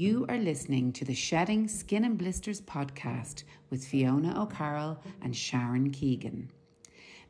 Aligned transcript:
You 0.00 0.24
are 0.30 0.38
listening 0.38 0.94
to 0.94 1.04
the 1.04 1.12
Shedding 1.12 1.68
Skin 1.68 2.04
and 2.04 2.16
Blisters 2.16 2.62
podcast 2.62 3.44
with 3.68 3.84
Fiona 3.84 4.42
O'Carroll 4.42 4.98
and 5.20 5.36
Sharon 5.36 5.90
Keegan. 5.90 6.50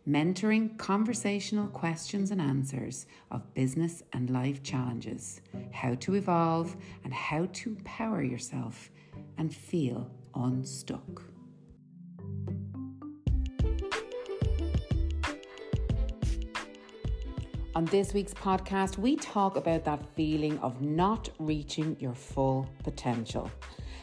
Mentoring 0.08 0.78
conversational 0.78 1.66
questions 1.66 2.30
and 2.30 2.40
answers 2.40 3.06
of 3.32 3.52
business 3.54 4.04
and 4.12 4.30
life 4.30 4.62
challenges, 4.62 5.40
how 5.72 5.96
to 5.96 6.14
evolve, 6.14 6.76
and 7.02 7.12
how 7.12 7.48
to 7.54 7.76
power 7.82 8.22
yourself 8.22 8.92
and 9.36 9.52
feel 9.52 10.08
unstuck. 10.36 11.24
On 17.74 17.84
this 17.86 18.12
week's 18.12 18.34
podcast, 18.34 18.98
we 18.98 19.16
talk 19.16 19.56
about 19.56 19.84
that 19.84 20.04
feeling 20.16 20.58
of 20.58 20.80
not 20.82 21.28
reaching 21.38 21.96
your 22.00 22.14
full 22.14 22.68
potential. 22.82 23.50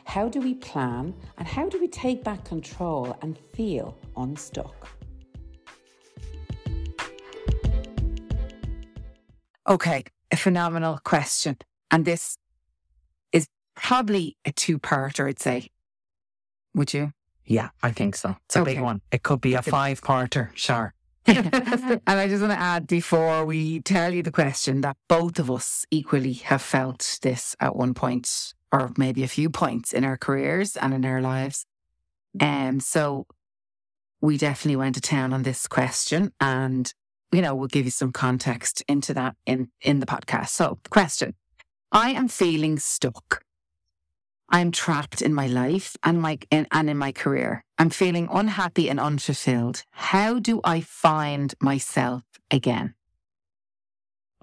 How 0.06 0.30
do 0.30 0.40
we 0.40 0.54
plan 0.54 1.14
and 1.38 1.46
how 1.48 1.68
do 1.68 1.80
we 1.80 1.90
take 1.90 2.24
back 2.24 2.46
control 2.46 3.18
and 3.22 3.38
feel 3.54 3.98
unstuck? 4.16 4.88
Okay, 9.68 10.06
a 10.32 10.38
phenomenal 10.38 11.00
question. 11.04 11.58
And 11.92 12.06
this 12.06 12.38
is 13.34 13.48
probably 13.76 14.38
a 14.46 14.54
two 14.54 14.80
parter, 14.80 15.28
I'd 15.28 15.40
say. 15.42 15.68
Would 16.74 16.94
you? 16.94 17.12
Yeah, 17.46 17.70
I 17.84 17.92
think 17.92 18.16
so. 18.16 18.38
It's 18.46 18.56
a 18.56 18.62
Okay. 18.62 18.76
big 18.76 18.84
one. 18.84 19.02
It 19.12 19.24
could 19.24 19.42
be 19.42 19.56
a 19.56 19.62
five 19.62 20.00
parter, 20.02 20.52
sure. 20.56 20.94
and 21.28 22.02
I 22.08 22.28
just 22.28 22.42
want 22.42 22.54
to 22.54 22.60
add 22.60 22.88
before 22.88 23.46
we 23.46 23.82
tell 23.82 24.14
you 24.14 24.24
the 24.24 24.32
question 24.32 24.82
that 24.82 24.96
both 25.10 25.40
of 25.40 25.52
us 25.52 25.86
equally 25.92 26.34
have 26.34 26.62
felt 26.62 27.20
this 27.22 27.54
at 27.60 27.76
one 27.76 27.94
point 27.94 28.54
or 28.72 28.92
maybe 28.98 29.24
a 29.24 29.28
few 29.28 29.50
points 29.50 29.92
in 29.92 30.06
our 30.06 30.18
careers 30.18 30.78
and 30.78 30.94
in 30.94 31.04
our 31.04 31.22
lives. 31.22 31.66
And 32.40 32.82
so 32.82 33.28
we 34.22 34.38
definitely 34.38 34.78
went 34.78 34.96
to 34.96 35.02
town 35.02 35.34
on 35.34 35.44
this 35.44 35.68
question 35.68 36.32
and, 36.40 36.94
you 37.34 37.42
know, 37.42 37.56
we'll 37.56 37.68
give 37.68 37.86
you 37.86 37.92
some 37.92 38.14
context 38.14 38.82
into 38.88 39.14
that 39.14 39.36
in, 39.46 39.70
in 39.82 40.00
the 40.00 40.06
podcast. 40.06 40.50
So 40.50 40.80
question, 40.90 41.36
I 41.92 42.12
am 42.12 42.30
feeling 42.30 42.80
stuck. 42.80 43.44
I'm 44.50 44.72
trapped 44.72 45.22
in 45.22 45.34
my 45.34 45.48
life 45.48 45.96
and 46.04 46.22
my 46.22 46.40
in, 46.50 46.68
and 46.72 46.90
in 46.90 46.98
my 46.98 47.12
career. 47.12 47.64
I'm 47.78 47.90
feeling 47.90 48.30
unhappy 48.32 48.90
and 48.90 49.00
unfulfilled. 49.00 49.84
How 49.92 50.40
do 50.40 50.62
I 50.64 50.82
find 50.82 51.54
myself 51.62 52.24
again? 52.50 52.96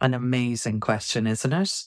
An 0.00 0.12
amazing 0.12 0.80
question, 0.80 1.26
isn't 1.26 1.52
it? 1.52 1.84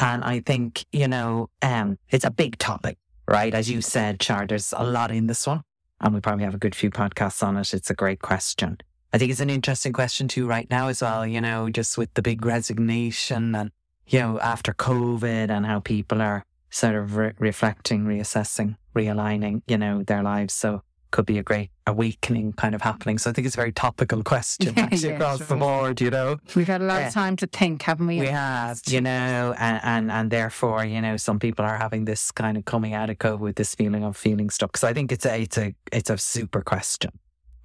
And 0.00 0.24
I 0.24 0.40
think, 0.40 0.84
you 0.92 1.06
know, 1.06 1.50
um, 1.62 1.98
it's 2.10 2.24
a 2.24 2.30
big 2.30 2.58
topic, 2.58 2.96
right? 3.28 3.54
As 3.54 3.70
you 3.70 3.82
said, 3.82 4.22
Shar, 4.22 4.46
there's 4.46 4.74
a 4.76 4.84
lot 4.84 5.10
in 5.10 5.26
this 5.26 5.46
one. 5.46 5.62
And 6.00 6.14
we 6.14 6.20
probably 6.20 6.44
have 6.44 6.54
a 6.54 6.58
good 6.58 6.74
few 6.74 6.90
podcasts 6.90 7.42
on 7.42 7.56
it. 7.56 7.74
It's 7.74 7.90
a 7.90 7.94
great 7.94 8.22
question. 8.22 8.78
I 9.12 9.18
think 9.18 9.30
it's 9.30 9.40
an 9.40 9.50
interesting 9.50 9.92
question 9.92 10.28
too 10.28 10.46
right 10.46 10.68
now 10.70 10.88
as 10.88 11.02
well, 11.02 11.26
you 11.26 11.40
know, 11.40 11.68
just 11.68 11.98
with 11.98 12.14
the 12.14 12.22
big 12.22 12.44
resignation 12.44 13.54
and, 13.54 13.70
you 14.06 14.20
know, 14.20 14.40
after 14.40 14.72
COVID 14.72 15.50
and 15.50 15.66
how 15.66 15.80
people 15.80 16.22
are 16.22 16.44
sort 16.70 16.94
of 16.94 17.16
re- 17.16 17.32
reflecting, 17.38 18.04
reassessing, 18.04 18.76
realigning, 18.94 19.62
you 19.66 19.76
know, 19.78 20.02
their 20.02 20.22
lives. 20.22 20.54
So 20.54 20.82
could 21.10 21.26
be 21.26 21.38
a 21.38 21.42
great 21.42 21.70
awakening 21.88 22.52
kind 22.52 22.72
of 22.72 22.82
happening. 22.82 23.18
So 23.18 23.30
I 23.30 23.32
think 23.32 23.44
it's 23.44 23.56
a 23.56 23.60
very 23.60 23.72
topical 23.72 24.22
question 24.22 24.72
actually 24.78 25.08
yeah, 25.08 25.14
across 25.16 25.38
sure. 25.38 25.46
the 25.48 25.56
board, 25.56 26.00
you 26.00 26.08
know. 26.10 26.36
We've 26.54 26.68
had 26.68 26.80
a 26.80 26.84
lot 26.84 27.00
Yeah. 27.00 27.08
of 27.08 27.16
eh, 27.16 27.20
time 27.20 27.36
to 27.36 27.48
think, 27.48 27.82
haven't 27.82 28.06
we? 28.06 28.20
We 28.20 28.28
have, 28.28 28.80
you 28.86 29.00
know, 29.00 29.52
and, 29.58 29.80
and 29.82 30.12
and 30.12 30.30
therefore, 30.30 30.84
you 30.84 31.00
know, 31.00 31.16
some 31.16 31.40
people 31.40 31.64
are 31.64 31.76
having 31.78 32.04
this 32.04 32.30
kind 32.30 32.56
of 32.56 32.64
coming 32.64 32.94
out 32.94 33.10
of 33.10 33.18
COVID 33.18 33.40
with 33.40 33.56
this 33.56 33.74
feeling 33.74 34.04
of 34.04 34.16
feeling 34.16 34.50
stuck. 34.50 34.76
So 34.76 34.86
I 34.86 34.92
think 34.92 35.10
it's 35.10 35.26
a 35.26 35.40
it's 35.42 35.58
a 35.58 35.74
it's 35.92 36.10
a 36.10 36.16
super 36.18 36.60
question, 36.62 37.10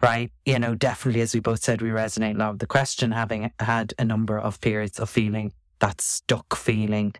right? 0.02 0.32
You 0.48 0.58
know, 0.58 0.74
definitely, 0.74 1.22
as 1.22 1.36
we 1.36 1.40
both 1.40 1.62
said, 1.64 1.84
we 1.84 1.90
resonate 1.90 2.34
a 2.36 2.38
lot 2.40 2.54
with 2.54 2.62
the 2.62 2.68
question, 2.68 3.12
having 3.12 3.52
had 3.60 3.94
a 4.00 4.06
number 4.06 4.40
of 4.40 4.60
periods 4.60 5.00
of 5.00 5.08
feeling 5.08 5.54
that 5.80 6.02
stuck 6.02 6.56
feeling, 6.56 7.14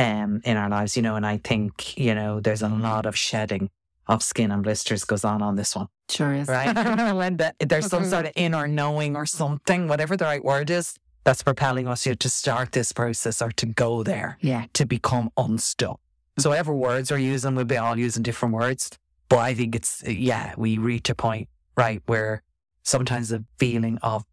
um, 0.00 0.40
in 0.44 0.56
our 0.56 0.68
lives, 0.68 0.96
you 0.96 1.02
know, 1.02 1.16
and 1.16 1.26
I 1.26 1.36
think 1.36 1.96
you 1.98 2.14
know, 2.14 2.40
there's 2.40 2.62
a 2.62 2.68
lot 2.68 3.06
of 3.06 3.16
shedding 3.16 3.70
of 4.08 4.22
skin 4.22 4.50
and 4.50 4.62
blisters 4.62 5.04
goes 5.04 5.24
on 5.24 5.40
on 5.40 5.54
this 5.54 5.76
one 5.76 5.86
Sure 6.08 6.34
is. 6.34 6.48
right? 6.48 6.74
the, 6.74 7.54
there's 7.60 7.86
some 7.86 8.04
sort 8.04 8.26
of 8.26 8.32
inner 8.34 8.66
knowing 8.66 9.14
or 9.14 9.26
something, 9.26 9.86
whatever 9.86 10.16
the 10.16 10.24
right 10.24 10.44
word 10.44 10.70
is, 10.70 10.96
that's 11.22 11.42
propelling 11.42 11.86
us 11.86 12.06
you 12.06 12.12
know, 12.12 12.16
to 12.16 12.28
start 12.28 12.72
this 12.72 12.92
process 12.92 13.40
or 13.40 13.52
to 13.52 13.66
go 13.66 14.02
there, 14.02 14.38
yeah. 14.40 14.64
to 14.72 14.86
become 14.86 15.30
unstuck. 15.36 16.00
So 16.38 16.50
whatever 16.50 16.74
words 16.74 17.10
we're 17.10 17.18
using, 17.18 17.54
we'll 17.54 17.66
be 17.66 17.76
all 17.76 17.98
using 17.98 18.22
different 18.22 18.54
words. 18.54 18.90
But 19.28 19.38
I 19.38 19.54
think 19.54 19.76
it's, 19.76 20.02
yeah, 20.04 20.54
we 20.56 20.78
reach 20.78 21.08
a 21.10 21.14
point, 21.14 21.48
right, 21.76 22.02
where 22.06 22.42
sometimes 22.82 23.28
the 23.28 23.44
feeling 23.58 23.98
of 24.02 24.24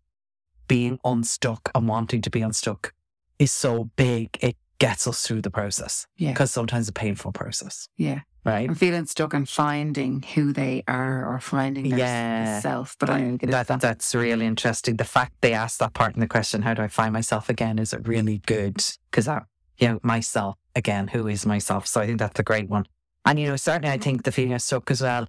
being 0.67 0.97
unstuck 1.03 1.69
and 1.75 1.87
wanting 1.87 2.21
to 2.23 2.29
be 2.29 2.41
unstuck 2.41 2.93
is 3.37 3.51
so 3.51 3.91
big, 3.95 4.37
it 4.41 4.55
gets 4.79 5.07
us 5.07 5.25
through 5.25 5.41
the 5.41 5.49
process. 5.51 6.05
Yeah. 6.17 6.31
Because 6.31 6.51
sometimes 6.51 6.87
a 6.87 6.93
painful 6.93 7.31
process, 7.31 7.87
Yeah. 7.97 8.21
right? 8.45 8.69
I'm 8.69 8.75
feeling 8.75 9.05
stuck 9.07 9.33
and 9.33 9.47
finding 9.49 10.21
who 10.35 10.53
they 10.53 10.83
are 10.87 11.25
or 11.25 11.39
finding 11.39 11.89
their 11.89 11.99
Yeah. 11.99 12.59
self. 12.59 12.95
But 12.99 13.09
I 13.09 13.21
get 13.37 13.49
that, 13.51 13.67
that. 13.67 13.81
that's 13.81 14.13
really 14.13 14.45
interesting. 14.45 14.97
The 14.97 15.03
fact 15.03 15.33
they 15.41 15.53
asked 15.53 15.79
that 15.79 15.93
part 15.93 16.13
in 16.15 16.19
the 16.19 16.27
question, 16.27 16.61
how 16.61 16.73
do 16.75 16.81
I 16.83 16.87
find 16.87 17.11
myself 17.13 17.49
again, 17.49 17.79
is 17.79 17.91
it 17.93 18.07
really 18.07 18.39
good 18.45 18.83
because 19.09 19.27
I, 19.27 19.41
you 19.77 19.87
know, 19.87 19.99
myself 20.03 20.55
again, 20.75 21.07
who 21.09 21.27
is 21.27 21.45
myself? 21.45 21.87
So 21.87 22.01
I 22.01 22.05
think 22.05 22.19
that's 22.19 22.39
a 22.39 22.43
great 22.43 22.69
one. 22.69 22.85
And, 23.25 23.39
you 23.39 23.47
know, 23.47 23.55
certainly 23.57 23.89
I 23.89 23.97
think 23.97 24.23
the 24.23 24.31
feeling 24.31 24.53
of 24.53 24.61
stuck 24.61 24.89
as 24.91 25.01
well, 25.01 25.27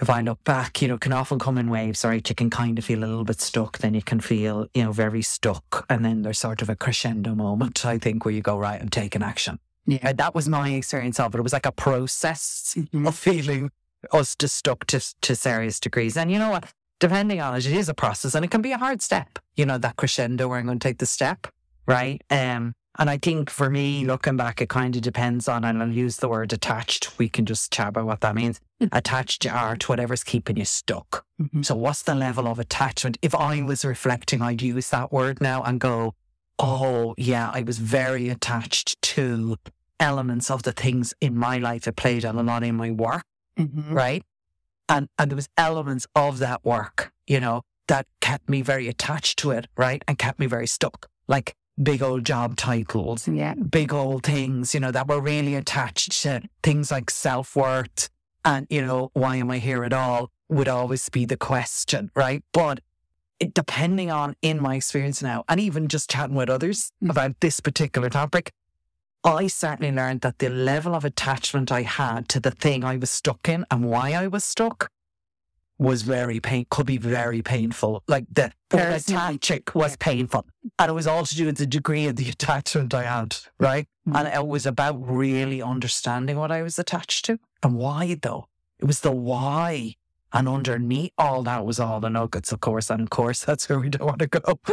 if 0.00 0.10
I 0.10 0.20
look 0.20 0.42
back, 0.44 0.82
you 0.82 0.88
know, 0.88 0.98
can 0.98 1.12
often 1.12 1.38
come 1.38 1.58
in 1.58 1.70
waves, 1.70 2.04
right? 2.04 2.26
You 2.28 2.34
can 2.34 2.50
kind 2.50 2.78
of 2.78 2.84
feel 2.84 3.00
a 3.00 3.06
little 3.06 3.24
bit 3.24 3.40
stuck, 3.40 3.78
then 3.78 3.94
you 3.94 4.02
can 4.02 4.20
feel, 4.20 4.66
you 4.74 4.84
know, 4.84 4.92
very 4.92 5.22
stuck. 5.22 5.86
And 5.88 6.04
then 6.04 6.22
there's 6.22 6.38
sort 6.38 6.62
of 6.62 6.68
a 6.68 6.76
crescendo 6.76 7.34
moment, 7.34 7.84
I 7.86 7.98
think, 7.98 8.24
where 8.24 8.34
you 8.34 8.42
go, 8.42 8.58
right, 8.58 8.80
I'm 8.80 8.88
taking 8.90 9.22
action. 9.22 9.58
Yeah. 9.86 9.98
Uh, 10.10 10.12
that 10.14 10.34
was 10.34 10.48
my 10.48 10.70
experience 10.70 11.18
of 11.20 11.34
it. 11.34 11.38
It 11.38 11.42
was 11.42 11.52
like 11.52 11.66
a 11.66 11.72
process 11.72 12.74
Mhm. 12.76 13.06
of 13.06 13.16
feeling 13.16 13.70
us 14.12 14.34
to 14.36 14.48
stuck 14.48 14.84
to, 14.86 15.00
to 15.22 15.34
serious 15.36 15.80
degrees. 15.80 16.16
And 16.16 16.30
you 16.30 16.38
know 16.38 16.50
what? 16.50 16.72
Depending 16.98 17.40
on 17.40 17.54
it, 17.56 17.66
it 17.66 17.72
is 17.72 17.88
a 17.88 17.94
process 17.94 18.34
and 18.34 18.44
it 18.44 18.50
can 18.50 18.62
be 18.62 18.72
a 18.72 18.78
hard 18.78 19.02
step. 19.02 19.38
You 19.54 19.66
know, 19.66 19.78
that 19.78 19.96
crescendo 19.96 20.48
where 20.48 20.58
I'm 20.58 20.66
going 20.66 20.78
to 20.78 20.88
take 20.88 20.98
the 20.98 21.06
step, 21.06 21.46
right? 21.86 22.22
Um, 22.30 22.74
and 22.98 23.08
I 23.10 23.18
think 23.18 23.50
for 23.50 23.68
me, 23.70 24.04
looking 24.04 24.36
back, 24.36 24.60
it 24.60 24.68
kind 24.68 24.94
of 24.96 25.02
depends 25.02 25.48
on, 25.48 25.64
and 25.64 25.82
I'll 25.82 25.90
use 25.90 26.16
the 26.18 26.28
word 26.28 26.52
attached. 26.52 27.18
We 27.18 27.28
can 27.28 27.46
just 27.46 27.72
chat 27.72 27.88
about 27.88 28.06
what 28.06 28.20
that 28.20 28.34
means. 28.34 28.60
attached 28.92 29.42
you 29.46 29.50
are 29.50 29.74
to 29.74 29.86
whatever's 29.86 30.22
keeping 30.22 30.58
you 30.58 30.64
stuck. 30.66 31.24
Mhm. 31.40 31.64
So 31.64 31.74
what's 31.74 32.02
the 32.02 32.14
level 32.14 32.46
of 32.46 32.58
attachment? 32.58 33.16
If 33.22 33.34
I 33.34 33.62
was 33.62 33.86
reflecting, 33.86 34.42
I'd 34.42 34.60
use 34.60 34.90
that 34.90 35.10
word 35.10 35.40
now 35.40 35.62
and 35.62 35.80
go, 35.80 36.14
oh, 36.58 37.14
yeah, 37.16 37.50
I 37.54 37.62
was 37.62 37.78
very 37.78 38.28
attached 38.28 39.00
to 39.00 39.56
elements 39.98 40.50
of 40.50 40.62
the 40.64 40.72
things 40.72 41.14
in 41.22 41.34
my 41.38 41.56
life 41.56 41.84
that 41.84 41.96
played 41.96 42.24
on 42.26 42.36
a 42.38 42.42
lot 42.42 42.62
in 42.64 42.74
my 42.76 42.90
work 42.90 43.24
Mhm. 43.58 43.92
right? 43.92 44.22
And 44.90 45.08
and 45.18 45.30
there 45.30 45.36
was 45.36 45.48
elements 45.56 46.06
of 46.14 46.38
that 46.40 46.62
work, 46.64 47.12
you 47.26 47.40
know, 47.40 47.62
that 47.88 48.06
kept 48.20 48.48
me 48.48 48.60
very 48.60 48.88
attached 48.88 49.38
to 49.38 49.52
it, 49.52 49.68
right? 49.76 50.02
And 50.06 50.18
kept 50.18 50.38
me 50.38 50.44
very 50.46 50.66
stuck. 50.66 51.08
Like 51.26 51.56
big 51.82 52.02
old 52.02 52.24
job 52.24 52.56
titles, 52.56 53.28
Yeah. 53.28 53.54
big 53.54 53.92
old 53.92 54.22
things, 54.24 54.74
you 54.74 54.80
know, 54.80 54.90
that 54.90 55.08
were 55.08 55.20
really 55.20 55.54
attached 55.54 56.12
to 56.22 56.42
things 56.62 56.90
like 56.90 57.10
self 57.10 57.54
worth 57.56 58.08
and, 58.44 58.66
you 58.70 58.84
know, 58.84 59.10
why 59.12 59.36
am 59.36 59.50
I 59.50 59.58
here 59.58 59.84
at 59.84 59.92
all 59.92 60.30
would 60.48 60.68
always 60.68 61.08
be 61.08 61.24
the 61.24 61.36
question, 61.36 62.10
right? 62.14 62.42
But 62.52 62.80
it, 63.40 63.52
depending 63.52 64.10
on 64.10 64.34
in 64.40 64.62
my 64.62 64.76
experience 64.76 65.20
now, 65.22 65.44
and 65.48 65.60
even 65.60 65.88
just 65.88 66.08
chatting 66.08 66.36
with 66.36 66.48
others 66.48 66.92
Mm. 67.02 67.10
about 67.10 67.40
this 67.40 67.60
particular 67.60 68.08
topic, 68.08 68.52
I 69.24 69.48
certainly 69.48 69.90
learned 69.92 70.20
that 70.20 70.38
the 70.38 70.48
level 70.48 70.94
of 70.94 71.04
attachment 71.04 71.72
I 71.72 71.82
had 71.82 72.28
to 72.30 72.40
the 72.40 72.52
thing 72.52 72.84
I 72.84 72.96
was 72.96 73.10
stuck 73.10 73.48
in 73.48 73.66
and 73.70 73.84
why 73.90 74.12
I 74.12 74.28
was 74.28 74.44
stuck 74.44 74.90
was 75.78 76.02
very 76.02 76.40
pain 76.40 76.66
could 76.70 76.86
be 76.86 76.96
very 76.96 77.42
painful. 77.42 78.02
Like 78.08 78.24
the, 78.32 78.50
attaching 78.72 79.62
was 79.74 79.96
painful. 79.96 80.46
And 80.78 80.90
it 80.90 80.94
was 80.94 81.06
all 81.06 81.24
to 81.26 81.36
do 81.36 81.46
with 81.46 81.58
the 81.58 81.66
degree 81.66 82.06
of 82.06 82.16
the 82.16 82.28
attachment 82.36 82.94
I 82.94 83.04
had, 83.04 83.36
right? 83.58 83.86
Mhm. 84.08 84.18
And 84.18 84.28
it 84.28 84.46
was 84.46 84.66
about 84.66 84.96
really 85.06 85.60
understanding 85.60 86.36
what 86.38 86.50
I 86.50 86.62
was 86.62 86.78
attached 86.78 87.24
to 87.26 87.38
and 87.62 87.74
why 87.74 88.16
though. 88.20 88.46
It 88.78 88.84
was 88.86 89.00
the 89.00 89.12
why. 89.12 89.94
And 90.32 90.48
underneath 90.48 91.12
all 91.16 91.42
that 91.44 91.64
was 91.64 91.78
all 91.80 92.00
the 92.00 92.10
nuggets, 92.10 92.52
of 92.52 92.60
course. 92.60 92.90
And 92.90 93.02
of 93.02 93.10
course, 93.10 93.44
that's 93.44 93.68
where 93.68 93.78
we 93.78 93.88
don't 93.88 94.06
want 94.06 94.18
to 94.18 94.26
go. 94.26 94.40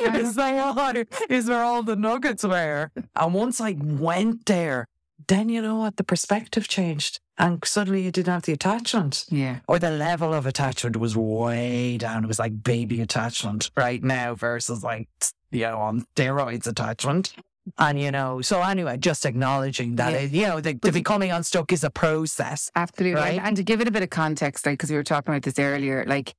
is, 0.00 0.34
there, 0.36 1.04
is 1.28 1.48
where 1.48 1.62
all 1.62 1.82
the 1.82 1.96
nuggets 1.96 2.44
were. 2.44 2.90
And 3.16 3.34
once 3.34 3.60
I 3.60 3.76
went 3.78 4.46
there, 4.46 4.86
then 5.28 5.48
you 5.48 5.60
know 5.62 5.76
what? 5.76 5.96
The 5.96 6.04
perspective 6.04 6.68
changed. 6.68 7.20
And 7.38 7.64
suddenly 7.64 8.02
you 8.02 8.10
didn't 8.10 8.32
have 8.32 8.42
the 8.42 8.52
attachment. 8.52 9.24
Yeah. 9.30 9.60
Or 9.66 9.78
the 9.78 9.90
level 9.90 10.34
of 10.34 10.46
attachment 10.46 10.96
was 10.96 11.16
way 11.16 11.96
down. 11.98 12.24
It 12.24 12.28
was 12.28 12.38
like 12.38 12.62
baby 12.62 13.00
attachment 13.00 13.70
right 13.76 14.02
now 14.02 14.34
versus 14.34 14.84
like, 14.84 15.08
you 15.50 15.62
know, 15.62 15.78
on 15.78 16.06
steroids 16.14 16.66
attachment. 16.66 17.34
And, 17.78 17.98
you 17.98 18.10
know, 18.10 18.42
so 18.42 18.60
anyway, 18.60 18.96
just 18.98 19.24
acknowledging 19.24 19.96
that, 19.96 20.12
Yeah. 20.12 20.18
it, 20.18 20.30
you 20.32 20.46
know, 20.46 20.60
the, 20.60 20.74
the 20.74 20.92
becoming 20.92 21.30
unstuck 21.30 21.72
is 21.72 21.84
a 21.84 21.90
process. 21.90 22.70
Absolutely. 22.74 23.20
Right? 23.20 23.38
And, 23.38 23.48
and 23.48 23.56
to 23.56 23.62
give 23.62 23.80
it 23.80 23.88
a 23.88 23.92
bit 23.92 24.02
of 24.02 24.10
context, 24.10 24.66
like, 24.66 24.74
because 24.74 24.90
we 24.90 24.96
were 24.96 25.04
talking 25.04 25.32
about 25.32 25.42
this 25.42 25.58
earlier, 25.58 26.04
like, 26.06 26.34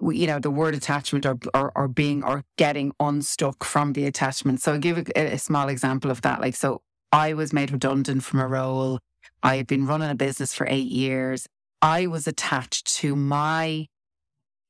we, 0.00 0.18
you 0.18 0.26
know, 0.26 0.38
the 0.38 0.50
word 0.50 0.74
attachment 0.74 1.24
or, 1.24 1.38
or, 1.54 1.72
or 1.74 1.88
being 1.88 2.22
or 2.24 2.44
getting 2.58 2.92
unstuck 3.00 3.64
from 3.64 3.94
the 3.94 4.06
attachment. 4.06 4.60
So 4.60 4.72
I'll 4.72 4.78
give 4.78 4.98
a, 4.98 5.34
a 5.34 5.38
small 5.38 5.68
example 5.68 6.10
of 6.10 6.20
that. 6.22 6.40
Like, 6.40 6.56
so 6.56 6.82
I 7.12 7.32
was 7.32 7.52
made 7.52 7.70
redundant 7.70 8.24
from 8.24 8.40
a 8.40 8.46
role. 8.46 8.98
I 9.42 9.56
had 9.56 9.66
been 9.66 9.86
running 9.86 10.10
a 10.10 10.14
business 10.14 10.54
for 10.54 10.66
eight 10.68 10.90
years. 10.90 11.46
I 11.82 12.06
was 12.06 12.26
attached 12.26 12.86
to 12.96 13.14
my 13.14 13.86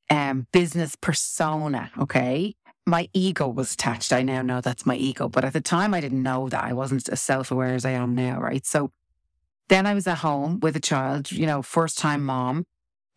um, 0.09 0.47
business 0.51 0.95
persona. 0.95 1.91
Okay. 1.97 2.55
My 2.85 3.09
ego 3.13 3.47
was 3.47 3.73
attached. 3.73 4.13
I 4.13 4.21
now 4.21 4.41
know 4.41 4.61
that's 4.61 4.85
my 4.85 4.95
ego. 4.95 5.27
But 5.27 5.43
at 5.43 5.53
the 5.53 5.61
time, 5.61 5.93
I 5.93 6.01
didn't 6.01 6.23
know 6.23 6.47
that. 6.49 6.63
I 6.63 6.73
wasn't 6.73 7.09
as 7.09 7.21
self 7.21 7.51
aware 7.51 7.73
as 7.73 7.85
I 7.85 7.91
am 7.91 8.15
now. 8.15 8.39
Right. 8.39 8.65
So 8.65 8.91
then 9.67 9.85
I 9.85 9.93
was 9.93 10.07
at 10.07 10.19
home 10.19 10.59
with 10.61 10.75
a 10.75 10.79
child, 10.81 11.31
you 11.31 11.45
know, 11.45 11.61
first 11.61 11.97
time 11.97 12.23
mom. 12.23 12.65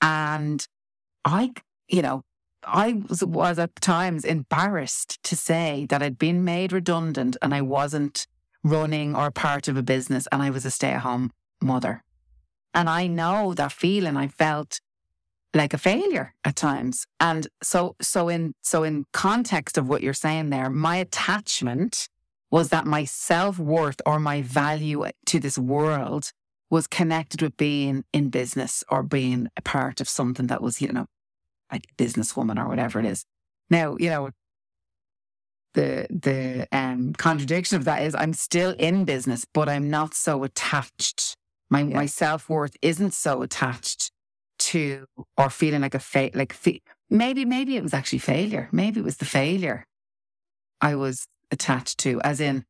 And 0.02 0.66
I, 1.24 1.52
you 1.88 2.02
know, 2.02 2.22
I 2.64 3.02
was, 3.08 3.24
was 3.24 3.58
at 3.58 3.76
times 3.76 4.24
embarrassed 4.24 5.22
to 5.24 5.36
say 5.36 5.86
that 5.90 6.02
I'd 6.02 6.18
been 6.18 6.44
made 6.44 6.72
redundant 6.72 7.36
and 7.40 7.54
I 7.54 7.62
wasn't 7.62 8.26
running 8.64 9.14
or 9.14 9.30
part 9.30 9.68
of 9.68 9.76
a 9.76 9.82
business 9.82 10.26
and 10.32 10.42
I 10.42 10.50
was 10.50 10.64
a 10.64 10.70
stay 10.70 10.90
at 10.90 11.00
home 11.00 11.30
mother. 11.60 12.02
And 12.74 12.88
I 12.88 13.06
know 13.06 13.54
that 13.54 13.72
feeling. 13.72 14.16
I 14.16 14.28
felt 14.28 14.80
like 15.54 15.74
a 15.74 15.78
failure 15.78 16.34
at 16.44 16.56
times. 16.56 17.06
And 17.18 17.48
so, 17.62 17.96
so 18.00 18.28
in, 18.28 18.54
so 18.62 18.84
in 18.84 19.06
context 19.12 19.76
of 19.76 19.88
what 19.88 20.02
you're 20.02 20.14
saying 20.14 20.50
there, 20.50 20.70
my 20.70 20.96
attachment 20.96 22.08
was 22.50 22.68
that 22.68 22.86
my 22.86 23.04
self 23.04 23.58
worth 23.58 24.00
or 24.06 24.18
my 24.18 24.42
value 24.42 25.04
to 25.26 25.40
this 25.40 25.58
world 25.58 26.32
was 26.68 26.86
connected 26.86 27.42
with 27.42 27.56
being 27.56 28.04
in 28.12 28.30
business 28.30 28.84
or 28.88 29.02
being 29.02 29.48
a 29.56 29.62
part 29.62 30.00
of 30.00 30.08
something 30.08 30.46
that 30.46 30.62
was, 30.62 30.80
you 30.80 30.92
know, 30.92 31.06
like 31.70 31.86
a 31.90 32.02
businesswoman 32.02 32.62
or 32.62 32.68
whatever 32.68 33.00
it 33.00 33.06
is. 33.06 33.24
Now, 33.68 33.96
you 33.98 34.10
know, 34.10 34.30
the 35.74 36.06
the 36.10 36.66
um, 36.72 37.12
contradiction 37.12 37.76
of 37.76 37.84
that 37.84 38.02
is 38.02 38.14
I'm 38.14 38.32
still 38.32 38.74
in 38.78 39.04
business, 39.04 39.44
but 39.52 39.68
I'm 39.68 39.88
not 39.88 40.14
so 40.14 40.42
attached. 40.44 41.36
My 41.70 41.84
my 41.84 42.06
self 42.06 42.48
worth 42.48 42.76
isn't 42.82 43.14
so 43.14 43.42
attached 43.42 44.10
to 44.58 45.06
or 45.38 45.48
feeling 45.50 45.80
like 45.80 45.94
a 45.94 45.98
fa- 46.00 46.30
like 46.34 46.52
fe- 46.52 46.82
maybe 47.08 47.44
maybe 47.44 47.76
it 47.76 47.82
was 47.82 47.94
actually 47.94 48.18
failure. 48.18 48.68
Maybe 48.72 49.00
it 49.00 49.04
was 49.04 49.16
the 49.18 49.24
failure 49.24 49.86
I 50.80 50.94
was 50.96 51.26
attached 51.50 51.98
to, 52.00 52.20
as 52.22 52.40
in. 52.40 52.64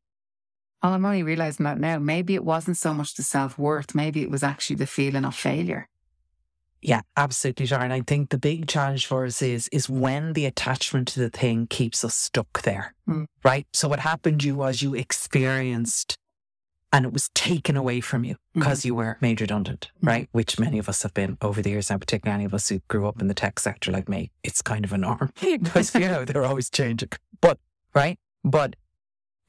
Oh, 0.83 0.89
I'm 0.93 1.05
only 1.05 1.21
realizing 1.23 1.63
that 1.65 1.79
now. 1.79 1.99
Maybe 1.99 2.33
it 2.33 2.43
wasn't 2.43 2.77
so 2.77 2.93
much 2.93 3.13
the 3.15 3.23
self 3.23 3.57
worth. 3.57 3.93
Maybe 3.93 4.21
it 4.23 4.31
was 4.31 4.43
actually 4.43 4.77
the 4.77 4.87
feeling 4.87 5.25
of 5.25 5.35
failure. 5.35 5.87
Yeah, 6.81 7.01
absolutely, 7.15 7.67
Sharon. 7.67 7.91
I 7.91 8.01
think 8.01 8.29
the 8.31 8.39
big 8.39 8.67
challenge 8.67 9.05
for 9.05 9.25
us 9.25 9.41
is 9.43 9.67
is 9.71 9.87
when 9.89 10.33
the 10.33 10.45
attachment 10.45 11.07
to 11.09 11.19
the 11.19 11.29
thing 11.29 11.67
keeps 11.67 12.03
us 12.03 12.15
stuck 12.15 12.63
there, 12.63 12.95
Mm. 13.07 13.25
right? 13.43 13.67
So 13.73 13.87
what 13.87 13.99
happened 13.99 14.41
to 14.41 14.47
you 14.47 14.55
was 14.55 14.81
you 14.81 14.95
experienced, 14.95 16.17
and 16.93 17.05
it 17.05 17.13
was 17.13 17.29
taken 17.29 17.77
away 17.77 18.01
from 18.01 18.23
you 18.23 18.35
because 18.53 18.83
you 18.85 18.93
were 18.95 19.17
made 19.21 19.39
redundant, 19.41 19.91
Mhm. 20.01 20.07
right? 20.07 20.29
Which 20.31 20.59
many 20.59 20.77
of 20.77 20.89
us 20.89 21.03
have 21.03 21.13
been 21.13 21.37
over 21.41 21.61
the 21.61 21.69
years, 21.69 21.89
and 21.89 21.99
particularly 22.01 22.35
any 22.35 22.45
of 22.45 22.53
us 22.53 22.69
who 22.69 22.79
grew 22.87 23.07
up 23.07 23.21
in 23.21 23.27
the 23.27 23.33
tech 23.33 23.59
sector 23.59 23.91
like 23.91 24.09
me. 24.09 24.31
It's 24.43 24.61
kind 24.61 24.83
of 24.85 24.91
a 24.93 24.97
norm 24.97 25.31
because 25.39 25.93
you 25.95 26.01
know 26.07 26.25
they're 26.25 26.45
always 26.45 26.69
changing, 26.69 27.09
but 27.39 27.59
right, 27.95 28.17
but. 28.43 28.75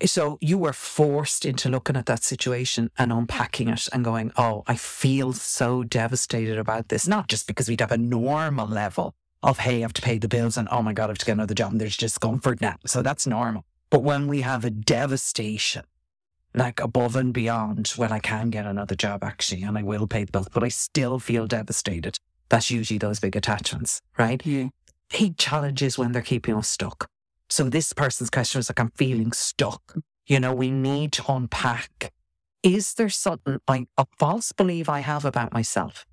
So 0.04 0.36
you 0.40 0.58
were 0.58 0.72
forced 0.72 1.44
into 1.44 1.68
looking 1.68 1.96
at 1.96 2.06
that 2.06 2.24
situation 2.24 2.90
and 2.98 3.12
unpacking 3.12 3.68
it 3.68 3.88
and 3.92 4.02
going, 4.04 4.32
oh, 4.36 4.64
I 4.66 4.74
feel 4.74 5.32
so 5.32 5.84
devastated 5.84 6.58
about 6.58 6.88
this. 6.88 7.06
Not 7.06 7.28
just 7.28 7.46
because 7.46 7.68
we'd 7.68 7.78
have 7.80 7.92
a 7.92 7.96
normal 7.98 8.66
level 8.66 9.14
of, 9.44 9.58
hey, 9.60 9.76
I 9.76 9.80
have 9.82 9.92
to 9.92 10.02
pay 10.02 10.18
the 10.18 10.26
bills 10.26 10.56
and 10.56 10.66
oh 10.72 10.82
my 10.82 10.92
God, 10.92 11.04
I 11.04 11.08
have 11.12 11.18
to 11.18 11.24
get 11.26 11.34
another 11.34 11.54
job 11.54 11.70
and 11.70 11.80
there's 11.80 11.96
discomfort 11.96 12.60
now. 12.60 12.78
So 12.84 13.00
that's 13.00 13.28
normal. 13.28 13.64
But 13.90 14.02
when 14.02 14.26
we 14.26 14.40
have 14.40 14.64
a 14.64 14.70
devastation, 14.70 15.84
like 16.54 16.80
above 16.80 17.16
and 17.16 17.32
beyond, 17.32 17.92
well, 17.96 18.12
I 18.12 18.18
can 18.20 18.50
get 18.50 18.66
another 18.66 18.94
job 18.94 19.24
actually 19.24 19.62
and 19.62 19.76
I 19.78 19.82
will 19.82 20.06
pay 20.06 20.24
the 20.24 20.32
bills, 20.32 20.48
but 20.52 20.62
I 20.64 20.68
still 20.68 21.18
feel 21.18 21.46
devastated. 21.46 22.18
That's 22.48 22.70
usually 22.70 22.98
those 22.98 23.20
big 23.20 23.36
attachments, 23.36 24.00
right? 24.18 24.44
Yeah. 24.44 24.68
big 25.10 25.36
challenges 25.36 25.98
when 25.98 26.12
they're 26.12 26.22
keeping 26.22 26.54
us 26.54 26.68
stuck. 26.68 27.06
So 27.50 27.68
this 27.68 27.92
person's 27.92 28.30
question 28.30 28.58
was 28.58 28.70
like, 28.70 28.80
I'm 28.80 28.92
feeling 28.96 29.32
stuck. 29.32 29.94
You 30.26 30.40
know, 30.40 30.54
we 30.54 30.70
need 30.70 31.12
to 31.12 31.24
unpack. 31.32 32.12
Is 32.62 32.94
there 32.94 33.08
something 33.10 33.58
like 33.68 33.88
a 33.98 34.06
false 34.18 34.52
belief 34.52 34.88
I 34.88 35.00
have 35.00 35.24
about 35.26 35.52
myself 35.52 36.06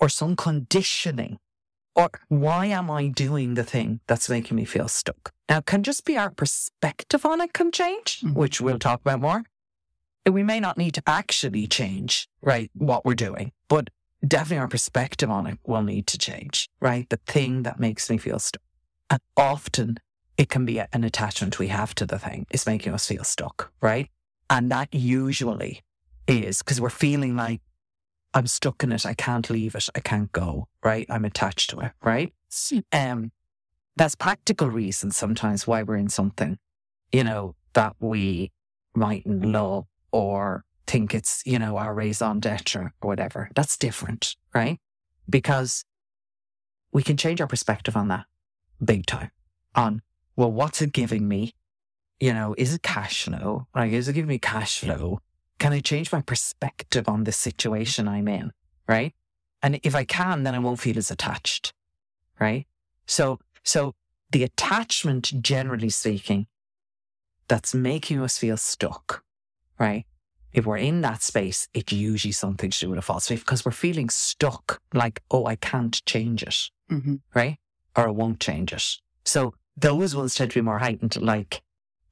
or 0.00 0.08
some 0.08 0.34
conditioning? 0.34 1.38
Or 1.94 2.10
why 2.28 2.66
am 2.66 2.90
I 2.90 3.08
doing 3.08 3.54
the 3.54 3.64
thing 3.64 4.00
that's 4.06 4.28
making 4.28 4.56
me 4.56 4.64
feel 4.64 4.88
stuck? 4.88 5.30
Now, 5.48 5.58
it 5.58 5.66
can 5.66 5.82
just 5.82 6.04
be 6.04 6.16
our 6.16 6.30
perspective 6.30 7.26
on 7.26 7.40
it 7.40 7.52
can 7.52 7.70
change, 7.72 8.20
Mhm. 8.22 8.34
which 8.34 8.60
we'll 8.60 8.78
talk 8.78 9.00
about 9.00 9.20
more. 9.20 9.44
We 10.28 10.42
may 10.42 10.60
not 10.60 10.76
need 10.76 10.94
to 10.94 11.02
actually 11.06 11.66
change, 11.66 12.28
right, 12.42 12.70
what 12.74 13.04
we're 13.04 13.14
doing, 13.14 13.52
but 13.68 13.88
definitely 14.26 14.58
our 14.58 14.68
perspective 14.68 15.30
on 15.30 15.46
it 15.46 15.58
will 15.66 15.82
need 15.82 16.06
to 16.08 16.18
change, 16.18 16.68
right? 16.80 17.08
The 17.08 17.18
thing 17.26 17.62
that 17.62 17.80
makes 17.80 18.10
me 18.10 18.18
feel 18.18 18.38
stuck. 18.38 18.62
And 19.08 19.20
often 19.36 19.98
it 20.36 20.48
can 20.48 20.64
be 20.64 20.78
an 20.78 21.04
attachment 21.04 21.58
we 21.58 21.68
have 21.68 21.94
to 21.96 22.06
the 22.06 22.18
thing 22.18 22.46
is 22.50 22.66
making 22.66 22.94
us 22.94 23.06
feel 23.06 23.24
stuck, 23.24 23.72
right? 23.80 24.08
And 24.48 24.70
that 24.70 24.88
usually 24.92 25.82
is 26.26 26.58
because 26.58 26.80
we're 26.80 26.90
feeling 26.90 27.36
like 27.36 27.60
I'm 28.32 28.46
stuck 28.46 28.82
in 28.82 28.92
it. 28.92 29.04
I 29.04 29.14
can't 29.14 29.50
leave 29.50 29.74
it. 29.74 29.88
I 29.94 30.00
can't 30.00 30.30
go, 30.32 30.68
right? 30.84 31.06
I'm 31.10 31.24
attached 31.24 31.70
to 31.70 31.80
it, 31.80 31.92
right? 32.02 32.32
Um, 32.92 33.32
that's 33.96 34.14
practical 34.14 34.70
reasons 34.70 35.16
sometimes 35.16 35.66
why 35.66 35.82
we're 35.82 35.96
in 35.96 36.08
something, 36.08 36.58
you 37.12 37.24
know, 37.24 37.54
that 37.72 37.96
we 37.98 38.52
mightn't 38.94 39.44
love 39.44 39.86
or 40.12 40.64
think 40.86 41.14
it's, 41.14 41.42
you 41.46 41.58
know, 41.58 41.76
our 41.76 41.94
raison 41.94 42.40
d'etre 42.40 42.82
or 42.82 42.92
whatever. 43.00 43.50
That's 43.54 43.76
different, 43.76 44.36
right? 44.54 44.78
Because 45.28 45.84
we 46.92 47.02
can 47.02 47.16
change 47.16 47.40
our 47.40 47.46
perspective 47.46 47.96
on 47.96 48.08
that 48.08 48.26
big 48.84 49.06
time 49.06 49.30
on, 49.74 50.02
well, 50.36 50.50
what's 50.50 50.82
it 50.82 50.92
giving 50.92 51.28
me? 51.28 51.54
You 52.18 52.34
know, 52.34 52.54
is 52.58 52.74
it 52.74 52.82
cash 52.82 53.24
flow? 53.24 53.66
Like, 53.74 53.92
is 53.92 54.08
it 54.08 54.14
giving 54.14 54.28
me 54.28 54.38
cash 54.38 54.80
flow? 54.80 55.20
Can 55.58 55.72
I 55.72 55.80
change 55.80 56.10
my 56.10 56.22
perspective 56.22 57.08
on 57.08 57.24
the 57.24 57.32
situation 57.32 58.08
I'm 58.08 58.28
in? 58.28 58.52
Right. 58.88 59.14
And 59.62 59.78
if 59.82 59.94
I 59.94 60.04
can, 60.04 60.42
then 60.42 60.54
I 60.54 60.58
won't 60.58 60.80
feel 60.80 60.98
as 60.98 61.10
attached. 61.10 61.72
Right. 62.40 62.66
So, 63.06 63.38
so 63.62 63.94
the 64.32 64.42
attachment, 64.42 65.42
generally 65.42 65.90
speaking, 65.90 66.46
that's 67.48 67.74
making 67.74 68.20
us 68.20 68.38
feel 68.38 68.56
stuck. 68.56 69.22
Right. 69.80 70.04
If 70.52 70.66
we're 70.66 70.76
in 70.78 71.00
that 71.02 71.22
space, 71.22 71.68
it's 71.74 71.92
usually 71.92 72.32
something 72.32 72.70
to 72.70 72.78
do 72.78 72.90
with 72.90 72.98
a 72.98 73.02
false 73.02 73.28
belief 73.28 73.44
because 73.44 73.64
we're 73.64 73.70
feeling 73.72 74.08
stuck 74.10 74.80
like, 74.92 75.22
oh, 75.30 75.46
I 75.46 75.56
can't 75.56 76.04
change 76.06 76.42
it 76.42 76.70
Mm-hmm. 76.90 77.16
right? 77.34 77.56
Or 77.96 78.08
I 78.08 78.10
won't 78.10 78.40
change 78.40 78.72
it. 78.72 78.84
So 79.24 79.54
those 79.76 80.14
ones 80.16 80.34
tend 80.34 80.50
to 80.50 80.56
be 80.60 80.64
more 80.64 80.80
heightened, 80.80 81.20
like 81.22 81.62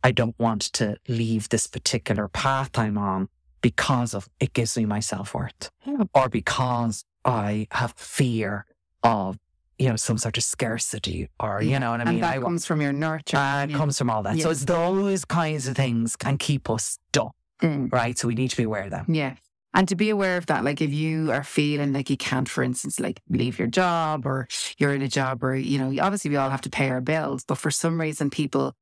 I 0.04 0.12
don't 0.12 0.38
want 0.38 0.62
to 0.74 0.96
leave 1.08 1.48
this 1.48 1.66
particular 1.66 2.28
path 2.28 2.78
I'm 2.78 2.96
on 2.96 3.28
because 3.60 4.14
of 4.14 4.28
it 4.38 4.52
gives 4.52 4.76
me 4.78 4.84
my 4.86 5.00
self 5.00 5.34
worth, 5.34 5.70
or 6.14 6.28
because 6.28 7.04
I 7.24 7.66
have 7.72 7.92
fear 7.96 8.64
of 9.02 9.36
you 9.80 9.88
know 9.88 9.96
some 9.96 10.16
sort 10.18 10.36
of 10.38 10.44
scarcity, 10.44 11.28
or 11.40 11.60
you 11.60 11.78
know 11.80 11.90
what 11.90 12.00
I 12.00 12.04
mean. 12.04 12.14
and 12.14 12.22
that 12.22 12.36
I, 12.36 12.40
comes 12.40 12.64
from 12.66 12.80
your 12.80 12.92
nurture. 12.92 13.36
uh, 13.36 13.64
it 13.64 13.70
Yeah. 13.70 13.76
comes 13.76 13.98
from 13.98 14.10
all 14.10 14.22
that. 14.22 14.38
So 14.38 14.50
it's 14.50 14.64
those 14.64 15.24
kinds 15.24 15.66
of 15.66 15.74
things 15.76 16.14
can 16.14 16.38
keep 16.38 16.70
us 16.70 16.98
stuck, 17.10 17.34
Mm. 17.62 17.92
right? 17.92 18.16
So 18.16 18.28
we 18.28 18.34
need 18.34 18.50
to 18.50 18.56
be 18.56 18.62
aware 18.62 18.84
of 18.84 18.90
that. 18.90 19.06
Yeah. 19.08 19.34
And 19.74 19.86
to 19.88 19.96
be 19.96 20.10
aware 20.10 20.36
of 20.38 20.46
that, 20.46 20.64
like 20.64 20.80
if 20.80 20.90
you 20.92 21.30
are 21.30 21.44
feeling 21.44 21.92
like 21.92 22.08
you 22.08 22.16
can't, 22.16 22.48
for 22.48 22.62
instance, 22.62 22.98
like 22.98 23.20
leave 23.28 23.58
your 23.58 23.68
job 23.68 24.26
or 24.26 24.48
you're 24.78 24.94
in 24.94 25.02
a 25.02 25.08
job 25.08 25.42
where, 25.42 25.54
you 25.54 25.78
know, 25.78 26.02
obviously 26.02 26.30
we 26.30 26.36
all 26.36 26.50
have 26.50 26.62
to 26.62 26.70
pay 26.70 26.88
our 26.88 27.00
bills, 27.00 27.44
but 27.44 27.58
for 27.58 27.70
some 27.70 28.00
reason 28.00 28.30
people 28.30 28.74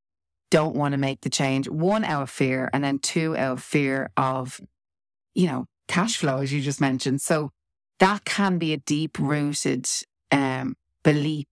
don't 0.51 0.77
want 0.77 0.93
to 0.93 0.99
make 0.99 1.23
the 1.23 1.31
change. 1.31 1.69
One, 1.69 2.05
out 2.05 2.23
of 2.23 2.31
fear, 2.31 2.71
and 2.73 2.85
then 2.85 2.99
two, 3.01 3.37
out 3.37 3.55
of 3.55 3.63
fear 3.63 4.11
of, 4.17 4.61
you 5.35 5.49
know, 5.49 5.67
cash 5.89 6.19
flow, 6.19 6.39
as 6.39 6.53
you 6.53 6.63
just 6.63 6.81
mentioned. 6.81 7.21
So 7.21 7.51
that 7.99 8.25
can 8.25 8.59
be 8.59 8.73
a 8.73 8.79
deep 8.79 9.19
rooted 9.19 9.89
um, 10.31 10.77
belief 11.03 11.47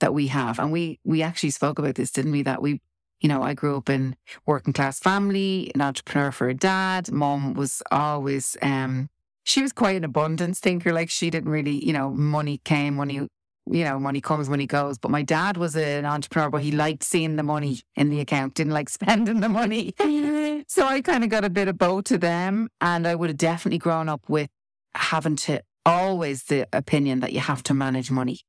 that 0.00 0.12
we 0.12 0.26
have. 0.26 0.58
And 0.58 0.72
we, 0.72 0.98
we 1.04 1.22
actually 1.22 1.50
spoke 1.50 1.78
about 1.78 1.94
this, 1.94 2.10
didn't 2.10 2.32
we? 2.32 2.42
That 2.42 2.60
we, 2.60 2.80
you 3.22 3.28
know, 3.28 3.42
I 3.42 3.54
grew 3.54 3.76
up 3.76 3.88
in 3.88 4.16
working 4.46 4.72
class 4.72 4.98
family, 4.98 5.70
an 5.74 5.80
entrepreneur 5.80 6.32
for 6.32 6.48
a 6.48 6.54
dad. 6.54 7.10
Mom 7.10 7.54
was 7.54 7.80
always, 7.92 8.56
um, 8.60 9.08
she 9.44 9.62
was 9.62 9.72
quite 9.72 9.96
an 9.96 10.04
abundance 10.04 10.58
thinker. 10.58 10.92
Like 10.92 11.08
she 11.08 11.30
didn't 11.30 11.48
really, 11.50 11.84
you 11.84 11.92
know, 11.92 12.10
money 12.10 12.60
came, 12.64 12.96
money, 12.96 13.28
you 13.70 13.84
know, 13.84 14.00
money 14.00 14.20
comes, 14.20 14.48
money 14.48 14.66
goes. 14.66 14.98
But 14.98 15.12
my 15.12 15.22
dad 15.22 15.56
was 15.56 15.76
an 15.76 16.04
entrepreneur, 16.04 16.50
but 16.50 16.62
he 16.62 16.72
liked 16.72 17.04
seeing 17.04 17.36
the 17.36 17.44
money 17.44 17.80
in 17.94 18.10
the 18.10 18.18
account, 18.18 18.54
didn't 18.54 18.72
like 18.72 18.88
spending 18.98 19.38
the 19.38 19.48
money. 19.48 19.94
so 20.66 20.84
I 20.84 21.00
kind 21.00 21.22
of 21.22 21.30
got 21.30 21.44
a 21.44 21.50
bit 21.50 21.68
of 21.68 21.78
both 21.78 22.10
of 22.10 22.20
them. 22.20 22.68
And 22.80 23.06
I 23.06 23.14
would 23.14 23.30
have 23.30 23.38
definitely 23.38 23.78
grown 23.78 24.08
up 24.08 24.28
with 24.28 24.50
having 24.96 25.36
to 25.36 25.62
always 25.86 26.44
the 26.44 26.66
opinion 26.72 27.20
that 27.20 27.32
you 27.32 27.40
have 27.40 27.62
to 27.64 27.74
manage 27.74 28.10
money. 28.10 28.40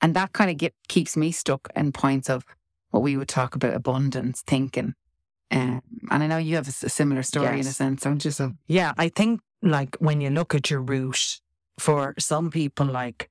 And 0.00 0.14
that 0.14 0.32
kind 0.32 0.50
of 0.50 0.56
get, 0.56 0.74
keeps 0.88 1.18
me 1.18 1.32
stuck 1.32 1.68
in 1.76 1.92
points 1.92 2.30
of 2.30 2.44
what 2.92 3.02
we 3.02 3.16
would 3.16 3.28
talk 3.28 3.56
about 3.56 3.74
abundance 3.74 4.42
thinking. 4.46 4.94
Um, 5.50 5.82
and 6.10 6.22
I 6.22 6.26
know 6.28 6.38
you 6.38 6.54
have 6.56 6.68
a, 6.68 6.72
similar 6.72 7.22
story 7.22 7.56
yes. 7.56 7.66
in 7.66 7.70
a 7.70 7.74
sense, 7.74 8.02
don't 8.02 8.24
you? 8.24 8.30
So 8.30 8.52
yeah, 8.68 8.92
I 8.96 9.08
think 9.08 9.40
like 9.60 9.96
when 9.96 10.20
you 10.20 10.30
look 10.30 10.54
at 10.54 10.70
your 10.70 10.80
route, 10.80 11.40
for 11.78 12.14
some 12.18 12.50
people, 12.50 12.86
like 12.86 13.28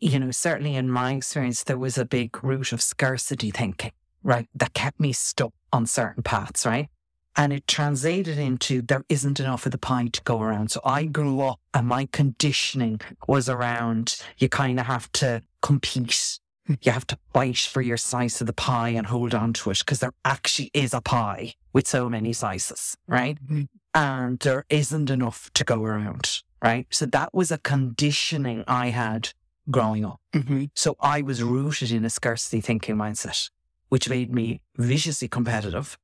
you 0.00 0.18
know, 0.18 0.30
certainly 0.30 0.76
in 0.76 0.90
my 0.90 1.14
experience, 1.14 1.64
there 1.64 1.78
was 1.78 1.98
a 1.98 2.04
big 2.04 2.42
root 2.44 2.72
of 2.72 2.80
scarcity 2.80 3.50
thinking, 3.50 3.92
right, 4.22 4.48
that 4.54 4.74
kept 4.74 5.00
me 5.00 5.12
stuck 5.12 5.52
on 5.72 5.86
certain 5.86 6.22
paths, 6.22 6.64
right? 6.64 6.88
And 7.36 7.52
it 7.52 7.66
translated 7.66 8.38
into 8.38 8.82
there 8.82 9.04
isn't 9.08 9.40
enough 9.40 9.66
of 9.66 9.72
the 9.72 9.78
pie 9.78 10.08
to 10.12 10.22
go 10.22 10.40
around. 10.40 10.70
So 10.70 10.80
I 10.84 11.04
grew 11.04 11.40
up 11.40 11.60
and 11.74 11.86
my 11.86 12.08
conditioning 12.10 13.00
was 13.26 13.48
around 13.48 14.20
you 14.38 14.48
kind 14.48 14.80
of 14.80 14.86
have 14.86 15.10
to 15.12 15.42
compete. 15.62 16.38
You 16.82 16.92
have 16.92 17.06
to 17.08 17.18
fight 17.32 17.58
for 17.58 17.80
your 17.80 17.96
slice 17.96 18.40
of 18.40 18.46
the 18.46 18.52
pie 18.52 18.90
and 18.90 19.06
hold 19.06 19.34
on 19.34 19.52
to 19.54 19.70
it 19.70 19.78
because 19.78 20.00
there 20.00 20.12
actually 20.24 20.70
is 20.74 20.92
a 20.92 21.00
pie 21.00 21.54
with 21.72 21.86
so 21.86 22.08
many 22.08 22.32
slices, 22.32 22.96
right? 23.06 23.38
Mm-hmm. 23.44 23.62
And 23.94 24.38
there 24.40 24.64
isn't 24.68 25.10
enough 25.10 25.50
to 25.54 25.64
go 25.64 25.84
around, 25.84 26.42
right? 26.62 26.86
So 26.90 27.06
that 27.06 27.34
was 27.34 27.50
a 27.50 27.58
conditioning 27.58 28.64
I 28.68 28.88
had 28.88 29.30
growing 29.70 30.04
up. 30.04 30.20
Mm-hmm. 30.34 30.64
So 30.74 30.96
I 31.00 31.22
was 31.22 31.42
rooted 31.42 31.90
in 31.90 32.04
a 32.04 32.10
scarcity 32.10 32.60
thinking 32.60 32.96
mindset, 32.96 33.50
which 33.88 34.08
made 34.08 34.32
me 34.32 34.60
viciously 34.76 35.28
competitive, 35.28 35.98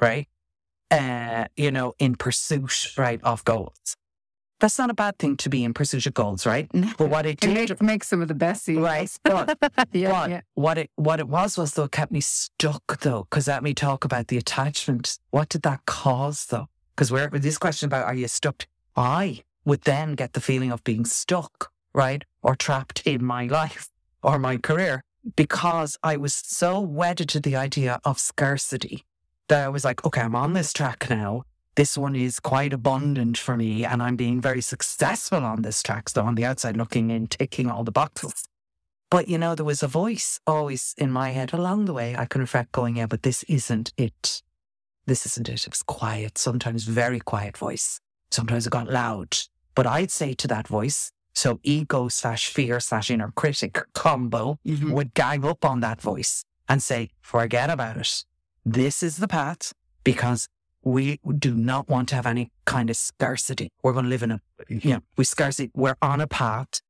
right? 0.00 0.28
Uh, 0.90 1.46
you 1.56 1.70
know, 1.70 1.94
in 1.98 2.14
pursuit, 2.14 2.92
right, 2.96 3.20
of 3.24 3.44
goals. 3.44 3.96
That's 4.60 4.78
not 4.78 4.90
a 4.90 4.94
bad 4.94 5.18
thing 5.18 5.36
to 5.38 5.48
be 5.48 5.64
in 5.64 5.74
pursuit 5.74 6.06
of 6.06 6.14
goals, 6.14 6.46
right? 6.46 6.70
But 6.96 7.10
what 7.10 7.26
it 7.26 7.40
did 7.40 7.70
it 7.70 7.82
makes 7.82 8.08
some 8.08 8.22
of 8.22 8.28
the 8.28 8.34
best 8.34 8.64
CEOs. 8.64 8.82
right? 8.82 9.18
But, 9.24 9.58
yeah, 9.92 10.10
but 10.10 10.30
yeah. 10.30 10.40
what 10.54 10.78
it 10.78 10.90
what 10.94 11.20
it 11.20 11.28
was 11.28 11.58
was 11.58 11.74
though 11.74 11.84
it 11.84 11.92
kept 11.92 12.12
me 12.12 12.20
stuck 12.20 13.00
though, 13.00 13.26
because 13.28 13.48
let 13.48 13.62
me 13.62 13.74
talk 13.74 14.04
about 14.04 14.28
the 14.28 14.36
attachment. 14.38 15.18
What 15.30 15.48
did 15.48 15.62
that 15.62 15.86
cause 15.86 16.46
though? 16.46 16.68
Because 16.94 17.10
we're 17.10 17.28
with 17.28 17.42
this 17.42 17.58
question 17.58 17.86
about 17.86 18.04
are 18.06 18.14
you 18.14 18.28
stuck? 18.28 18.66
I 18.96 19.42
would 19.64 19.82
then 19.82 20.14
get 20.14 20.34
the 20.34 20.40
feeling 20.40 20.70
of 20.70 20.84
being 20.84 21.04
stuck 21.04 21.72
right? 21.94 22.24
Or 22.42 22.54
trapped 22.54 23.06
in 23.06 23.24
my 23.24 23.46
life 23.46 23.88
or 24.22 24.38
my 24.38 24.58
career 24.58 25.02
because 25.36 25.96
I 26.02 26.18
was 26.18 26.34
so 26.34 26.80
wedded 26.80 27.30
to 27.30 27.40
the 27.40 27.56
idea 27.56 28.00
of 28.04 28.18
scarcity 28.18 29.04
that 29.48 29.64
I 29.64 29.68
was 29.68 29.84
like, 29.84 30.04
okay, 30.04 30.20
I'm 30.20 30.36
on 30.36 30.52
this 30.52 30.72
track 30.72 31.06
now. 31.08 31.44
This 31.76 31.98
one 31.98 32.14
is 32.14 32.38
quite 32.38 32.72
abundant 32.72 33.36
for 33.36 33.56
me, 33.56 33.84
and 33.84 34.02
I'm 34.02 34.16
being 34.16 34.40
very 34.40 34.60
successful 34.60 35.44
on 35.44 35.62
this 35.62 35.82
track. 35.82 36.08
So 36.08 36.22
on 36.22 36.36
the 36.36 36.44
outside 36.44 36.76
looking 36.76 37.10
in, 37.10 37.26
ticking 37.26 37.68
all 37.68 37.82
the 37.82 37.90
boxes. 37.90 38.44
But 39.10 39.28
you 39.28 39.38
know, 39.38 39.54
there 39.54 39.64
was 39.64 39.82
a 39.82 39.88
voice 39.88 40.40
always 40.46 40.94
in 40.98 41.10
my 41.10 41.30
head 41.30 41.52
along 41.52 41.84
the 41.84 41.92
way. 41.92 42.16
I 42.16 42.26
can 42.26 42.40
reflect 42.40 42.72
going, 42.72 42.96
yeah, 42.96 43.06
but 43.06 43.22
this 43.22 43.42
isn't 43.44 43.92
it. 43.96 44.42
This 45.06 45.26
isn't 45.26 45.48
it. 45.48 45.66
It 45.66 45.70
was 45.70 45.82
quiet, 45.82 46.38
sometimes 46.38 46.84
very 46.84 47.20
quiet 47.20 47.56
voice. 47.56 48.00
Sometimes 48.30 48.66
it 48.66 48.70
got 48.70 48.88
loud. 48.88 49.36
But 49.74 49.86
I'd 49.86 50.10
say 50.10 50.34
to 50.34 50.48
that 50.48 50.68
voice, 50.68 51.10
so 51.34 51.58
ego 51.62 52.08
slash 52.08 52.48
fear 52.48 52.78
slash 52.78 53.10
inner 53.10 53.32
critic 53.34 53.80
combo 53.92 54.58
mm-hmm. 54.66 54.92
would 54.92 55.14
gang 55.14 55.44
up 55.44 55.64
on 55.64 55.80
that 55.80 56.00
voice 56.00 56.44
and 56.68 56.82
say, 56.82 57.10
forget 57.20 57.70
about 57.70 57.96
it. 57.96 58.24
This 58.64 59.02
is 59.02 59.16
the 59.16 59.28
path 59.28 59.72
because 60.04 60.48
we 60.84 61.18
do 61.38 61.54
not 61.54 61.88
want 61.88 62.08
to 62.10 62.14
have 62.14 62.26
any 62.26 62.50
kind 62.66 62.90
of 62.90 62.96
scarcity. 62.96 63.70
We're 63.82 63.92
going 63.92 64.04
to 64.04 64.08
live 64.08 64.22
in 64.22 64.32
a, 64.32 64.40
you 64.68 64.94
know, 64.94 65.00
we 65.16 65.24
scarcity. 65.24 65.70
We're 65.74 65.96
on 66.02 66.20
a 66.20 66.26
path. 66.26 66.80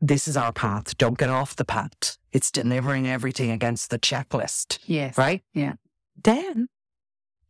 This 0.00 0.28
is 0.28 0.36
our 0.36 0.52
path. 0.52 0.96
Don't 0.96 1.18
get 1.18 1.30
off 1.30 1.56
the 1.56 1.64
path. 1.64 2.18
It's 2.32 2.50
delivering 2.50 3.08
everything 3.08 3.50
against 3.50 3.90
the 3.90 3.98
checklist. 3.98 4.78
Yes. 4.86 5.18
Right? 5.18 5.42
Yeah. 5.54 5.74
Then 6.22 6.68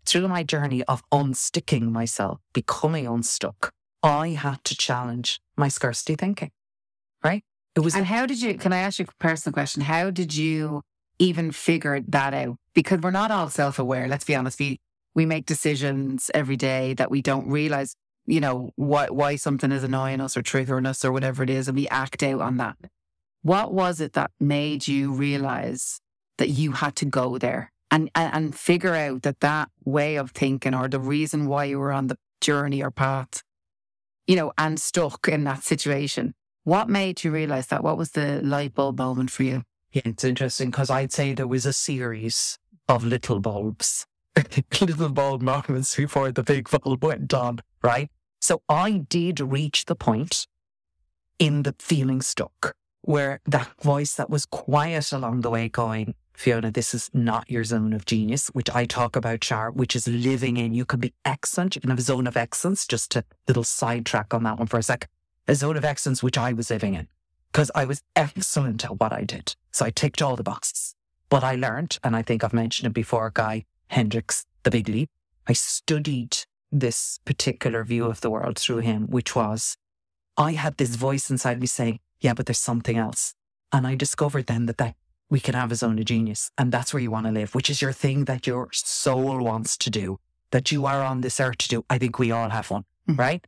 through 0.07 0.28
my 0.28 0.43
journey 0.43 0.83
of 0.85 1.02
unsticking 1.11 1.90
myself, 1.90 2.40
becoming 2.55 3.07
unstuck, 3.07 3.73
I 4.02 4.28
had 4.28 4.64
to 4.64 4.76
challenge 4.76 5.40
my 5.57 5.69
scarcity 5.69 6.14
thinking, 6.14 6.50
right? 7.23 7.43
It 7.75 7.81
was. 7.81 7.95
And 7.95 8.07
how 8.07 8.25
did 8.25 8.40
you, 8.40 8.55
can 8.55 8.73
I 8.73 8.78
ask 8.78 8.99
you 8.99 9.07
a 9.09 9.23
personal 9.23 9.52
question? 9.52 9.83
How 9.83 10.11
did 10.11 10.35
you 10.35 10.83
even 11.19 11.50
figure 11.50 12.00
that 12.09 12.33
out? 12.33 12.57
Because 12.75 13.00
we're 13.00 13.11
not 13.11 13.31
all 13.31 13.50
self 13.50 13.78
aware. 13.78 14.09
Let's 14.09 14.25
be 14.25 14.35
honest. 14.35 14.59
We, 14.59 14.78
we 15.15 15.27
make 15.27 15.47
decisions 15.47 16.31
every 16.35 16.57
day 16.57 16.95
that 16.95 17.11
we 17.11 17.23
don't 17.23 17.49
realize, 17.49 17.95
you 18.27 18.41
know, 18.41 18.71
why, 18.77 19.09
why 19.09 19.37
something 19.37 19.73
is 19.73 19.85
annoying 19.85 20.21
us 20.21 20.37
or 20.37 20.43
triggering 20.43 20.87
us 20.87 21.05
or 21.05 21.12
whatever 21.12 21.43
it 21.43 21.50
is. 21.50 21.69
And 21.69 21.77
we 21.77 21.88
act 21.88 22.23
out 22.23 22.41
on 22.41 22.57
that. 22.59 22.77
What 23.43 23.73
was 23.73 24.00
it 24.00 24.12
that 24.15 24.31
made 24.38 24.88
you 24.88 25.12
realize 25.12 26.00
that 26.38 26.50
you 26.50 26.73
had 26.73 26.97
to 26.97 27.05
go 27.05 27.38
there 27.38 27.73
and, 27.91 28.11
and, 28.15 28.35
and 28.35 28.55
figure 28.55 28.95
out 28.95 29.23
that 29.23 29.41
that 29.41 29.71
way 29.85 30.17
of 30.17 30.33
thinking 30.33 30.75
or 30.75 30.88
the 30.88 31.00
reason 31.00 31.47
why 31.47 31.65
you 31.65 31.79
were 31.79 31.93
on 31.93 32.09
the 32.09 32.17
journey 32.41 32.83
or 32.83 32.91
path 32.91 33.43
you 34.29 34.37
know, 34.37 34.53
and 34.59 34.79
stuck 34.79 35.27
in 35.27 35.43
that 35.45 35.65
situation. 35.65 36.35
What 36.62 36.88
made 36.88 37.25
you 37.25 37.33
realize 37.33 37.69
that? 37.69 37.83
What 37.83 37.97
was 37.97 38.11
the 38.11 38.41
light 38.43 38.75
bulb 38.75 38.99
moment 38.99 39.31
for 39.31 39.43
you? 39.43 39.62
Yeah, 39.91 40.03
it's 40.05 40.23
interesting 40.23 40.71
because 40.71 40.91
I'd 40.91 41.12
say 41.12 41.33
there 41.33 41.47
was 41.47 41.65
a 41.65 41.73
series 41.73 42.59
of 42.88 43.05
little 43.05 43.41
bulbs, 43.41 44.07
little 44.80 45.09
bulb 45.09 45.42
moments 45.42 45.97
before 45.97 46.33
the 46.33 46.42
big 46.42 46.68
bulb 46.71 47.02
went 47.02 47.33
on, 47.35 47.61
right? 47.83 48.11
So 48.40 48.62
I 48.68 49.04
did 49.09 49.40
reach 49.40 49.87
the 49.87 49.97
point 49.97 50.47
in 51.38 51.62
the 51.62 51.75
feeling 51.78 52.23
stuck 52.23 52.75
where 53.02 53.40
that 53.47 53.71
voice 53.80 54.14
that 54.14 54.30
was 54.30 54.45
quiet 54.47 55.12
along 55.12 55.40
the 55.40 55.50
way 55.50 55.68
going, 55.68 56.14
Fiona, 56.35 56.71
this 56.71 56.95
is 56.95 57.11
not 57.12 57.50
your 57.50 57.64
zone 57.64 57.92
of 57.92 58.04
genius, 58.04 58.49
which 58.49 58.71
I 58.71 58.85
talk 58.85 59.16
about, 59.16 59.42
Shar, 59.42 59.71
which 59.71 59.97
is 59.97 60.07
living 60.07 60.57
in. 60.57 60.75
You 60.75 60.85
can 60.85 61.00
be 61.00 61.14
excellent. 61.25 61.75
You 61.75 61.80
can 61.80 61.90
have 61.90 61.99
a 61.99 62.02
zone 62.02 62.26
of 62.26 62.37
excellence, 62.37 62.87
just 62.87 63.16
a 63.16 63.25
little 63.49 63.64
sidetrack 63.64 64.33
on 64.35 64.45
that 64.45 64.59
one 64.59 64.68
for 64.68 64.78
a 64.78 64.83
sec. 64.83 65.09
A 65.49 65.54
zone 65.54 65.76
of 65.76 65.85
excellence, 65.85 66.23
which 66.23 66.38
I 66.38 66.52
was 66.52 66.71
living 66.71 66.95
in 66.95 67.09
because 67.50 67.71
I 67.75 67.87
was 67.87 68.02
excellent 68.14 68.85
at 68.85 69.00
what 69.00 69.12
I 69.12 69.25
did. 69.25 69.57
So 69.73 69.87
I 69.87 69.90
ticked 69.90 70.23
all 70.23 70.37
the 70.37 70.42
boxes. 70.42 70.95
But 71.30 71.42
I 71.42 71.57
learned, 71.57 71.99
and 72.04 72.14
I 72.14 72.23
think 72.23 72.45
I've 72.45 72.52
mentioned 72.52 72.87
it 72.88 72.95
before, 72.95 73.30
Guy 73.35 73.64
Hendricks, 73.88 74.47
The 74.62 74.71
Big 74.71 74.88
Leap. 74.88 75.11
I 75.47 75.52
studied 75.52 76.37
this 76.71 77.18
particular 77.25 77.85
view 77.85 78.04
of 78.04 78.21
the 78.21 78.30
world 78.30 78.59
through 78.59 78.78
him, 78.78 79.07
which 79.09 79.35
was 79.35 79.76
I 80.37 80.52
had 80.52 80.76
this 80.76 80.95
voice 80.95 81.30
inside 81.30 81.61
me 81.61 81.66
saying, 81.66 82.00
yeah, 82.21 82.35
but 82.35 82.47
there's 82.47 82.59
something 82.59 82.97
else. 82.97 83.35
And 83.73 83.87
I 83.87 83.95
discovered 83.95 84.47
then 84.47 84.66
that 84.66 84.78
that 84.78 84.95
we 85.30 85.40
can 85.40 85.54
have 85.54 85.73
a 85.73 85.75
zone 85.75 85.99
of 85.99 86.04
genius. 86.04 86.50
And 86.57 86.73
that's 86.73 86.92
where 86.92 87.02
you 87.02 87.11
want 87.11 87.26
to 87.26 87.33
live, 87.33 87.54
which 87.54 87.68
is 87.68 87.83
your 87.83 87.92
thing 87.92 88.25
that 88.25 88.47
your 88.47 88.68
soul 88.73 89.42
wants 89.42 89.76
to 89.78 89.90
do, 89.90 90.21
that 90.50 90.73
you 90.73 90.87
are 90.87 91.02
on 91.02 91.21
this 91.21 91.40
earth 91.40 91.59
to 91.59 91.68
do. 91.68 91.85
I 91.90 91.99
think 91.99 92.18
we 92.18 92.30
all 92.30 92.50
have 92.50 92.71
one, 92.71 92.85
mm-hmm. 93.09 93.21
right? 93.21 93.47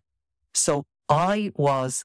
So 0.53 0.85
I 1.09 1.53
was 1.57 2.05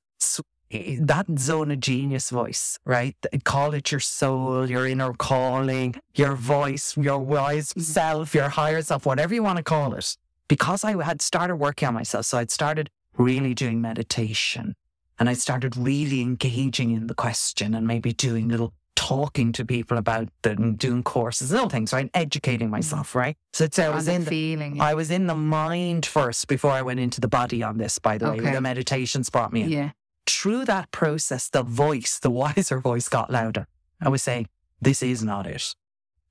that 0.72 1.26
zone 1.38 1.72
of 1.72 1.80
genius 1.80 2.30
voice, 2.30 2.80
right? 2.86 3.16
Call 3.44 3.74
it 3.74 3.92
your 3.92 4.00
soul, 4.00 4.70
your 4.70 4.88
inner 4.88 5.14
calling, 5.14 5.96
your 6.16 6.36
voice, 6.36 6.98
your 6.98 7.20
wise 7.20 7.70
mm-hmm. 7.70 7.82
self, 7.82 8.34
your 8.34 8.50
higher 8.50 8.82
self, 8.82 9.06
whatever 9.06 9.34
you 9.34 9.44
want 9.44 9.58
to 9.58 9.64
call 9.64 9.94
it. 9.94 10.18
Because 10.48 10.84
I 10.84 11.02
had 11.04 11.22
started 11.22 11.56
working 11.56 11.88
on 11.88 11.94
myself. 11.94 12.26
So 12.26 12.38
I'd 12.38 12.52
started 12.52 12.90
really 13.18 13.54
doing 13.54 13.82
meditation 13.82 14.76
and 15.20 15.30
I 15.30 15.34
started 15.34 15.78
really 15.78 16.22
engaging 16.22 16.92
in 16.92 17.08
the 17.08 17.16
question 17.16 17.74
and 17.74 17.88
maybe 17.88 18.14
doing 18.14 18.50
little 18.50 18.74
talking 18.96 19.52
to 19.52 19.66
people 19.66 19.98
about 19.98 20.30
them, 20.42 20.76
doing 20.76 21.04
courses, 21.04 21.52
little 21.52 21.70
things, 21.70 21.94
right? 21.94 22.10
Educating 22.14 22.68
mm. 22.68 22.72
myself, 22.72 23.14
right? 23.14 23.36
So 23.54 23.66
it's, 23.66 23.78
I 23.78 23.90
was 23.90 24.08
in 24.08 24.24
the 24.24 24.30
feeling. 24.30 24.82
I 24.82 24.94
was 24.94 25.12
in 25.12 25.28
the 25.28 25.36
mind 25.36 26.06
first 26.06 26.48
before 26.48 26.72
I 26.72 26.82
went 26.82 27.00
into 27.00 27.22
the 27.22 27.28
body 27.28 27.62
on 27.62 27.78
this, 27.78 28.00
by 28.00 28.18
the 28.18 28.32
okay. 28.32 28.42
way. 28.42 28.52
The 28.54 28.62
meditations 28.62 29.30
brought 29.30 29.54
me 29.54 29.64
in. 29.64 29.70
Yeah. 29.70 29.92
Through 30.28 30.66
that 30.66 30.92
process, 30.92 31.50
the 31.50 31.64
voice, 31.64 32.20
the 32.20 32.30
wiser 32.30 32.80
voice 32.80 33.10
got 33.10 33.32
louder. 33.32 33.68
I 34.02 34.10
was 34.10 34.24
saying, 34.24 34.48
this 34.82 35.02
is 35.02 35.24
not 35.24 35.48
it. 35.48 35.76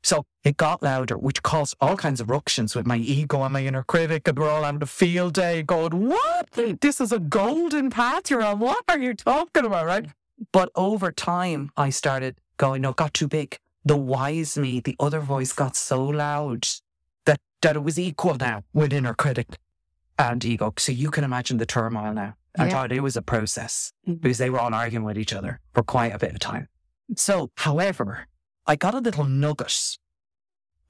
So 0.02 0.26
it 0.42 0.58
got 0.58 0.82
louder, 0.82 1.16
which 1.16 1.42
caused 1.42 1.76
all 1.80 1.96
kinds 1.96 2.20
of 2.20 2.28
ructions 2.28 2.74
with 2.74 2.86
my 2.86 2.98
ego 2.98 3.42
and 3.42 3.54
my 3.54 3.64
inner 3.64 3.82
critic. 3.82 4.28
And 4.28 4.38
we're 4.38 4.50
all 4.50 4.62
having 4.62 4.82
a 4.82 4.86
field 4.86 5.32
day 5.32 5.62
going, 5.62 6.08
What? 6.08 6.50
This 6.52 7.00
is 7.00 7.10
a 7.10 7.18
golden 7.18 7.88
path 7.88 8.30
you're 8.30 8.42
on. 8.42 8.58
What 8.58 8.84
are 8.88 8.98
you 8.98 9.14
talking 9.14 9.64
about? 9.64 9.86
Right. 9.86 10.06
But 10.52 10.70
over 10.74 11.10
time, 11.10 11.70
I 11.76 11.90
started 11.90 12.36
going, 12.56 12.82
no, 12.82 12.92
got 12.92 13.14
too 13.14 13.28
big. 13.28 13.58
The 13.84 13.96
wise 13.96 14.58
me, 14.58 14.80
the 14.80 14.96
other 14.98 15.20
voice 15.20 15.52
got 15.52 15.76
so 15.76 16.02
loud 16.04 16.66
that, 17.24 17.40
that 17.62 17.76
it 17.76 17.82
was 17.82 17.98
equal 17.98 18.36
now 18.36 18.64
with 18.72 18.92
inner 18.92 19.14
critic 19.14 19.58
and 20.18 20.44
ego. 20.44 20.72
So 20.78 20.92
you 20.92 21.10
can 21.10 21.24
imagine 21.24 21.58
the 21.58 21.66
turmoil 21.66 22.12
now. 22.12 22.36
I 22.56 22.66
yeah. 22.66 22.70
thought 22.70 22.92
it 22.92 23.02
was 23.02 23.16
a 23.16 23.22
process 23.22 23.92
mm-hmm. 24.06 24.20
because 24.20 24.38
they 24.38 24.50
were 24.50 24.60
all 24.60 24.72
arguing 24.72 25.04
with 25.04 25.18
each 25.18 25.32
other 25.32 25.60
for 25.72 25.82
quite 25.82 26.14
a 26.14 26.18
bit 26.18 26.32
of 26.32 26.38
time. 26.38 26.68
So, 27.16 27.50
however, 27.56 28.28
I 28.66 28.76
got 28.76 28.94
a 28.94 28.98
little 28.98 29.24
nugget 29.24 29.98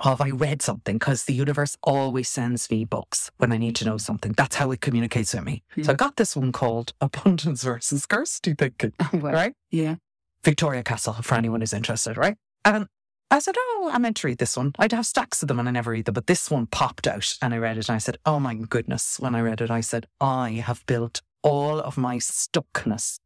of 0.00 0.21
I 0.21 0.30
read 0.30 0.62
something 0.62 0.99
because 0.99 1.25
the 1.25 1.35
universe 1.35 1.76
always 1.83 2.28
sends 2.28 2.71
me 2.71 2.85
books 2.85 3.30
when 3.38 3.52
I 3.52 3.56
need 3.56 3.76
to 3.76 3.85
know 3.85 3.97
something. 3.97 4.33
That's 4.33 4.56
how 4.56 4.71
it 4.73 4.80
communicates 4.80 5.35
with 5.35 5.44
me. 5.44 5.62
So 5.83 5.92
I 5.92 5.94
got 5.94 6.16
this 6.16 6.37
one 6.37 6.52
called 6.52 6.92
Abundance 7.00 7.62
versus 7.62 8.02
Scarcity 8.02 8.54
Thinking, 8.54 8.92
Well, 9.12 9.33
right? 9.33 9.54
Yeah. 9.71 9.97
Victoria 10.42 10.83
Castle, 10.83 11.14
for 11.14 11.37
anyone 11.37 11.61
who's 11.61 11.73
interested, 11.73 12.16
right? 12.16 12.37
And 12.64 12.87
I 13.30 13.38
said, 13.38 13.54
Oh, 13.56 13.90
I 13.92 13.99
meant 13.99 14.16
to 14.18 14.26
read 14.26 14.38
this 14.38 14.56
one. 14.56 14.73
I'd 14.78 14.92
have 14.92 15.06
stacks 15.06 15.42
of 15.42 15.49
them 15.49 15.59
and 15.59 15.68
I 15.68 15.73
never 15.73 15.92
read 15.92 16.04
them, 16.04 16.14
but 16.14 16.26
this 16.26 16.50
one 16.50 16.66
popped 16.66 17.06
out 17.06 17.37
and 17.40 17.54
I 17.54 17.59
read 17.59 17.78
it 17.78 17.88
and 17.88 17.94
I 17.97 17.99
said, 17.99 18.18
Oh 18.26 18.40
my 18.40 18.54
goodness. 18.54 19.18
When 19.21 19.35
I 19.35 19.40
read 19.40 19.61
it, 19.61 19.71
I 19.71 19.80
said, 19.80 20.06
I 20.21 20.62
have 20.64 20.85
built 20.87 21.23
all 21.44 21.78
of 21.78 21.96
my 21.96 22.16
stuckness. 22.16 23.20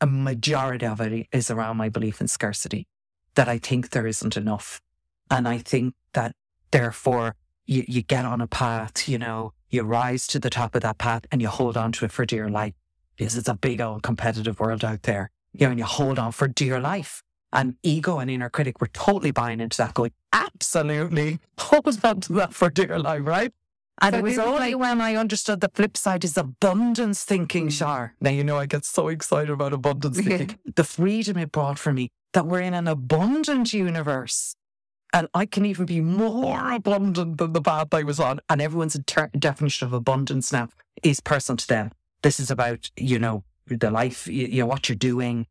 A 0.00 0.06
majority 0.06 0.86
of 0.86 1.00
it 1.00 1.26
is 1.32 1.50
around 1.50 1.78
my 1.78 1.88
belief 1.88 2.20
in 2.20 2.28
scarcity, 2.28 2.86
that 3.34 3.48
I 3.48 3.58
think 3.58 3.90
there 3.90 4.06
isn't 4.06 4.36
enough. 4.36 4.80
And 5.30 5.48
I 5.48 5.58
think 5.58 5.94
that 6.12 6.36
therefore 6.70 7.34
you, 7.66 7.84
you 7.88 8.02
get 8.02 8.24
on 8.24 8.40
a 8.40 8.46
path, 8.46 9.08
you 9.08 9.18
know, 9.18 9.54
you 9.70 9.82
rise 9.82 10.26
to 10.28 10.38
the 10.38 10.50
top 10.50 10.74
of 10.74 10.82
that 10.82 10.98
path 10.98 11.24
and 11.32 11.42
you 11.42 11.48
hold 11.48 11.76
on 11.76 11.90
to 11.92 12.04
it 12.04 12.12
for 12.12 12.24
dear 12.24 12.48
life 12.48 12.74
because 13.16 13.36
it's 13.36 13.48
a 13.48 13.54
big 13.54 13.80
old 13.80 14.02
competitive 14.02 14.60
world 14.60 14.84
out 14.84 15.02
there, 15.02 15.30
you 15.52 15.66
know, 15.66 15.70
and 15.70 15.78
you 15.78 15.84
hold 15.84 16.18
on 16.18 16.32
for 16.32 16.46
dear 16.46 16.78
life. 16.78 17.22
And 17.50 17.76
ego 17.82 18.18
and 18.18 18.30
inner 18.30 18.50
critic 18.50 18.78
were 18.78 18.88
totally 18.88 19.30
buying 19.30 19.60
into 19.60 19.78
that, 19.78 19.94
going, 19.94 20.12
absolutely, 20.34 21.40
hold 21.58 22.04
on 22.04 22.20
to 22.20 22.32
that 22.34 22.52
for 22.52 22.68
dear 22.68 22.98
life, 22.98 23.22
right? 23.24 23.52
And 24.00 24.14
So 24.14 24.18
it 24.18 24.22
was 24.22 24.38
only 24.38 24.74
like- 24.74 24.78
when 24.78 25.00
I 25.00 25.16
understood 25.16 25.60
the 25.60 25.70
flip 25.74 25.96
side 25.96 26.24
is 26.24 26.36
abundance 26.36 27.24
thinking, 27.24 27.68
Mm. 27.68 27.72
Shar. 27.72 28.14
Now, 28.20 28.30
you 28.30 28.44
know, 28.44 28.56
I 28.58 28.66
get 28.66 28.84
so 28.84 29.08
excited 29.08 29.50
about 29.50 29.72
abundance 29.72 30.20
thinking. 30.20 30.58
the 30.76 30.84
freedom 30.84 31.36
it 31.36 31.50
brought 31.52 31.78
for 31.78 31.92
me 31.92 32.10
that 32.32 32.46
we're 32.46 32.60
in 32.60 32.74
an 32.74 32.86
abundant 32.86 33.72
universe. 33.72 34.54
And 35.12 35.26
I 35.32 35.46
can 35.46 35.64
even 35.64 35.86
be 35.86 36.00
more 36.02 36.70
abundant 36.72 37.38
than 37.38 37.54
the 37.54 37.62
path 37.62 37.94
I 37.94 38.02
was 38.02 38.20
on. 38.20 38.40
And 38.50 38.60
everyone's 38.60 38.94
inter- 38.94 39.30
definition 39.38 39.86
of 39.86 39.92
abundance 39.94 40.52
now 40.52 40.68
is 41.02 41.18
personal 41.20 41.56
to 41.56 41.66
them. 41.66 41.90
This 42.22 42.38
is 42.38 42.50
about, 42.50 42.90
you 42.96 43.18
know, 43.18 43.42
the 43.66 43.90
life, 43.90 44.26
you, 44.26 44.46
you 44.46 44.60
know, 44.60 44.66
what 44.66 44.88
you're 44.88 44.96
doing, 44.96 45.46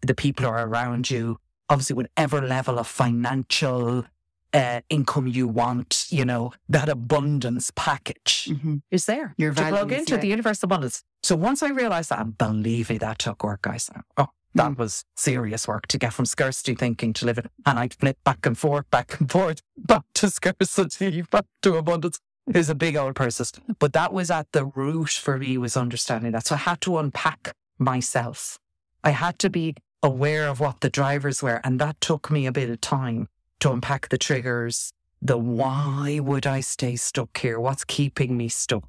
the 0.00 0.14
people 0.14 0.46
who 0.46 0.50
are 0.50 0.66
around 0.66 1.10
you, 1.10 1.38
obviously, 1.68 1.94
whatever 1.94 2.40
level 2.40 2.78
of 2.78 2.86
financial 2.88 4.06
uh, 4.54 4.80
income 4.88 5.26
you 5.26 5.48
want, 5.48 6.06
you 6.10 6.24
know, 6.24 6.52
that 6.68 6.88
abundance 6.88 7.72
package 7.74 8.50
hmm 8.60 8.76
is 8.90 9.06
there 9.06 9.34
Your 9.38 9.54
to 9.54 9.64
plug 9.64 9.92
into 9.92 10.14
yeah. 10.14 10.20
the 10.20 10.28
universal 10.28 10.66
abundance. 10.66 11.02
So 11.22 11.36
once 11.36 11.62
I 11.62 11.70
realized 11.70 12.10
that, 12.10 12.20
and 12.20 12.36
believe 12.36 12.90
me, 12.90 12.98
that 12.98 13.18
took 13.18 13.42
work, 13.44 13.62
guys. 13.62 13.88
Oh, 14.16 14.28
that 14.54 14.72
Mm. 14.72 14.78
was 14.78 15.04
serious 15.16 15.66
work 15.66 15.86
to 15.86 15.98
get 15.98 16.12
from 16.12 16.26
scarcity 16.26 16.74
thinking 16.74 17.12
to 17.14 17.26
living. 17.26 17.46
And 17.64 17.78
I'd 17.78 17.94
flip 17.94 18.18
back 18.24 18.44
and 18.44 18.58
forth, 18.58 18.90
back 18.90 19.18
and 19.18 19.30
forth, 19.30 19.62
back 19.78 20.02
to 20.14 20.30
scarcity, 20.30 21.22
back 21.30 21.46
to 21.62 21.76
abundance. 21.76 22.18
It 22.46 22.56
was 22.56 22.68
a 22.68 22.74
big 22.74 22.96
old 22.96 23.14
process. 23.14 23.52
But 23.78 23.92
that 23.94 24.12
was 24.12 24.30
at 24.30 24.48
the 24.52 24.64
root 24.66 25.10
for 25.10 25.38
me 25.38 25.56
was 25.56 25.76
understanding 25.76 26.32
that. 26.32 26.46
So 26.48 26.56
I 26.56 26.58
had 26.58 26.80
to 26.82 26.98
unpack 26.98 27.52
myself. 27.78 28.58
I 29.04 29.10
had 29.10 29.38
to 29.40 29.48
be 29.50 29.74
aware 30.02 30.48
of 30.48 30.58
what 30.60 30.80
the 30.80 30.90
drivers 30.90 31.42
were. 31.42 31.60
And 31.64 31.78
that 31.80 32.00
took 32.00 32.30
me 32.30 32.46
a 32.46 32.52
bit 32.52 32.68
of 32.68 32.80
time 32.80 33.28
to 33.62 33.70
unpack 33.70 34.08
the 34.08 34.18
triggers, 34.18 34.92
the 35.20 35.38
why 35.38 36.18
would 36.20 36.48
I 36.48 36.58
stay 36.60 36.96
stuck 36.96 37.38
here? 37.38 37.60
What's 37.60 37.84
keeping 37.84 38.36
me 38.36 38.48
stuck? 38.48 38.88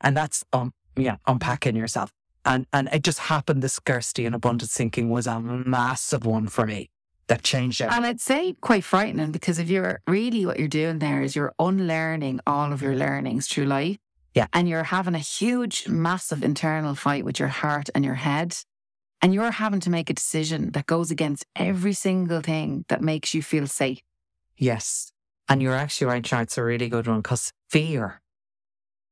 And 0.00 0.16
that's 0.16 0.42
um 0.54 0.72
yeah, 0.96 1.16
unpacking 1.26 1.76
yourself. 1.76 2.10
And 2.46 2.66
and 2.72 2.88
it 2.92 3.02
just 3.02 3.18
happened 3.18 3.62
the 3.62 3.68
scarcity 3.68 4.24
and 4.24 4.34
abundance 4.34 4.74
thinking 4.74 5.10
was 5.10 5.26
a 5.26 5.38
massive 5.38 6.24
one 6.24 6.48
for 6.48 6.66
me 6.66 6.88
that 7.26 7.42
changed 7.42 7.82
everything. 7.82 8.04
And 8.04 8.06
I'd 8.06 8.20
say 8.20 8.54
quite 8.62 8.84
frightening 8.84 9.32
because 9.32 9.58
if 9.58 9.68
you're 9.68 10.00
really 10.06 10.46
what 10.46 10.58
you're 10.58 10.68
doing 10.68 10.98
there 10.98 11.20
is 11.20 11.36
you're 11.36 11.52
unlearning 11.58 12.40
all 12.46 12.72
of 12.72 12.80
your 12.80 12.96
learnings 12.96 13.48
through 13.48 13.66
life. 13.66 13.98
Yeah. 14.32 14.46
And 14.54 14.66
you're 14.66 14.84
having 14.84 15.14
a 15.14 15.18
huge, 15.18 15.88
massive 15.88 16.42
internal 16.42 16.94
fight 16.94 17.24
with 17.24 17.38
your 17.38 17.48
heart 17.48 17.90
and 17.94 18.02
your 18.02 18.14
head. 18.14 18.56
And 19.22 19.32
you're 19.34 19.50
having 19.50 19.80
to 19.80 19.90
make 19.90 20.10
a 20.10 20.14
decision 20.14 20.72
that 20.72 20.86
goes 20.86 21.10
against 21.10 21.46
every 21.56 21.92
single 21.92 22.40
thing 22.40 22.84
that 22.88 23.02
makes 23.02 23.34
you 23.34 23.42
feel 23.42 23.66
safe. 23.66 24.00
Yes. 24.56 25.12
And 25.48 25.62
you're 25.62 25.74
actually 25.74 26.08
right, 26.08 26.26
Shar. 26.26 26.42
It's 26.42 26.58
a 26.58 26.62
really 26.62 26.88
good 26.88 27.06
one 27.06 27.22
because 27.22 27.52
fear, 27.68 28.20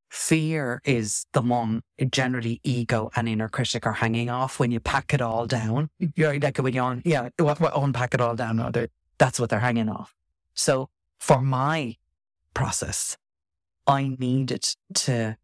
fear 0.08 0.80
is 0.84 1.26
the 1.32 1.40
one 1.40 1.82
generally 2.10 2.60
ego 2.62 3.10
and 3.16 3.28
inner 3.28 3.48
critic 3.48 3.86
are 3.86 3.94
hanging 3.94 4.30
off 4.30 4.60
when 4.60 4.70
you 4.70 4.80
pack 4.80 5.14
it 5.14 5.22
all 5.22 5.46
down. 5.46 5.90
You're 6.14 6.38
like 6.38 6.58
when 6.58 6.74
you 6.74 6.80
on, 6.80 7.02
yeah, 7.04 7.28
unpack 7.38 8.14
it 8.14 8.20
all 8.20 8.34
down. 8.36 8.72
That's 9.18 9.40
what 9.40 9.50
they're 9.50 9.60
hanging 9.60 9.88
off. 9.88 10.14
So 10.54 10.88
for 11.18 11.40
my 11.40 11.96
process, 12.52 13.16
I 13.86 14.14
needed 14.18 14.64
to 14.94 15.36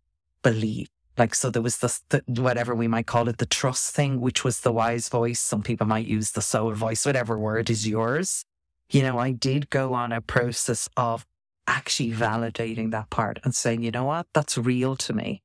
believe. 0.42 0.88
Like, 1.20 1.36
so 1.36 1.50
there 1.50 1.62
was 1.62 1.78
this, 1.78 2.02
the, 2.08 2.24
whatever 2.26 2.74
we 2.74 2.88
might 2.88 3.06
call 3.06 3.28
it, 3.28 3.38
the 3.38 3.46
trust 3.46 3.94
thing, 3.94 4.20
which 4.20 4.42
was 4.42 4.60
the 4.60 4.72
wise 4.72 5.08
voice. 5.08 5.38
Some 5.38 5.62
people 5.62 5.86
might 5.86 6.06
use 6.06 6.32
the 6.32 6.42
soul 6.42 6.72
voice, 6.72 7.06
whatever 7.06 7.38
word 7.38 7.70
is 7.70 7.86
yours 7.86 8.44
you 8.90 9.02
know, 9.02 9.18
I 9.18 9.30
did 9.30 9.70
go 9.70 9.94
on 9.94 10.12
a 10.12 10.20
process 10.20 10.88
of 10.96 11.26
actually 11.66 12.10
validating 12.10 12.90
that 12.90 13.10
part 13.10 13.38
and 13.44 13.54
saying, 13.54 13.82
you 13.82 13.90
know 13.90 14.04
what, 14.04 14.26
that's 14.34 14.58
real 14.58 14.96
to 14.96 15.12
me. 15.12 15.42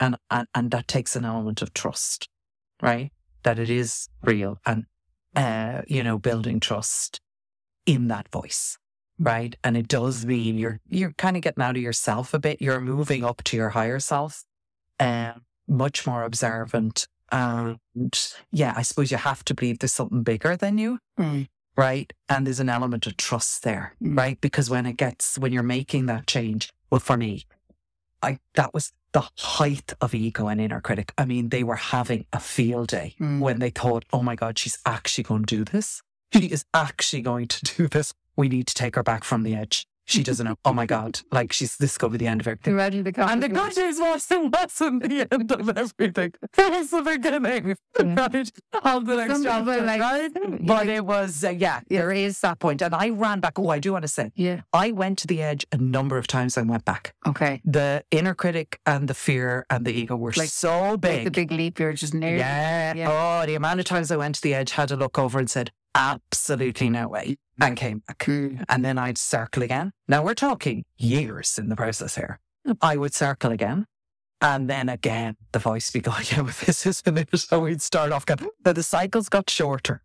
And, 0.00 0.16
and, 0.30 0.48
and 0.54 0.70
that 0.70 0.88
takes 0.88 1.16
an 1.16 1.24
element 1.24 1.62
of 1.62 1.74
trust, 1.74 2.28
right? 2.82 3.12
That 3.42 3.58
it 3.58 3.70
is 3.70 4.08
real 4.22 4.58
and, 4.64 4.86
uh, 5.34 5.82
you 5.86 6.02
know, 6.02 6.18
building 6.18 6.60
trust 6.60 7.20
in 7.84 8.08
that 8.08 8.28
voice, 8.28 8.78
right? 9.18 9.54
And 9.62 9.76
it 9.76 9.88
does 9.88 10.24
mean 10.24 10.58
you're, 10.58 10.80
you're 10.88 11.12
kind 11.12 11.36
of 11.36 11.42
getting 11.42 11.62
out 11.62 11.76
of 11.76 11.82
yourself 11.82 12.32
a 12.32 12.38
bit. 12.38 12.62
You're 12.62 12.80
moving 12.80 13.22
up 13.22 13.42
to 13.44 13.56
your 13.56 13.70
higher 13.70 14.00
self, 14.00 14.44
um, 15.00 15.42
much 15.68 16.06
more 16.06 16.22
observant. 16.22 17.06
And 17.32 17.78
yeah, 18.52 18.74
I 18.76 18.82
suppose 18.82 19.10
you 19.10 19.16
have 19.16 19.44
to 19.46 19.54
believe 19.54 19.78
there's 19.80 19.92
something 19.92 20.22
bigger 20.22 20.56
than 20.56 20.78
you 20.78 20.98
right? 21.76 22.10
And 22.30 22.46
there's 22.46 22.58
an 22.60 22.70
element 22.70 23.06
of 23.06 23.18
trust 23.18 23.62
there, 23.62 23.94
Mm. 24.02 24.16
right? 24.16 24.40
Because 24.40 24.70
when 24.70 24.86
it 24.86 24.96
gets, 24.96 25.38
when 25.38 25.52
you're 25.52 25.62
making 25.62 26.06
that 26.06 26.26
change, 26.26 26.72
well, 26.90 27.00
for 27.00 27.18
me, 27.18 27.44
I, 28.22 28.38
that 28.54 28.72
was 28.72 28.94
the 29.12 29.28
height 29.36 29.92
of 30.00 30.14
ego 30.14 30.48
and 30.48 30.58
inner 30.58 30.80
critic. 30.80 31.12
I 31.18 31.26
mean, 31.26 31.50
they 31.50 31.62
were 31.62 31.76
having 31.76 32.24
a 32.32 32.40
field 32.40 32.88
day 32.88 33.14
Mm. 33.20 33.40
when 33.40 33.58
they 33.58 33.68
thought, 33.68 34.06
oh 34.10 34.22
my 34.22 34.34
God, 34.36 34.58
she's 34.58 34.78
actually 34.86 35.24
going 35.24 35.44
to 35.44 35.56
do 35.56 35.64
this. 35.64 36.00
She 36.32 36.46
is 36.46 36.64
actually 36.72 37.20
going 37.20 37.48
to 37.48 37.76
do 37.76 37.88
this. 37.88 38.14
We 38.36 38.48
need 38.48 38.66
to 38.68 38.74
take 38.74 38.96
her 38.96 39.02
back 39.02 39.22
from 39.22 39.42
the 39.42 39.54
edge. 39.54 39.86
She 40.08 40.22
doesn't 40.22 40.46
know. 40.46 40.56
Oh 40.64 40.72
my 40.72 40.86
God. 40.86 41.20
Like 41.32 41.52
she's, 41.52 41.76
this 41.76 41.98
could 41.98 42.12
be 42.12 42.18
the 42.18 42.28
end 42.28 42.40
of 42.40 42.46
everything. 42.46 42.74
Ready 42.76 43.02
the. 43.02 43.12
And 43.28 43.42
the 43.42 43.48
good 43.48 43.76
news 43.76 43.98
was 43.98 44.30
it 44.30 44.40
wasn't 44.52 45.02
the 45.02 45.26
end 45.30 45.50
of 45.52 45.68
everything. 45.76 46.32
It 46.56 46.70
was 46.72 46.90
the 46.90 47.02
beginning, 47.02 47.42
right? 47.98 48.50
Of 48.84 49.06
the 49.06 49.16
next 49.16 49.42
chapter, 49.42 49.82
like- 49.82 50.00
right? 50.00 50.30
But 50.64 50.88
it 50.88 51.04
was, 51.04 51.42
uh, 51.44 51.50
yeah, 51.50 51.80
there 51.88 52.12
is 52.12 52.40
that 52.40 52.58
point. 52.60 52.82
And 52.82 52.94
I 52.94 53.08
ran 53.10 53.40
back. 53.40 53.58
Oh, 53.58 53.68
I 53.70 53.78
do 53.80 53.92
want 53.92 54.02
to 54.02 54.08
say, 54.08 54.30
Yeah. 54.36 54.60
I 54.72 54.92
went 54.92 55.18
to 55.18 55.26
the 55.26 55.42
edge 55.42 55.66
a 55.72 55.76
number 55.76 56.16
of 56.18 56.26
times 56.26 56.56
and 56.56 56.68
went 56.70 56.84
back. 56.84 57.12
Okay. 57.26 57.60
The 57.64 58.04
inner 58.10 58.34
critic 58.34 58.78
and 58.86 59.08
the 59.08 59.14
fear 59.14 59.66
and 59.70 59.84
the 59.84 59.92
ego 59.92 60.14
were 60.16 60.32
Like- 60.36 60.48
so 60.50 60.96
big. 60.96 61.14
Like 61.16 61.24
the 61.24 61.30
big 61.32 61.50
leap, 61.50 61.78
you're 61.80 61.92
just 61.94 62.14
near. 62.14 62.36
yeah. 62.36 62.94
Yeah. 62.94 63.08
Oh, 63.42 63.46
the 63.46 63.54
amount 63.56 63.80
of 63.80 63.86
times 63.86 64.10
I 64.12 64.16
went 64.16 64.36
to 64.36 64.40
the 64.42 64.54
edge, 64.54 64.70
had 64.72 64.88
to 64.88 64.96
look 64.96 65.18
over 65.18 65.38
and 65.40 65.50
said, 65.50 65.72
absolutely 65.96 66.90
no 66.90 67.08
way, 67.08 67.38
and 67.60 67.76
came 67.76 68.02
back. 68.06 68.18
Mm. 68.18 68.64
And 68.68 68.84
then 68.84 68.98
I'd 68.98 69.18
circle 69.18 69.62
again. 69.62 69.92
Now 70.06 70.22
we're 70.22 70.34
talking 70.34 70.84
years 70.96 71.58
in 71.58 71.68
the 71.68 71.76
process 71.76 72.14
here. 72.14 72.38
I 72.80 72.96
would 72.96 73.14
circle 73.14 73.50
again. 73.50 73.86
And 74.40 74.68
then 74.68 74.90
again, 74.90 75.36
the 75.52 75.58
voice 75.58 75.92
would 75.92 76.02
be 76.02 76.10
going, 76.10 76.24
yeah, 76.30 76.42
but 76.42 76.54
this 76.56 76.86
isn't 76.86 77.18
it. 77.18 77.28
So 77.38 77.60
we'd 77.60 77.80
start 77.80 78.12
off 78.12 78.24
again. 78.24 78.48
Now 78.64 78.74
the 78.74 78.82
cycles 78.82 79.28
got 79.28 79.48
shorter, 79.48 80.02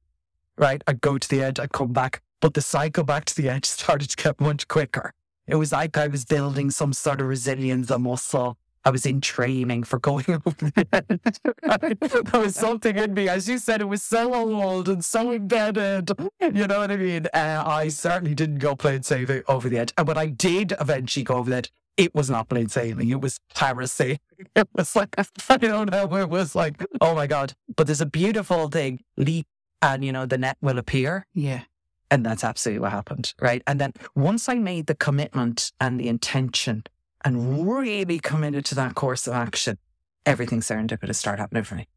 right? 0.57 0.81
I'd 0.87 1.01
go 1.01 1.17
to 1.17 1.29
the 1.29 1.43
edge, 1.43 1.59
I'd 1.59 1.73
come 1.73 1.91
back. 1.91 2.21
But 2.39 2.53
the 2.53 2.61
cycle 2.61 3.03
back 3.03 3.25
to 3.25 3.35
the 3.35 3.49
edge 3.49 3.65
started 3.77 4.09
to 4.09 4.23
get 4.23 4.39
much 4.39 4.67
quicker. 4.67 5.13
It 5.47 5.55
was 5.55 5.73
like 5.73 5.97
I 5.97 6.07
was 6.07 6.23
building 6.23 6.71
some 6.71 6.93
sort 6.93 7.19
of 7.19 7.27
resilience, 7.27 7.91
a 7.91 7.99
muscle. 7.99 8.57
I 8.83 8.89
was 8.89 9.05
in 9.05 9.21
training 9.21 9.83
for 9.83 9.99
going 9.99 10.25
over 10.29 10.49
the 10.49 10.87
edge. 10.91 12.25
there 12.31 12.41
was 12.41 12.55
something 12.55 12.97
in 12.97 13.13
me, 13.13 13.29
as 13.29 13.47
you 13.47 13.57
said, 13.57 13.81
it 13.81 13.85
was 13.85 14.01
so 14.01 14.33
old 14.33 14.89
and 14.89 15.03
so 15.03 15.31
embedded. 15.31 16.11
You 16.39 16.67
know 16.67 16.79
what 16.79 16.91
I 16.91 16.97
mean? 16.97 17.27
Uh, 17.33 17.63
I 17.65 17.89
certainly 17.89 18.33
didn't 18.33 18.59
go 18.59 18.75
plain 18.75 19.03
sailing 19.03 19.43
over 19.47 19.69
the 19.69 19.77
edge. 19.77 19.93
And 19.97 20.07
when 20.07 20.17
I 20.17 20.27
did 20.27 20.73
eventually 20.79 21.23
go 21.23 21.35
over 21.35 21.49
the 21.49 21.57
edge, 21.57 21.71
it 21.97 22.15
was 22.15 22.29
not 22.29 22.49
plain 22.49 22.69
sailing. 22.69 23.09
It 23.09 23.21
was 23.21 23.39
parasailing. 23.55 24.19
It 24.55 24.67
was 24.73 24.95
like, 24.95 25.13
I 25.49 25.57
don't 25.57 25.91
know, 25.91 26.15
it 26.17 26.29
was 26.29 26.55
like, 26.55 26.83
oh 26.99 27.13
my 27.13 27.27
God. 27.27 27.53
But 27.75 27.85
there's 27.85 28.01
a 28.01 28.07
beautiful 28.07 28.69
thing, 28.69 29.03
leap, 29.15 29.45
and 29.83 30.03
you 30.03 30.11
know, 30.11 30.25
the 30.25 30.39
net 30.39 30.57
will 30.61 30.79
appear. 30.79 31.27
Yeah. 31.35 31.61
And 32.09 32.25
that's 32.25 32.43
absolutely 32.43 32.79
what 32.79 32.91
happened. 32.91 33.35
Right. 33.39 33.61
And 33.67 33.79
then 33.79 33.93
once 34.15 34.49
I 34.49 34.55
made 34.55 34.87
the 34.87 34.95
commitment 34.95 35.71
and 35.79 35.99
the 35.99 36.07
intention 36.07 36.83
and 37.23 37.67
really 37.67 38.19
committed 38.19 38.65
to 38.65 38.75
that 38.75 38.95
course 38.95 39.27
of 39.27 39.33
action, 39.33 39.77
everything 40.25 40.61
serendipitous 40.61 41.15
started 41.15 41.41
happening 41.41 41.63
for 41.63 41.75
me. 41.75 41.87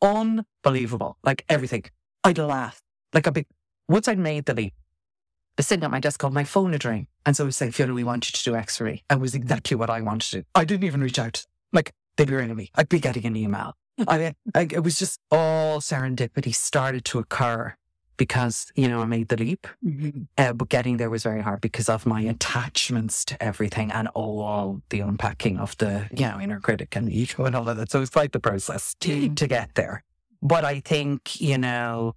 Unbelievable. 0.00 1.16
Like 1.22 1.44
everything. 1.48 1.84
I'd 2.24 2.38
laugh. 2.38 2.80
Like 3.12 3.26
a 3.26 3.32
big, 3.32 3.46
once 3.88 4.08
I'd 4.08 4.18
made 4.18 4.46
the 4.46 4.54
leap, 4.54 4.74
I 4.76 5.54
was 5.58 5.66
sitting 5.66 5.84
at 5.84 5.90
my 5.90 6.00
desk 6.00 6.18
called 6.20 6.32
my 6.32 6.44
phone 6.44 6.72
had 6.72 6.84
rang. 6.84 7.06
And 7.26 7.36
so 7.36 7.44
I 7.44 7.46
was 7.46 7.56
saying, 7.56 7.72
Fiona, 7.72 7.94
we 7.94 8.04
want 8.04 8.28
you 8.28 8.32
to 8.32 8.44
do 8.44 8.56
X-ray. 8.56 9.02
And 9.10 9.18
it 9.18 9.22
was 9.22 9.34
exactly 9.34 9.76
what 9.76 9.90
I 9.90 10.00
wanted 10.00 10.30
to 10.30 10.36
do. 10.38 10.44
I 10.54 10.64
didn't 10.64 10.84
even 10.84 11.02
reach 11.02 11.18
out. 11.18 11.44
Like 11.72 11.92
they'd 12.16 12.28
be 12.28 12.34
ringing 12.34 12.56
me. 12.56 12.70
I'd 12.74 12.88
be 12.88 13.00
getting 13.00 13.26
an 13.26 13.36
email. 13.36 13.74
I, 14.08 14.34
I, 14.54 14.60
it 14.62 14.82
was 14.82 14.98
just 14.98 15.20
all 15.30 15.80
serendipity 15.80 16.54
started 16.54 17.04
to 17.06 17.18
occur 17.18 17.74
because, 18.16 18.70
you 18.74 18.88
know, 18.88 19.00
I 19.00 19.04
made 19.06 19.28
the 19.28 19.36
leap. 19.36 19.66
Mm-hmm. 19.84 20.22
Uh, 20.38 20.52
but 20.52 20.68
getting 20.68 20.96
there 20.96 21.10
was 21.10 21.22
very 21.22 21.42
hard 21.42 21.60
because 21.60 21.88
of 21.88 22.06
my 22.06 22.20
attachments 22.22 23.24
to 23.26 23.42
everything 23.42 23.90
and 23.92 24.08
all 24.08 24.82
the 24.90 25.00
unpacking 25.00 25.58
of 25.58 25.76
the, 25.78 26.08
you 26.14 26.26
know, 26.26 26.40
inner 26.40 26.60
critic 26.60 26.94
and 26.96 27.10
ego 27.10 27.44
and 27.44 27.54
all 27.56 27.68
of 27.68 27.76
that. 27.76 27.90
So 27.90 28.00
it's 28.00 28.10
quite 28.10 28.32
the 28.32 28.40
process 28.40 28.94
to, 29.00 29.28
Mm. 29.28 29.36
to 29.36 29.46
get 29.46 29.74
there. 29.74 30.02
But 30.42 30.64
I 30.64 30.80
think, 30.80 31.40
you 31.40 31.56
know, 31.58 32.14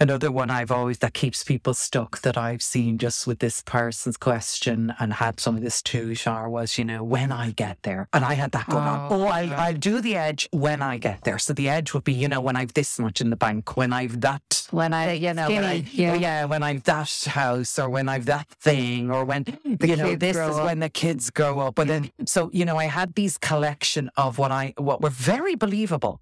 another 0.00 0.32
one 0.32 0.50
I've 0.50 0.70
always 0.70 0.98
that 0.98 1.14
keeps 1.14 1.44
people 1.44 1.74
stuck 1.74 2.22
that 2.22 2.36
I've 2.36 2.62
seen 2.62 2.98
just 2.98 3.26
with 3.26 3.38
this 3.38 3.62
person's 3.62 4.16
question 4.16 4.94
and 4.98 5.12
had 5.12 5.38
some 5.38 5.56
of 5.56 5.62
this 5.62 5.82
too, 5.82 6.14
Shar, 6.14 6.48
was, 6.48 6.78
you 6.78 6.84
know, 6.84 7.04
when 7.04 7.30
I 7.30 7.50
get 7.50 7.82
there. 7.82 8.08
And 8.12 8.24
I 8.24 8.34
had 8.34 8.52
that 8.52 8.66
going 8.68 8.84
on. 8.84 9.12
Oh, 9.12 9.20
Oh, 9.20 9.26
I'll. 9.26 9.52
I'll 9.54 9.74
do 9.74 10.00
the 10.00 10.16
edge 10.16 10.48
when 10.50 10.80
I 10.80 10.96
get 10.96 11.24
there. 11.24 11.38
So 11.38 11.52
the 11.52 11.68
edge 11.68 11.92
would 11.92 12.04
be, 12.04 12.14
you 12.14 12.26
know, 12.26 12.40
when 12.40 12.56
I've 12.56 12.72
this 12.72 12.98
much 12.98 13.20
in 13.20 13.28
the 13.28 13.36
bank, 13.36 13.76
when 13.76 13.92
I've 13.92 14.20
that 14.22 14.66
When 14.70 14.94
I, 14.94 15.12
you 15.12 15.34
know, 15.34 15.48
when 15.48 15.64
I, 15.64 15.82
skinny, 15.82 16.02
yeah. 16.04 16.14
yeah, 16.14 16.44
when 16.46 16.62
I've 16.62 16.82
that 16.84 17.24
house 17.28 17.78
or 17.78 17.90
when 17.90 18.08
I've 18.08 18.24
that 18.26 18.48
thing 18.48 19.10
or 19.10 19.24
when, 19.26 19.44
you 19.64 19.96
know, 19.96 20.16
this 20.16 20.36
is 20.36 20.56
up. 20.56 20.64
when 20.64 20.78
the 20.78 20.88
kids 20.88 21.28
grow 21.28 21.60
up. 21.60 21.78
And 21.78 21.90
then, 21.90 22.10
so, 22.24 22.48
you 22.52 22.64
know, 22.64 22.76
I 22.78 22.84
had 22.86 23.14
these 23.14 23.36
collection 23.36 24.10
of 24.16 24.38
what 24.38 24.50
I, 24.50 24.72
what 24.78 25.02
were 25.02 25.10
very 25.10 25.54
believable, 25.54 26.20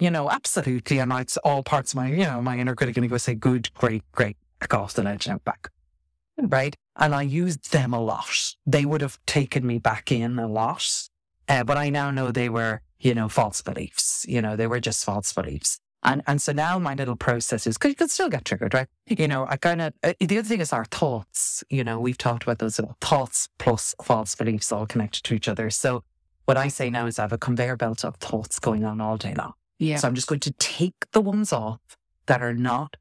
you 0.00 0.10
know, 0.10 0.30
absolutely. 0.30 0.98
And 0.98 1.12
it's 1.12 1.36
all 1.38 1.62
parts 1.62 1.92
of 1.92 1.96
my, 1.96 2.08
you 2.08 2.24
know, 2.24 2.42
my 2.42 2.58
inner 2.58 2.74
critic 2.74 2.94
going 2.94 3.08
to 3.08 3.12
go 3.12 3.18
say, 3.18 3.34
good, 3.34 3.72
great, 3.74 4.02
great, 4.12 4.36
across 4.60 4.94
the 4.94 5.02
ledge 5.02 5.28
out 5.28 5.44
back. 5.44 5.70
Right. 6.38 6.74
And 6.96 7.14
I 7.14 7.22
used 7.22 7.70
them 7.70 7.92
a 7.92 8.00
lot. 8.00 8.54
They 8.66 8.86
would 8.86 9.02
have 9.02 9.18
taken 9.26 9.66
me 9.66 9.78
back 9.78 10.10
in 10.10 10.38
a 10.38 10.48
lot. 10.48 11.08
Uh, 11.48 11.64
but 11.64 11.76
I 11.76 11.90
now 11.90 12.10
know 12.10 12.30
they 12.30 12.48
were, 12.48 12.80
you 12.98 13.14
know, 13.14 13.28
false 13.28 13.60
beliefs. 13.60 14.24
You 14.26 14.40
know, 14.40 14.56
they 14.56 14.66
were 14.66 14.80
just 14.80 15.04
false 15.04 15.32
beliefs. 15.32 15.80
And 16.02 16.22
and 16.26 16.40
so 16.40 16.52
now 16.52 16.78
my 16.78 16.94
little 16.94 17.16
process 17.16 17.66
is 17.66 17.76
because 17.76 17.90
you 17.90 17.94
can 17.94 18.08
still 18.08 18.30
get 18.30 18.46
triggered, 18.46 18.72
right? 18.72 18.86
You 19.06 19.28
know, 19.28 19.46
I 19.46 19.58
kind 19.58 19.82
of 19.82 19.92
uh, 20.02 20.14
the 20.18 20.38
other 20.38 20.48
thing 20.48 20.60
is 20.60 20.72
our 20.72 20.86
thoughts. 20.86 21.62
You 21.68 21.84
know, 21.84 22.00
we've 22.00 22.16
talked 22.16 22.42
about 22.42 22.58
those 22.58 22.80
thoughts 23.02 23.48
plus 23.58 23.94
false 24.02 24.34
beliefs 24.34 24.72
all 24.72 24.86
connected 24.86 25.24
to 25.24 25.34
each 25.34 25.46
other. 25.46 25.68
So 25.68 26.02
what 26.46 26.56
I 26.56 26.68
say 26.68 26.88
now 26.88 27.04
is 27.06 27.18
I 27.18 27.22
have 27.22 27.34
a 27.34 27.38
conveyor 27.38 27.76
belt 27.76 28.02
of 28.02 28.16
thoughts 28.16 28.58
going 28.58 28.84
on 28.84 29.00
all 29.00 29.18
day 29.18 29.34
long. 29.34 29.52
Yeah. 29.80 29.96
So 29.96 30.06
I'm 30.06 30.14
just 30.14 30.28
going 30.28 30.40
to 30.40 30.52
take 30.52 30.94
the 31.12 31.20
ones 31.20 31.52
off 31.52 31.80
that 32.26 32.40
are 32.42 32.54
not 32.54 32.96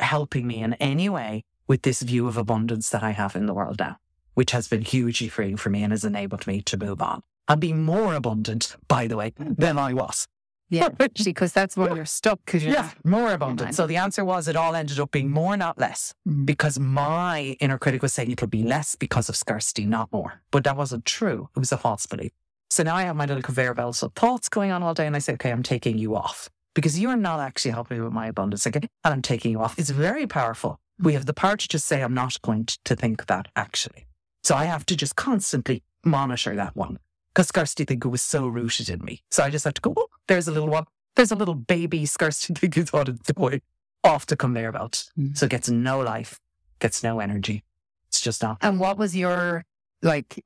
helping 0.00 0.46
me 0.46 0.62
in 0.62 0.72
any 0.74 1.08
way 1.08 1.44
with 1.68 1.82
this 1.82 2.02
view 2.02 2.26
of 2.26 2.36
abundance 2.36 2.88
that 2.90 3.02
I 3.02 3.10
have 3.10 3.36
in 3.36 3.46
the 3.46 3.54
world 3.54 3.78
now, 3.78 3.96
which 4.34 4.50
has 4.52 4.68
been 4.68 4.82
hugely 4.82 5.28
freeing 5.28 5.56
for 5.56 5.70
me 5.70 5.82
and 5.82 5.92
has 5.92 6.04
enabled 6.04 6.46
me 6.46 6.60
to 6.62 6.76
move 6.76 7.00
on 7.02 7.22
and 7.48 7.60
be 7.60 7.72
more 7.72 8.14
abundant, 8.14 8.76
by 8.88 9.06
the 9.06 9.16
way, 9.16 9.32
than 9.38 9.78
I 9.78 9.92
was. 9.94 10.26
yeah. 10.70 10.88
because 11.24 11.52
that's 11.52 11.76
when 11.76 11.94
you're 11.94 12.04
stuck 12.06 12.40
because 12.46 12.64
you're 12.64 12.72
Yeah, 12.74 12.90
more 13.04 13.32
abundant. 13.32 13.74
So 13.74 13.86
the 13.86 13.96
answer 13.98 14.24
was 14.24 14.48
it 14.48 14.56
all 14.56 14.74
ended 14.74 14.98
up 14.98 15.10
being 15.10 15.30
more, 15.30 15.56
not 15.56 15.78
less, 15.78 16.14
Mm. 16.28 16.46
because 16.46 16.78
my 16.78 17.56
inner 17.60 17.78
critic 17.78 18.00
was 18.02 18.12
saying 18.12 18.30
it'll 18.30 18.46
be 18.48 18.62
less 18.62 18.94
because 18.96 19.28
of 19.28 19.36
scarcity, 19.36 19.84
not 19.84 20.10
more. 20.12 20.40
But 20.50 20.64
that 20.64 20.76
wasn't 20.76 21.04
true. 21.04 21.48
It 21.54 21.58
was 21.60 21.72
a 21.72 21.76
false 21.78 22.06
belief. 22.06 22.32
So 22.72 22.82
now 22.82 22.96
I 22.96 23.02
have 23.02 23.16
my 23.16 23.26
little 23.26 23.42
conveyor 23.42 23.74
belt 23.74 24.02
of 24.02 24.14
thoughts 24.14 24.48
going 24.48 24.70
on 24.70 24.82
all 24.82 24.94
day, 24.94 25.06
and 25.06 25.14
I 25.14 25.18
say, 25.18 25.34
okay, 25.34 25.50
I'm 25.50 25.62
taking 25.62 25.98
you 25.98 26.16
off 26.16 26.48
because 26.74 26.98
you're 26.98 27.18
not 27.18 27.38
actually 27.38 27.72
helping 27.72 27.98
me 27.98 28.02
with 28.02 28.14
my 28.14 28.28
abundance. 28.28 28.66
Okay, 28.66 28.80
and 29.04 29.12
I'm 29.12 29.20
taking 29.20 29.50
you 29.50 29.60
off. 29.60 29.78
It's 29.78 29.90
very 29.90 30.26
powerful. 30.26 30.80
We 30.98 31.12
have 31.12 31.26
the 31.26 31.34
power 31.34 31.58
to 31.58 31.68
just 31.68 31.86
say, 31.86 32.00
I'm 32.00 32.14
not 32.14 32.40
going 32.40 32.68
to 32.84 32.96
think 32.96 33.26
that 33.26 33.48
actually. 33.54 34.06
So 34.42 34.54
I 34.54 34.64
have 34.64 34.86
to 34.86 34.96
just 34.96 35.16
constantly 35.16 35.82
monitor 36.02 36.56
that 36.56 36.74
one 36.74 36.98
because 37.34 37.48
scarcity 37.48 37.84
thinking 37.84 38.10
was 38.10 38.22
so 38.22 38.46
rooted 38.46 38.88
in 38.88 39.04
me. 39.04 39.22
So 39.30 39.42
I 39.42 39.50
just 39.50 39.66
have 39.66 39.74
to 39.74 39.82
go, 39.82 39.92
oh, 39.94 40.06
there's 40.26 40.48
a 40.48 40.52
little 40.52 40.70
one. 40.70 40.86
There's 41.14 41.30
a 41.30 41.36
little 41.36 41.54
baby 41.54 42.06
scarcity 42.06 42.54
thinking 42.54 42.86
thought 42.86 43.10
of 43.10 43.22
toy 43.22 43.60
off 44.02 44.24
the 44.24 44.34
conveyor 44.34 44.72
belt. 44.72 45.10
Mm. 45.18 45.36
So 45.36 45.44
it 45.44 45.50
gets 45.50 45.68
no 45.68 46.00
life, 46.00 46.40
gets 46.78 47.02
no 47.02 47.20
energy. 47.20 47.64
It's 48.08 48.22
just 48.22 48.42
not. 48.42 48.56
And 48.62 48.80
what 48.80 48.96
was 48.96 49.14
your 49.14 49.66
like? 50.00 50.42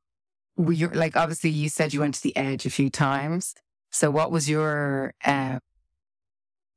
Were 0.56 0.72
you 0.72 0.88
like 0.88 1.16
obviously 1.16 1.50
you 1.50 1.68
said 1.68 1.92
you 1.92 2.00
went 2.00 2.14
to 2.14 2.22
the 2.22 2.36
edge 2.36 2.66
a 2.66 2.70
few 2.70 2.90
times. 2.90 3.54
So 3.90 4.10
what 4.10 4.30
was 4.30 4.48
your 4.48 5.14
uh, 5.24 5.58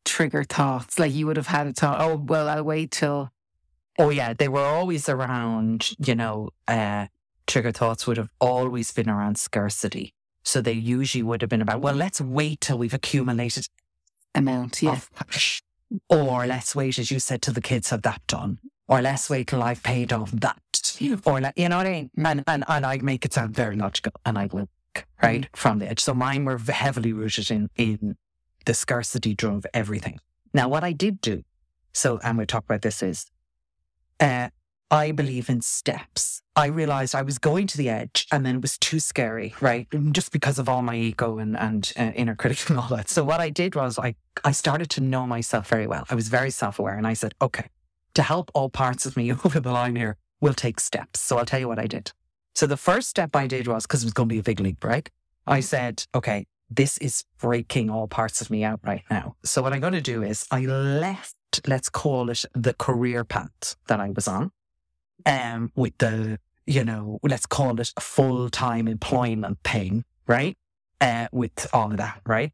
trigger 0.05 0.43
thoughts? 0.43 0.99
Like 0.99 1.13
you 1.13 1.27
would 1.27 1.37
have 1.37 1.47
had 1.47 1.67
a 1.67 1.73
thought. 1.73 2.01
Oh 2.01 2.15
well, 2.15 2.49
I'll 2.49 2.63
wait 2.63 2.91
till. 2.91 3.31
Oh 3.97 4.09
yeah, 4.09 4.33
they 4.33 4.47
were 4.47 4.63
always 4.63 5.09
around, 5.09 5.89
you 5.99 6.15
know, 6.15 6.49
uh, 6.67 7.07
trigger 7.47 7.71
thoughts 7.71 8.07
would 8.07 8.15
have 8.17 8.29
always 8.39 8.91
been 8.91 9.09
around 9.09 9.37
scarcity. 9.37 10.13
So 10.43 10.61
they 10.61 10.71
usually 10.73 11.21
would 11.21 11.41
have 11.41 11.49
been 11.49 11.61
about, 11.61 11.81
well, 11.81 11.95
let's 11.95 12.21
wait 12.21 12.61
till 12.61 12.77
we've 12.77 12.93
accumulated 12.93 13.67
Amount, 14.35 14.81
yeah. 14.81 14.91
of. 14.91 15.09
Or 16.07 16.45
let's 16.45 16.75
wait, 16.75 16.99
as 16.99 17.11
you 17.11 17.19
said, 17.19 17.41
till 17.41 17.53
the 17.53 17.61
kids 17.61 17.89
have 17.89 18.03
that 18.03 18.21
done. 18.27 18.59
Or 18.87 19.01
let's 19.01 19.29
wait 19.29 19.47
till 19.47 19.61
I've 19.61 19.83
paid 19.83 20.13
off 20.13 20.31
that. 20.31 20.61
Or, 21.25 21.41
let, 21.41 21.57
you 21.57 21.69
know 21.69 21.77
what 21.77 21.87
I 21.87 21.91
mean? 21.91 22.11
And, 22.17 22.43
and, 22.47 22.63
and 22.67 22.85
I 22.85 22.97
make 22.97 23.25
it 23.25 23.33
sound 23.33 23.55
very 23.55 23.75
logical 23.75 24.13
and 24.25 24.37
I 24.37 24.47
will, 24.47 24.69
right, 25.21 25.47
from 25.55 25.79
the 25.79 25.89
edge. 25.89 25.99
So 25.99 26.13
mine 26.13 26.45
were 26.45 26.57
heavily 26.57 27.13
rooted 27.13 27.51
in, 27.51 27.69
in 27.75 28.15
the 28.65 28.73
scarcity 28.73 29.33
drove 29.33 29.65
everything. 29.73 30.19
Now, 30.53 30.67
what 30.67 30.83
I 30.83 30.91
did 30.91 31.21
do, 31.21 31.43
so, 31.93 32.19
and 32.23 32.37
we'll 32.37 32.47
talk 32.47 32.65
about 32.65 32.81
this 32.81 33.01
is, 33.03 33.25
uh, 34.19 34.49
I 34.91 35.11
believe 35.11 35.49
in 35.49 35.61
steps. 35.61 36.41
I 36.55 36.65
realized 36.65 37.13
I 37.13 37.21
was 37.21 37.37
going 37.37 37.67
to 37.67 37.77
the 37.77 37.89
edge 37.89 38.25
and 38.31 38.45
then 38.45 38.55
it 38.55 38.61
was 38.61 38.77
too 38.77 38.99
scary, 38.99 39.53
right? 39.61 39.87
Just 40.11 40.31
because 40.31 40.57
of 40.57 40.67
all 40.67 40.81
my 40.81 40.95
ego 40.95 41.37
and, 41.37 41.55
and 41.57 41.93
uh, 41.97 42.11
inner 42.15 42.35
critic 42.35 42.69
and 42.69 42.79
all 42.79 42.87
that. 42.89 43.09
So 43.09 43.23
what 43.23 43.39
I 43.39 43.49
did 43.49 43.75
was 43.75 43.99
I, 43.99 44.15
I 44.43 44.51
started 44.51 44.89
to 44.91 45.01
know 45.01 45.27
myself 45.27 45.67
very 45.67 45.85
well. 45.85 46.05
I 46.09 46.15
was 46.15 46.27
very 46.27 46.49
self-aware 46.49 46.97
and 46.97 47.05
I 47.05 47.13
said, 47.13 47.35
okay, 47.41 47.69
to 48.15 48.23
help 48.23 48.49
all 48.53 48.69
parts 48.69 49.05
of 49.05 49.15
me 49.15 49.31
over 49.45 49.59
the 49.59 49.71
line 49.71 49.95
here, 49.95 50.17
we'll 50.41 50.53
take 50.53 50.79
steps. 50.79 51.19
So 51.19 51.37
I'll 51.37 51.45
tell 51.45 51.59
you 51.59 51.67
what 51.67 51.79
I 51.79 51.87
did. 51.87 52.11
So 52.55 52.67
the 52.67 52.77
first 52.77 53.09
step 53.09 53.35
I 53.35 53.47
did 53.47 53.67
was, 53.67 53.85
because 53.85 54.03
it 54.03 54.07
was 54.07 54.13
going 54.13 54.29
to 54.29 54.33
be 54.33 54.39
a 54.39 54.43
big 54.43 54.59
leap, 54.59 54.83
right? 54.83 55.09
I 55.47 55.61
said, 55.61 56.05
okay, 56.13 56.45
this 56.69 56.97
is 56.99 57.23
breaking 57.39 57.89
all 57.89 58.07
parts 58.07 58.41
of 58.41 58.49
me 58.49 58.63
out 58.63 58.79
right 58.83 59.03
now. 59.09 59.35
So 59.43 59.61
what 59.61 59.73
I'm 59.73 59.79
going 59.79 59.93
to 59.93 60.01
do 60.01 60.23
is 60.23 60.45
I 60.51 60.65
left, 60.65 61.35
let's 61.67 61.89
call 61.89 62.29
it 62.29 62.45
the 62.53 62.73
career 62.73 63.23
path 63.23 63.75
that 63.87 63.99
I 63.99 64.09
was 64.09 64.27
on 64.27 64.51
um, 65.25 65.71
with 65.75 65.97
the, 65.97 66.39
you 66.65 66.83
know, 66.83 67.19
let's 67.23 67.45
call 67.45 67.79
it 67.79 67.93
a 67.97 68.01
full 68.01 68.49
time 68.49 68.87
employment 68.87 69.59
thing, 69.63 70.05
right? 70.27 70.57
Uh, 71.01 71.27
with 71.31 71.67
all 71.73 71.91
of 71.91 71.97
that, 71.97 72.21
right? 72.25 72.51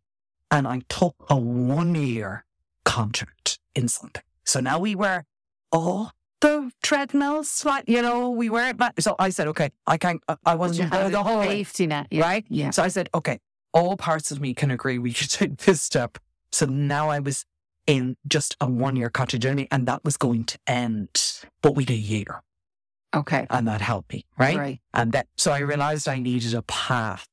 And 0.51 0.67
I 0.67 0.81
took 0.87 1.15
a 1.29 1.35
one 1.35 1.95
year 1.95 2.45
contract 2.85 3.59
in 3.73 3.87
something. 3.87 4.23
So 4.45 4.59
now 4.59 4.79
we 4.79 4.95
were 4.95 5.25
all 5.71 6.11
the 6.41 6.71
treadmills, 6.83 7.65
like, 7.65 7.85
you 7.87 8.01
know, 8.01 8.29
we 8.29 8.49
were 8.49 8.73
back. 8.73 8.99
So 8.99 9.15
I 9.19 9.29
said, 9.29 9.47
okay, 9.47 9.71
I 9.87 9.97
can't, 9.97 10.21
I- 10.27 10.37
I 10.45 10.55
wasn't 10.55 10.93
had 10.93 11.11
the 11.11 11.23
whole 11.23 11.43
safety 11.43 11.87
net, 11.87 12.07
yeah. 12.11 12.21
right? 12.23 12.45
Yeah. 12.49 12.69
So 12.71 12.83
I 12.83 12.89
said, 12.89 13.09
okay, 13.13 13.39
all 13.73 13.97
parts 13.97 14.31
of 14.31 14.39
me 14.41 14.53
can 14.53 14.71
agree 14.71 14.97
we 14.97 15.11
should 15.17 15.29
take 15.29 15.57
this 15.57 15.81
step. 15.81 16.17
So 16.51 16.65
now 16.65 17.09
I 17.09 17.19
was 17.19 17.45
in 17.87 18.17
just 18.27 18.55
a 18.59 18.67
one 18.67 18.95
year 18.95 19.09
contract 19.09 19.43
journey 19.43 19.67
and 19.71 19.87
that 19.87 20.03
was 20.03 20.17
going 20.17 20.43
to 20.45 20.57
end, 20.67 21.09
but 21.61 21.75
with 21.75 21.89
a 21.89 21.95
year 21.95 22.41
Okay. 23.15 23.45
and 23.49 23.67
that 23.67 23.81
helped 23.81 24.11
me, 24.11 24.25
right? 24.37 24.57
Right. 24.57 24.79
And 24.93 25.11
that, 25.13 25.27
so 25.37 25.51
I 25.51 25.59
realized 25.59 26.07
I 26.07 26.19
needed 26.19 26.53
a 26.53 26.61
path 26.63 27.27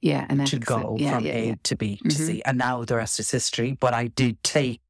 Yeah. 0.00 0.24
And 0.28 0.46
to 0.46 0.58
go 0.58 0.96
yeah, 0.98 1.16
from 1.16 1.26
yeah, 1.26 1.32
A 1.32 1.56
to 1.64 1.76
B 1.76 1.96
to 1.96 2.04
Mhm. 2.04 2.12
C. 2.12 2.42
And 2.46 2.58
now 2.58 2.84
the 2.84 2.96
rest 2.96 3.18
is 3.18 3.30
history. 3.30 3.76
But 3.80 3.92
I 3.94 4.06
did 4.06 4.42
take, 4.44 4.80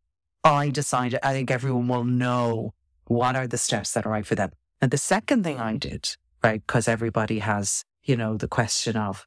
I 0.44 0.68
decided, 0.70 1.18
I 1.22 1.32
think 1.32 1.50
everyone 1.50 1.88
will 1.88 2.04
know 2.04 2.74
what 3.08 3.36
are 3.36 3.46
the 3.46 3.58
steps 3.58 3.92
that 3.92 4.06
are 4.06 4.10
right 4.10 4.26
for 4.26 4.34
them. 4.34 4.50
And 4.80 4.90
the 4.90 4.98
second 4.98 5.42
thing 5.42 5.58
I 5.58 5.76
did, 5.76 6.16
right, 6.44 6.62
because 6.64 6.86
everybody 6.86 7.40
has, 7.40 7.84
you 8.02 8.16
know, 8.16 8.36
the 8.36 8.48
question 8.48 8.96
of, 8.96 9.26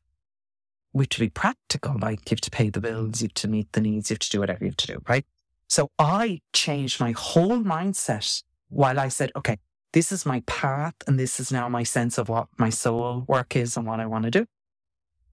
we 0.93 1.03
have 1.03 1.09
to 1.09 1.19
be 1.19 1.29
practical, 1.29 1.97
like 1.99 2.29
you 2.29 2.35
have 2.35 2.41
to 2.41 2.51
pay 2.51 2.69
the 2.69 2.81
bills, 2.81 3.21
you 3.21 3.25
have 3.25 3.33
to 3.35 3.47
meet 3.47 3.71
the 3.73 3.81
needs, 3.81 4.09
you 4.09 4.15
have 4.15 4.19
to 4.19 4.29
do 4.29 4.39
whatever 4.39 4.63
you 4.63 4.69
have 4.71 4.77
to 4.77 4.87
do, 4.87 5.01
right? 5.07 5.25
So 5.67 5.89
I 5.97 6.41
changed 6.53 6.99
my 6.99 7.11
whole 7.11 7.59
mindset 7.59 8.43
while 8.69 8.99
I 8.99 9.07
said, 9.07 9.31
okay, 9.35 9.57
this 9.93 10.11
is 10.11 10.25
my 10.25 10.41
path 10.45 10.95
and 11.07 11.19
this 11.19 11.39
is 11.39 11.51
now 11.51 11.67
my 11.69 11.83
sense 11.83 12.17
of 12.17 12.29
what 12.29 12.47
my 12.57 12.69
soul 12.69 13.25
work 13.27 13.55
is 13.55 13.75
and 13.75 13.85
what 13.85 13.99
I 13.99 14.05
want 14.05 14.25
to 14.25 14.31
do, 14.31 14.45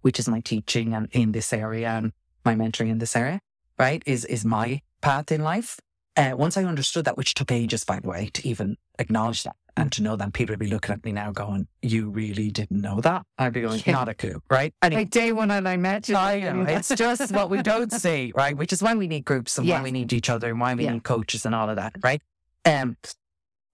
which 0.01 0.19
is 0.19 0.29
my 0.29 0.41
teaching 0.41 0.95
and 0.95 1.09
in 1.13 1.33
this 1.33 1.53
area 1.53 1.91
and 1.91 2.13
my 2.45 2.55
mentoring 2.55 2.91
in 2.91 2.99
this 2.99 3.15
area, 3.15 3.41
right? 3.79 4.03
Is 4.07 4.25
is 4.25 4.45
my 4.45 4.81
path 5.01 5.31
in 5.31 5.43
life. 5.43 5.79
Uh, 6.19 6.35
once 6.37 6.57
I 6.57 6.65
understood 6.65 7.05
that, 7.05 7.17
which 7.17 7.33
took 7.35 7.53
ages, 7.53 7.85
by 7.85 8.01
the 8.01 8.09
way, 8.09 8.29
to 8.35 8.47
even 8.47 8.77
acknowledge 8.99 9.45
that 9.45 9.55
and 9.77 9.93
to 9.93 10.03
know 10.03 10.17
that 10.17 10.33
people 10.33 10.53
would 10.53 10.59
be 10.59 10.67
looking 10.67 10.93
at 10.93 11.05
me 11.05 11.13
now 11.13 11.31
going, 11.31 11.69
You 11.81 12.11
really 12.11 12.51
didn't 12.51 12.81
know 12.83 13.01
that? 13.03 13.23
I'd 13.39 13.53
be 13.53 13.61
going, 13.61 13.81
Yeah. 13.87 13.93
Not 13.93 14.09
a 14.09 14.15
clue, 14.15 14.43
right? 14.51 14.75
Anyway, 14.83 15.03
Like 15.03 15.11
day 15.11 15.31
one 15.31 15.53
and 15.53 15.69
I 15.69 15.77
met 15.77 16.09
you. 16.09 16.17
I 16.17 16.41
know. 16.41 16.63
It's 16.63 16.89
just 16.97 17.31
what 17.33 17.49
we 17.51 17.63
don't 17.63 17.93
see, 17.93 18.33
right? 18.35 18.57
Which 18.57 18.73
is 18.73 18.83
why 18.83 18.95
we 18.95 19.07
need 19.07 19.25
groups 19.25 19.57
and 19.59 19.69
why 19.69 19.81
we 19.81 19.93
need 19.93 20.13
each 20.13 20.29
other 20.29 20.49
and 20.51 20.59
why 20.61 20.75
we 20.75 20.85
Yeah. 20.85 20.95
need 20.95 21.05
coaches 21.05 21.47
and 21.47 21.55
all 21.55 21.71
of 21.71 21.77
that, 21.77 21.95
right? 22.03 22.21
Um, 22.65 22.97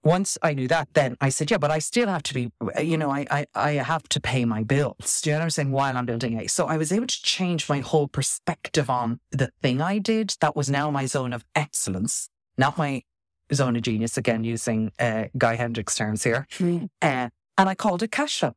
once 0.05 0.37
I 0.43 0.53
knew 0.53 0.69
that, 0.69 0.89
then 0.93 1.17
I 1.23 1.31
said, 1.31 1.51
yeah, 1.51 1.57
but 1.57 1.71
I 1.71 1.79
still 1.79 2.09
have 2.09 2.23
to 2.25 2.35
be, 2.35 2.53
you 2.83 2.99
know, 2.99 3.11
I, 3.11 3.25
I, 3.31 3.47
I 3.55 3.71
have 3.73 4.03
to 4.11 4.21
pay 4.21 4.45
my 4.45 4.63
bills. 4.63 5.23
Do 5.23 5.31
you 5.31 5.35
know 5.35 5.39
what 5.39 5.45
I'm 5.45 5.51
saying? 5.51 5.71
While 5.73 5.97
I'm 5.97 6.05
building 6.05 6.39
a. 6.39 6.47
So 6.47 6.67
I 6.67 6.77
was 6.77 6.93
able 6.93 7.07
to 7.07 7.23
change 7.23 7.71
my 7.71 7.79
whole 7.81 8.07
perspective 8.07 8.91
on 8.91 9.21
the 9.31 9.51
thing 9.63 9.81
I 9.81 9.97
did. 9.99 10.35
That 10.43 10.55
was 10.55 10.69
now 10.69 10.91
my 10.91 11.07
zone 11.07 11.33
of 11.33 11.43
excellence, 11.55 12.29
not 12.57 12.79
my 12.79 13.03
zone 13.53 13.77
of 13.77 13.83
genius. 13.83 14.17
Again, 14.17 14.45
using 14.45 14.93
uh, 14.99 15.25
Guy 15.37 15.57
Hendricks 15.57 15.97
terms 15.97 16.25
here. 16.25 16.47
Mm. 16.59 16.89
Uh, 17.03 17.29
and 17.57 17.69
I 17.69 17.75
called 17.75 18.03
it 18.03 18.11
cash 18.11 18.39
flow. 18.39 18.55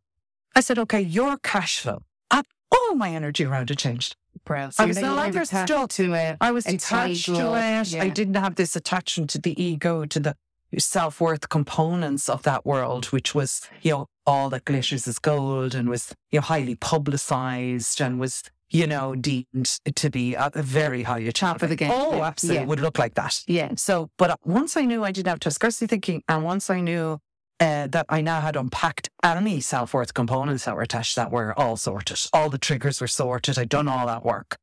I 0.55 0.62
said, 0.62 0.79
okay, 0.79 1.01
your 1.01 1.38
cash 1.38 1.79
flow. 1.79 2.01
And 2.31 2.45
all 2.71 2.95
my 2.95 3.12
energy 3.12 3.45
around 3.45 3.69
it 3.71 3.77
changed. 3.77 4.15
Brilliant. 4.45 4.75
I 4.79 4.86
was 4.86 4.99
no 4.99 5.13
longer 5.15 5.45
stuck. 5.45 5.89
to 5.89 6.13
it. 6.13 6.38
I 6.39 6.51
was 6.51 6.65
It's 6.65 6.89
detached 6.89 7.25
to 7.25 7.55
it. 7.55 7.95
I 7.95 8.10
didn't 8.10 8.36
have 8.36 8.55
this 8.55 8.75
attachment 8.75 9.29
to 9.31 9.39
the 9.39 9.62
ego, 9.62 10.05
to 10.05 10.19
the 10.19 10.36
self 10.77 11.19
worth 11.21 11.49
components 11.49 12.29
of 12.29 12.43
that 12.43 12.65
world, 12.65 13.05
which 13.07 13.33
was, 13.36 13.62
you 13.81 13.91
know, 13.91 14.07
all 14.25 14.49
that 14.49 14.65
glitters 14.65 15.07
is 15.07 15.19
gold 15.19 15.73
and 15.73 15.89
was, 15.89 16.13
you 16.31 16.39
know, 16.39 16.43
highly 16.43 16.75
publicized 16.75 18.01
and 18.01 18.19
was, 18.19 18.43
you 18.69 18.86
know, 18.88 19.15
deemed 19.15 19.80
to 19.95 20.10
be 20.10 20.34
a 20.36 20.49
a 20.53 20.62
very 20.63 21.03
high 21.03 21.19
achievement. 21.19 21.63
of 21.63 21.69
the 21.69 21.75
game. 21.75 21.91
Oh, 21.93 22.17
Yeah. 22.17 22.25
absolutely. 22.25 22.62
Yeah. 22.62 22.67
Would 22.67 22.80
look 22.80 22.97
like 22.99 23.13
that. 23.15 23.43
Yeah. 23.47 23.71
So, 23.75 24.10
but 24.17 24.39
once 24.45 24.75
I 24.77 24.86
knew 24.86 25.03
I 25.03 25.12
didn't 25.12 25.27
have 25.30 25.39
to 25.41 25.51
scarcely 25.51 25.88
thinking, 25.88 26.23
and 26.27 26.43
once 26.43 26.69
I 26.69 26.82
knew 26.82 27.19
uh, 27.60 27.88
that 27.88 28.06
I 28.10 28.21
now 28.21 28.39
had 28.41 28.56
unpacked 28.56 29.10
any 29.23 29.60
self 29.62 29.93
worth 29.93 30.13
components 30.13 30.65
that 30.65 30.75
were 30.75 30.84
attached 30.84 31.15
that 31.15 31.32
were 31.32 31.58
all 31.58 31.75
sorted, 31.77 32.19
all 32.34 32.49
the 32.49 32.58
triggers 32.60 33.01
were 33.01 33.08
sorted, 33.08 33.58
I'd 33.58 33.69
done 33.69 33.88
all 33.88 34.06
that 34.08 34.23
work. 34.23 34.58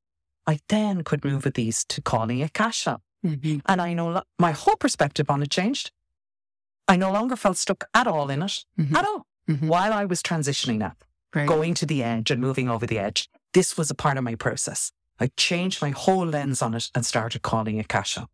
I 0.47 0.61
then 0.69 1.03
could 1.03 1.25
move 1.25 1.45
with 1.45 1.55
these 1.55 1.85
to 1.87 2.01
calling 2.03 2.39
it 2.41 2.53
cash 2.53 2.85
flow. 2.85 2.99
Mhm. 3.25 3.63
And 3.67 3.81
I 3.81 3.95
know 3.95 4.23
my 4.39 4.53
whole 4.53 4.77
perspective 4.77 5.31
on 5.31 5.43
it 5.43 5.51
changed. 5.51 5.91
I 6.87 6.97
no 6.97 7.11
longer 7.11 7.35
felt 7.37 7.57
stuck 7.57 7.85
at 7.95 8.07
all 8.07 8.29
in 8.31 8.43
it, 8.43 8.65
Mhm. 8.79 8.95
at 8.95 9.07
all. 9.07 9.27
Mhm. 9.49 9.69
While 9.69 9.93
I 9.93 10.05
was 10.05 10.23
transitioning 10.23 10.83
up, 10.85 11.03
Great. 11.33 11.49
going 11.49 11.73
to 11.75 11.87
the 11.87 12.03
edge 12.03 12.31
and 12.31 12.41
moving 12.41 12.69
over 12.69 12.87
the 12.87 12.99
edge, 12.99 13.29
this 13.55 13.79
was 13.79 13.91
a 13.91 13.95
part 13.95 14.19
of 14.19 14.25
my 14.25 14.35
process. 14.35 14.93
I 15.19 15.31
changed 15.37 15.81
my 15.81 15.91
whole 15.91 16.27
lens 16.27 16.61
on 16.61 16.75
it 16.75 16.91
and 16.95 17.07
started 17.07 17.43
calling 17.43 17.79
it 17.79 17.89
cash 17.89 18.15
flow. 18.15 18.27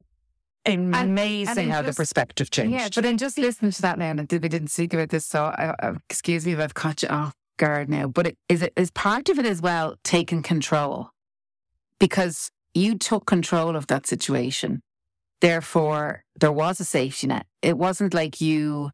Amazing 0.67 1.65
and 1.65 1.73
how 1.73 1.83
the 1.83 1.93
perspective 1.93 2.51
changed. 2.51 2.73
Yeah, 2.73 2.89
but 2.95 3.05
then 3.05 3.17
just 3.17 3.39
listening 3.39 3.71
to 3.73 3.83
that 3.83 3.99
now, 3.99 4.11
and 4.11 4.31
we 4.31 4.39
didn't 4.39 4.69
speak 4.69 4.93
about 4.93 5.09
this, 5.09 5.27
so 5.27 5.45
I, 5.45 5.75
I, 5.81 5.93
excuse 6.09 6.45
me 6.45 6.53
if 6.53 6.59
I've 6.59 6.75
caught 6.75 7.03
you 7.03 7.09
off 7.09 7.35
guard 7.59 7.89
now. 7.89 8.09
But 8.09 8.27
it, 8.29 8.39
is 8.49 8.63
it 8.63 8.73
is 8.77 8.91
part 8.91 9.29
of 9.29 9.39
it 9.39 9.47
as 9.47 9.63
well 9.63 9.97
taking 10.05 10.43
control 10.43 11.11
because 11.99 12.51
you 12.75 12.97
took 12.99 13.27
control 13.27 13.75
of 13.75 13.87
that 13.87 14.07
situation. 14.07 14.83
Therefore, 15.41 16.25
there 16.39 16.53
was 16.53 16.81
a 16.81 16.85
safety 16.85 17.27
net. 17.27 17.47
It 17.63 17.79
wasn't 17.79 18.13
like 18.13 18.41
you 18.41 18.91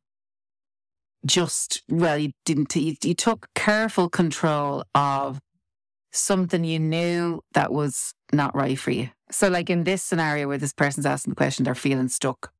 just 1.25 1.83
well, 1.89 2.19
you 2.19 2.31
didn't. 2.45 2.75
You, 2.77 2.95
you 3.03 3.15
took 3.15 3.49
careful 3.57 4.09
control 4.09 4.85
of 4.95 5.41
something 6.17 6.65
you 6.65 6.79
knew 6.79 7.43
that 7.53 7.73
was 7.73 8.15
not 8.33 8.55
right 8.55 8.79
for 8.79 8.91
you. 8.91 9.11
So, 9.31 9.49
like 9.49 9.71
in 9.71 9.85
this 9.85 10.03
scenario 10.03 10.49
where 10.49 10.59
this 10.59 10.73
person's 10.73 11.07
asking 11.07 11.33
the 11.33 11.37
question, 11.37 11.65
they're 11.65 11.75
feeling 11.75 12.09
stuck. 12.09 12.53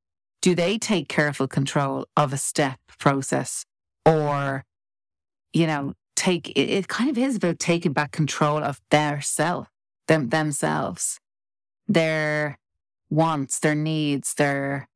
Do 0.43 0.55
they 0.55 0.79
take 0.79 1.09
careful 1.09 1.49
control 1.49 2.07
of 2.17 2.33
a 2.33 2.37
step 2.37 2.79
process 2.99 3.65
or, 4.05 4.65
you 5.53 5.67
know, 5.67 5.95
take 6.15 6.51
it, 6.51 6.71
it 6.71 6.89
kind 6.89 7.11
of 7.11 7.19
is 7.19 7.37
about 7.37 7.59
taking 7.59 7.93
back 7.93 8.13
control 8.13 8.63
of 8.63 8.81
their 8.91 9.21
self, 9.21 9.69
them 10.09 10.29
themselves, 10.29 11.19
their 11.87 12.59
wants, 13.11 13.59
their 13.61 13.75
needs, 13.75 14.35
their 14.35 14.89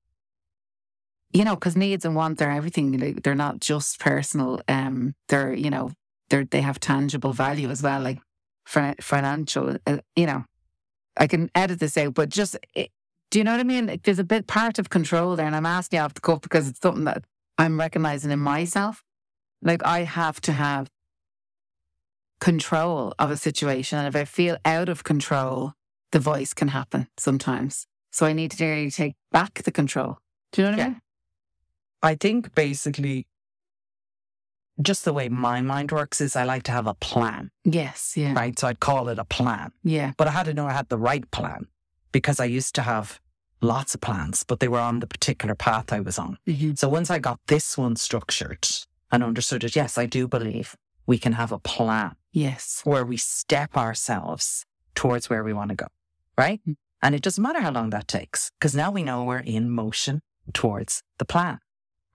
you 1.33 1.45
know, 1.45 1.55
because 1.55 1.77
needs 1.77 2.05
and 2.05 2.17
wants 2.17 2.43
are 2.43 2.51
everything. 2.51 2.99
Like, 2.99 3.23
they're 3.23 3.37
not 3.37 3.61
just 3.61 4.01
personal. 4.01 4.61
Um, 4.67 5.15
they're 5.29 5.55
you 5.55 5.71
know, 5.71 5.93
they're 6.29 6.45
they 6.45 6.61
have 6.61 6.81
tangible 6.81 7.33
value 7.33 7.71
as 7.71 7.83
well, 7.83 8.01
like 8.01 8.19
financial. 8.71 9.77
Uh, 9.87 9.99
you 10.17 10.27
know, 10.27 10.45
I 11.17 11.27
can 11.27 11.51
edit 11.55 11.81
this 11.81 11.97
out, 11.97 12.15
but 12.15 12.29
just 12.29 12.57
it, 12.75 12.91
do 13.31 13.39
you 13.39 13.45
know 13.45 13.53
what 13.53 13.61
I 13.61 13.65
mean? 13.65 13.87
Like, 13.87 14.03
There's 14.03 14.19
a 14.19 14.25
bit 14.25 14.47
part 14.47 14.79
of 14.79 14.91
control 14.91 15.37
there, 15.37 15.47
and 15.47 15.57
I'm 15.57 15.67
asking 15.67 15.99
you 15.99 16.05
off 16.05 16.15
the 16.15 16.21
cuff 16.21 16.41
because 16.41 16.69
it's 16.69 16.81
something 16.81 17.05
that 17.05 17.25
I'm 17.59 17.79
recognizing 17.79 18.31
in 18.31 18.39
myself. 18.39 19.05
Like 19.63 19.85
I 19.85 20.01
have 20.01 20.41
to 20.43 20.53
have 20.53 20.89
control 22.41 23.15
of 23.19 23.31
a 23.31 23.37
situation, 23.37 23.99
and 23.99 24.09
if 24.09 24.17
I 24.17 24.25
feel 24.25 24.57
out 24.65 24.89
of 24.89 25.05
control, 25.05 25.75
the 26.13 26.19
voice 26.19 26.55
can 26.55 26.69
happen 26.69 27.09
sometimes. 27.17 27.87
So 28.11 28.27
I 28.27 28.33
need 28.33 28.51
to 28.53 28.65
really 28.65 28.91
take 28.91 29.15
back 29.31 29.63
the 29.63 29.71
control. 29.71 30.19
Do 30.53 30.63
you 30.63 30.69
know 30.71 30.77
what 30.77 30.81
I 30.81 30.89
mean? 30.89 31.01
I 32.03 32.15
think 32.15 32.55
basically 32.55 33.27
just 34.83 35.05
the 35.05 35.13
way 35.13 35.29
my 35.29 35.61
mind 35.61 35.93
works 35.93 36.21
is 36.21 36.37
I 36.37 36.45
like 36.45 36.63
to 36.65 36.73
have 36.73 36.87
a 36.87 36.95
plan, 36.95 37.51
Yes. 37.65 38.15
Yeah. 38.17 38.33
right? 38.35 38.59
So 38.59 38.69
I'd 38.69 38.81
call 38.81 39.09
it 39.09 39.19
a 39.19 39.25
plan. 39.25 39.73
Yeah. 39.85 40.13
But 40.17 40.29
I 40.29 40.31
had 40.31 40.47
to 40.47 40.55
know 40.55 40.67
I 40.67 40.73
had 40.73 40.89
the 40.89 40.99
right 40.99 41.29
plan 41.31 41.67
because 42.13 42.41
I 42.41 42.45
used 42.47 42.75
to 42.77 42.83
have 42.83 43.21
lots 43.63 43.95
of 43.95 44.01
plans, 44.01 44.43
but 44.43 44.61
they 44.61 44.69
were 44.69 44.81
on 44.81 45.01
the 45.01 45.07
particular 45.07 45.55
path 45.55 45.93
I 45.93 46.01
was 46.01 46.19
on. 46.19 46.39
Mhm. 46.47 46.79
So 46.79 46.89
once 46.89 47.11
I 47.11 47.19
got 47.19 47.39
this 47.47 47.77
one 47.77 47.97
structured 47.97 48.67
and 49.13 49.23
understood 49.23 49.65
it, 49.65 49.77
yes, 49.77 49.99
I 49.99 50.07
do 50.07 50.27
believe 50.27 50.77
we 51.07 51.19
can 51.19 51.35
have 51.35 51.53
a 51.53 51.59
plan 51.59 52.17
Yes. 52.33 52.81
where 52.85 53.05
we 53.05 53.17
step 53.17 53.77
ourselves 53.77 54.65
towards 54.95 55.29
where 55.29 55.45
we 55.45 55.53
want 55.53 55.69
to 55.71 55.75
go, 55.75 55.87
right? 56.39 56.61
Mm. 56.67 56.77
And 57.03 57.15
it 57.15 57.23
doesn't 57.23 57.43
matter 57.43 57.61
how 57.61 57.71
long 57.73 57.91
that 57.91 58.09
takes 58.09 58.51
because 58.59 58.75
now 58.75 58.91
we 58.91 59.03
know 59.03 59.25
we're 59.25 59.39
in 59.39 59.71
motion 59.71 60.21
towards 60.53 61.03
the 61.19 61.25
plan, 61.25 61.59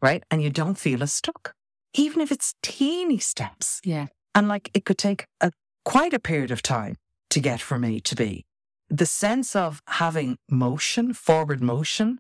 right? 0.02 0.24
And 0.32 0.42
you 0.42 0.50
don't 0.50 0.78
feel 0.78 1.04
as 1.04 1.14
stuck, 1.14 1.54
even 1.98 2.22
if 2.22 2.32
it's 2.32 2.54
teeny 2.62 3.18
steps. 3.18 3.82
Yeah. 3.84 4.08
And 4.34 4.48
like 4.48 4.70
it 4.74 4.86
could 4.86 4.98
take 4.98 5.26
a 5.42 5.52
quite 5.84 6.14
a 6.14 6.20
period 6.20 6.52
of 6.52 6.62
time 6.62 6.96
to 7.30 7.40
get 7.40 7.62
from 7.62 7.84
A 7.84 8.00
to 8.00 8.16
B. 8.16 8.46
The 8.90 9.06
sense 9.06 9.56
of 9.56 9.82
having 9.88 10.38
motion, 10.50 11.14
forward 11.14 11.62
motion, 11.62 12.20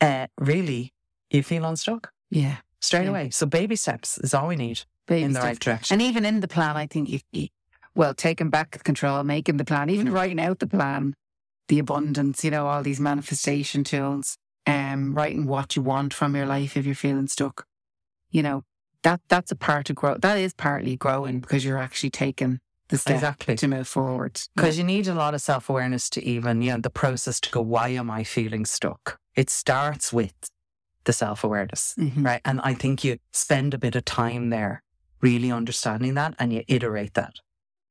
uh, 0.00 0.26
really, 0.38 0.92
you 1.30 1.42
feel 1.42 1.64
unstuck 1.64 2.10
Yeah. 2.30 2.58
straight 2.80 3.04
Yeah. 3.04 3.10
away. 3.10 3.30
So 3.30 3.46
baby 3.46 3.76
steps 3.76 4.18
is 4.18 4.34
all 4.34 4.48
we 4.48 4.56
need 4.56 4.82
Baby 5.06 5.22
in 5.24 5.32
the 5.32 5.40
steps. 5.40 5.44
right 5.46 5.60
direction. 5.60 5.94
And 5.94 6.02
even 6.02 6.24
in 6.24 6.40
the 6.40 6.48
plan, 6.48 6.76
I 6.76 6.86
think 6.86 7.08
you, 7.08 7.20
you 7.32 7.48
well, 7.94 8.14
taking 8.14 8.48
back 8.50 8.82
control, 8.84 9.22
making 9.22 9.58
the 9.58 9.64
plan, 9.64 9.90
even 9.90 10.10
writing 10.12 10.40
out 10.40 10.58
the 10.60 10.66
plan, 10.66 11.14
the 11.68 11.78
abundance, 11.78 12.42
you 12.42 12.50
know, 12.50 12.66
all 12.66 12.82
these 12.82 12.98
manifestation 13.00 13.84
tools, 13.84 14.36
um, 14.66 15.14
writing 15.14 15.46
what 15.46 15.76
you 15.76 15.82
want 15.82 16.14
from 16.14 16.34
your 16.34 16.46
life 16.46 16.76
if 16.76 16.86
you're 16.86 16.94
feeling 16.94 17.28
stuck. 17.28 17.66
You 18.30 18.42
know, 18.42 18.62
that 19.02 19.20
that's 19.28 19.50
a 19.52 19.56
part 19.56 19.90
of 19.90 19.96
growth. 19.96 20.20
That 20.20 20.38
is 20.38 20.52
partly 20.54 20.96
growing 20.96 21.40
because 21.40 21.64
you're 21.64 21.78
actually 21.78 22.10
taking 22.10 22.60
the 22.88 22.98
step 22.98 23.14
Exactly. 23.16 23.56
to 23.56 23.68
move 23.68 23.88
forward. 23.88 24.40
Because 24.54 24.76
you 24.78 24.84
need 24.84 25.08
a 25.08 25.14
lot 25.14 25.34
of 25.34 25.40
self 25.40 25.68
awareness 25.70 26.10
to 26.10 26.22
even, 26.24 26.62
you 26.62 26.72
know, 26.72 26.78
the 26.80 26.90
process 26.90 27.40
to 27.40 27.50
go, 27.50 27.60
why 27.60 27.88
am 27.88 28.10
I 28.10 28.24
feeling 28.24 28.64
stuck? 28.64 29.18
It 29.34 29.48
starts 29.50 30.12
with 30.12 30.34
the 31.04 31.12
self 31.12 31.42
awareness, 31.42 31.94
Mhm. 31.98 32.24
right? 32.24 32.40
And 32.44 32.60
I 32.62 32.74
think 32.74 33.02
you 33.02 33.18
spend 33.32 33.74
a 33.74 33.78
bit 33.78 33.96
of 33.96 34.04
time 34.04 34.50
there 34.50 34.82
really 35.20 35.50
understanding 35.50 36.14
that 36.14 36.34
and 36.38 36.52
you 36.52 36.62
iterate 36.68 37.14
that. 37.14 37.34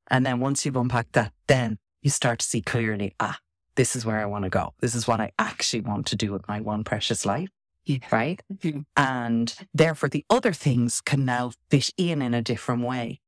And 0.10 0.26
then 0.26 0.39
once 0.39 0.65
you've 0.65 0.76
unpacked 0.76 1.13
that, 1.13 1.34
then 1.47 1.78
you 2.02 2.10
start 2.10 2.39
to 2.39 2.45
see 2.45 2.62
clearly, 2.62 3.15
ah, 3.19 3.39
this 3.76 3.95
is 3.95 4.06
where 4.06 4.19
I 4.19 4.26
want 4.26 4.43
to 4.43 4.50
go. 4.50 4.74
This 4.82 4.93
is 4.95 5.08
what 5.08 5.19
I 5.21 5.32
actually 5.39 5.82
want 5.82 6.06
to 6.08 6.15
do 6.15 6.32
with 6.32 6.47
my 6.47 6.60
one 6.60 6.84
precious 6.84 7.26
life, 7.26 7.50
Yeah. 7.86 7.98
right? 8.12 8.41
Mhm. 8.54 8.86
And 8.96 9.56
therefore, 9.74 10.10
the 10.10 10.26
other 10.30 10.54
things 10.54 11.02
can 11.02 11.26
now 11.26 11.52
fit 11.70 11.89
in 11.98 12.22
in 12.22 12.34
a 12.34 12.41
different 12.41 12.84
way. 12.84 13.20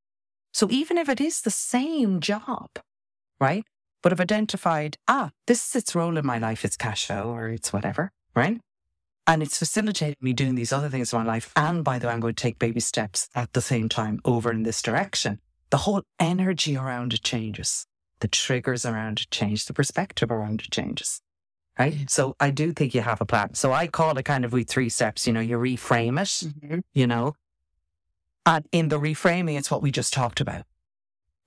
So 0.53 0.67
even 0.69 0.97
if 0.97 1.09
it 1.09 1.19
is 1.19 1.41
the 1.41 1.49
same 1.51 2.19
job, 2.19 2.69
right? 3.39 3.65
But 4.03 4.11
I've 4.11 4.19
identified, 4.21 4.97
ah, 5.07 5.31
this 5.47 5.67
is 5.67 5.75
its 5.75 5.95
role 5.95 6.17
in 6.17 6.25
my 6.25 6.37
life. 6.37 6.63
It's 6.63 6.77
cash 6.77 7.07
flow 7.07 7.29
or 7.31 7.49
it's 7.49 7.73
whatever, 7.73 8.11
right? 8.35 8.61
And 9.25 9.41
it's 9.41 9.57
facilitated 9.57 10.17
me 10.21 10.33
doing 10.33 10.53
these 10.55 10.71
other 10.73 10.89
things 10.89 11.11
in 11.13 11.19
my 11.19 11.25
life. 11.25 11.51
And 11.55 11.83
by 11.83 11.97
the 11.97 12.07
way, 12.07 12.13
I'm 12.13 12.19
going 12.19 12.35
to 12.35 12.41
take 12.41 12.59
baby 12.59 12.81
steps 12.81 13.29
at 13.33 13.53
the 13.53 13.61
same 13.61 13.89
time 13.89 14.19
over 14.25 14.51
in 14.51 14.63
this 14.63 14.81
direction. 14.81 15.39
The 15.71 15.77
whole 15.77 16.03
energy 16.19 16.77
around 16.77 17.13
it 17.13 17.23
changes. 17.23 17.87
The 18.19 18.27
triggers 18.27 18.85
around 18.85 19.21
it 19.21 19.31
change. 19.31 19.65
The 19.65 19.73
perspective 19.73 20.29
around 20.29 20.61
it 20.61 20.69
changes. 20.71 21.21
Right. 21.79 21.93
Yeah. 21.93 22.05
So 22.07 22.35
I 22.39 22.51
do 22.51 22.71
think 22.71 22.93
you 22.93 23.01
have 23.01 23.19
a 23.21 23.25
plan. 23.25 23.55
So 23.55 23.73
I 23.73 23.87
call 23.87 24.17
it 24.17 24.23
kind 24.25 24.45
of 24.45 24.53
we 24.53 24.63
three 24.63 24.89
steps. 24.89 25.25
You 25.25 25.33
know, 25.33 25.39
you 25.39 25.57
reframe 25.57 26.21
it, 26.21 26.27
Mhm. 26.61 26.83
you 26.93 27.07
know, 27.07 27.35
and 28.45 28.67
in 28.71 28.89
the 28.89 28.99
reframing, 28.99 29.57
it's 29.57 29.71
what 29.71 29.81
we 29.81 29.91
just 29.91 30.13
talked 30.13 30.39
about. 30.39 30.65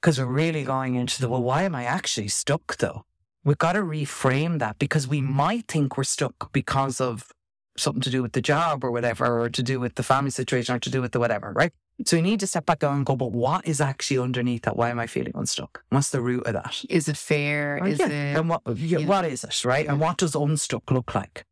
Because 0.01 0.19
we're 0.19 0.27
really 0.27 0.65
going 0.65 0.95
into 0.95 1.21
the, 1.21 1.29
well, 1.29 1.43
why 1.43 1.63
am 1.63 1.75
I 1.75 1.85
actually 1.85 2.29
stuck 2.29 2.77
though? 2.79 3.05
We've 3.45 3.59
got 3.59 3.73
to 3.75 3.81
reframe 3.83 4.59
that 4.59 4.79
because 4.79 5.07
we 5.07 5.21
might 5.21 5.69
think 5.69 5.97
we're 5.97 6.05
stuck 6.05 6.53
because 6.53 7.01
of 7.01 7.33
something 7.79 8.03
to 8.03 8.11
do 8.11 8.23
with 8.23 8.33
the 8.33 8.41
job 8.41 8.85
or 8.85 8.91
whatever, 8.91 9.41
or 9.41 9.49
to 9.49 9.63
do 9.63 9.81
with 9.81 9.95
the 9.95 10.03
family 10.03 10.31
situation 10.31 10.75
or 10.75 10.79
to 10.79 10.91
do 10.91 11.01
with 11.01 11.13
the 11.13 11.21
whatever, 11.21 11.53
right? 11.53 11.73
So 12.05 12.17
we 12.17 12.23
need 12.23 12.41
to 12.41 12.47
step 12.47 12.67
back 12.67 12.83
and 12.83 13.07
go, 13.07 13.17
but 13.17 13.33
what 13.33 13.67
is 13.67 13.81
actually 13.81 14.19
underneath 14.19 14.63
that? 14.63 14.77
Why 14.77 14.91
am 14.91 14.99
I 14.99 15.07
feeling 15.07 15.33
unstuck? 15.35 15.83
What's 15.89 16.11
the 16.11 16.21
root 16.21 16.47
of 16.47 16.53
that? 16.53 16.85
Is 16.91 17.09
it 17.09 17.17
fair? 17.17 17.81
Oh, 17.83 17.87
Is 17.87 17.99
yeah. 17.99 18.07
it 18.07 18.39
and 18.39 18.49
what, 18.49 18.63
yeah, 18.67 18.99
yeah. 18.99 19.07
what 19.07 19.25
is 19.25 19.45
it, 19.45 19.65
right? 19.65 19.87
And 19.87 20.01
what 20.01 20.19
does 20.19 20.35
unstuck 20.35 20.91
look 20.91 21.15
like? 21.15 21.47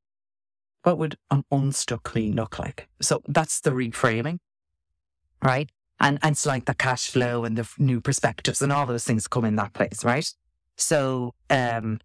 what 0.84 0.98
would 0.98 1.16
an 1.30 1.44
unstuck 1.50 2.14
me 2.14 2.30
look 2.30 2.58
like? 2.58 2.88
So 3.00 3.22
that's 3.26 3.60
the 3.60 3.70
reframing, 3.70 4.38
right? 5.42 5.70
And, 5.98 6.18
and 6.22 6.32
it's 6.32 6.46
like 6.46 6.66
the 6.66 6.74
cash 6.74 7.08
flow 7.08 7.44
and 7.44 7.56
the 7.56 7.68
new 7.78 8.00
perspectives 8.00 8.60
and 8.60 8.70
all 8.70 8.86
those 8.86 9.04
things 9.04 9.26
come 9.26 9.44
in 9.44 9.56
that 9.56 9.72
place, 9.72 10.04
right? 10.04 10.30
So, 10.76 11.34
um, 11.50 12.00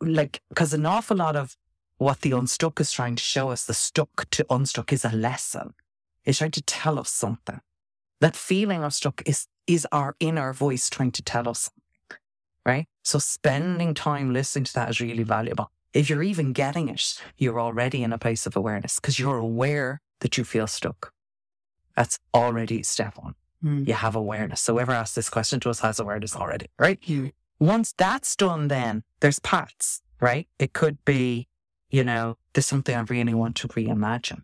like, 0.00 0.40
because 0.48 0.72
an 0.72 0.86
awful 0.86 1.16
lot 1.16 1.36
of 1.36 1.56
what 2.00 2.22
the 2.22 2.32
unstuck 2.32 2.80
is 2.80 2.90
trying 2.92 3.14
to 3.14 3.22
show 3.22 3.50
us, 3.50 3.66
the 3.66 3.74
stuck 3.74 4.24
to 4.30 4.46
unstuck 4.48 4.90
is 4.90 5.04
a 5.04 5.10
lesson. 5.10 5.74
It's 6.24 6.38
trying 6.38 6.50
to 6.52 6.62
tell 6.62 6.98
us 6.98 7.10
something. 7.10 7.60
That 8.22 8.34
feeling 8.34 8.82
of 8.82 8.94
stuck 8.94 9.22
is, 9.26 9.46
is 9.66 9.86
our 9.92 10.16
inner 10.18 10.54
voice 10.54 10.88
trying 10.88 11.10
to 11.12 11.22
tell 11.22 11.46
us, 11.46 11.70
right? 12.64 12.86
So 13.04 13.18
spending 13.18 13.92
time 13.92 14.32
listening 14.32 14.64
to 14.64 14.74
that 14.74 14.88
is 14.88 15.00
really 15.02 15.24
valuable. 15.24 15.70
If 15.92 16.08
you're 16.08 16.22
even 16.22 16.54
getting 16.54 16.88
it, 16.88 17.20
you're 17.36 17.60
already 17.60 18.02
in 18.02 18.14
a 18.14 18.18
place 18.18 18.46
of 18.46 18.56
awareness 18.56 18.98
because 18.98 19.18
you're 19.18 19.36
aware 19.38 20.00
that 20.20 20.38
you 20.38 20.44
feel 20.44 20.66
stuck. 20.66 21.12
That's 21.96 22.18
already 22.32 22.82
step 22.82 23.18
one. 23.18 23.34
Mm. 23.62 23.86
You 23.86 23.92
have 23.92 24.16
awareness. 24.16 24.62
So 24.62 24.72
whoever 24.72 24.92
asked 24.92 25.16
this 25.16 25.28
question 25.28 25.60
to 25.60 25.70
us 25.70 25.80
has 25.80 26.00
awareness 26.00 26.34
already, 26.34 26.66
right? 26.78 26.98
You- 27.02 27.32
Once 27.58 27.92
that's 27.98 28.36
done, 28.36 28.68
then 28.68 29.02
there's 29.20 29.38
paths, 29.40 30.00
right? 30.18 30.48
It 30.58 30.72
could 30.72 31.04
be, 31.04 31.46
you 31.90 32.04
know, 32.04 32.36
there's 32.52 32.66
something 32.66 32.94
I 32.94 33.00
really 33.02 33.34
want 33.34 33.56
to 33.56 33.68
reimagine 33.68 34.42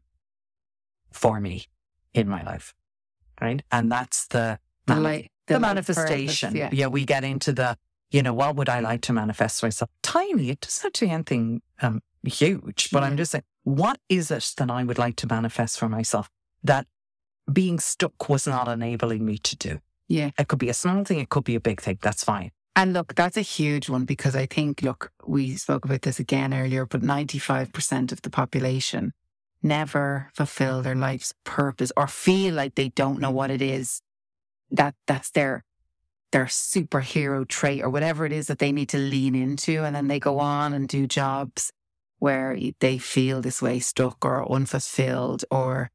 for 1.12 1.40
me 1.40 1.66
in 2.14 2.28
my 2.28 2.42
life, 2.42 2.74
right? 3.40 3.62
And 3.70 3.90
that's 3.90 4.26
the, 4.26 4.59
The, 4.87 4.96
mani- 4.96 5.30
the, 5.46 5.54
light 5.54 5.61
manifestation. 5.62 6.48
purpose, 6.50 6.59
yeah. 6.59 6.70
yeah, 6.72 6.87
we 6.88 7.04
get 7.04 7.24
into 7.24 7.52
the, 7.52 7.76
you 8.11 8.22
know, 8.22 8.35
what 8.35 8.56
would 8.56 8.68
I 8.68 8.80
like 8.80 9.00
to 9.02 9.12
manifest 9.12 9.61
for 9.61 9.66
myself? 9.66 9.90
Tiny. 10.02 10.50
It 10.50 10.61
doesn't 10.61 10.82
have 10.82 10.92
to 10.94 11.06
be 11.06 11.11
anything 11.11 11.62
um, 11.82 12.02
huge, 12.22 12.90
but 12.90 13.02
I'm 13.02 13.16
just 13.16 13.32
saying, 13.32 13.44
what 13.64 13.98
is 14.09 14.30
it 14.30 14.52
that 14.59 14.70
I 14.70 14.85
would 14.85 14.98
like 14.98 15.16
to 15.16 15.26
manifest 15.26 15.78
for 15.78 15.88
myself 15.88 16.30
that 16.62 16.87
being 17.52 17.78
stuck 17.78 18.28
was 18.28 18.46
not 18.46 18.68
enabling 18.68 19.24
me 19.24 19.38
to 19.38 19.56
do? 19.56 19.78
Yeah. 20.09 20.30
It 20.38 20.48
could 20.48 20.59
be 20.61 20.68
a 20.68 20.74
small 20.74 21.04
thing, 21.04 21.18
it 21.18 21.28
could 21.28 21.44
be 21.44 21.56
a 21.56 21.61
big 21.61 21.80
thing. 21.80 21.98
That's 22.00 22.22
fine. 22.24 22.52
And 22.76 22.92
look, 22.92 23.14
that's 23.14 23.38
a 23.38 23.42
huge 23.42 23.88
one 23.88 24.04
because 24.04 24.36
I 24.36 24.44
think, 24.44 24.82
look, 24.82 25.10
we 25.26 25.56
spoke 25.56 25.86
about 25.86 26.02
this 26.02 26.20
again 26.20 26.52
earlier, 26.52 26.84
but 26.84 27.00
95% 27.00 28.12
of 28.12 28.20
the 28.20 28.28
population 28.28 29.14
never 29.62 30.28
fulfill 30.34 30.82
their 30.82 30.94
life's 30.94 31.32
purpose 31.44 31.90
or 31.96 32.06
feel 32.06 32.54
like 32.54 32.74
they 32.74 32.90
don't 32.90 33.18
know 33.18 33.30
what 33.30 33.50
it 33.50 33.62
mm. 33.62 33.72
is 33.72 34.02
that 34.70 34.94
that's 35.06 35.30
their 35.30 35.64
their 36.32 36.46
superhero 36.46 37.46
trait 37.46 37.82
or 37.82 37.88
whatever 37.88 38.26
it 38.26 38.32
is 38.32 38.48
that 38.48 38.58
they 38.58 38.72
need 38.72 38.88
to 38.90 38.98
lean 38.98 39.34
into. 39.34 39.84
And 39.84 39.96
then 39.96 40.08
they 40.08 40.18
go 40.18 40.38
on 40.38 40.74
and 40.74 40.88
do 40.88 41.06
jobs 41.06 41.72
where 42.18 42.58
they 42.80 42.98
feel 42.98 43.40
this 43.40 43.62
way 43.62 43.78
stuck 43.78 44.24
or 44.24 44.50
unfulfilled 44.50 45.44
or 45.50 45.90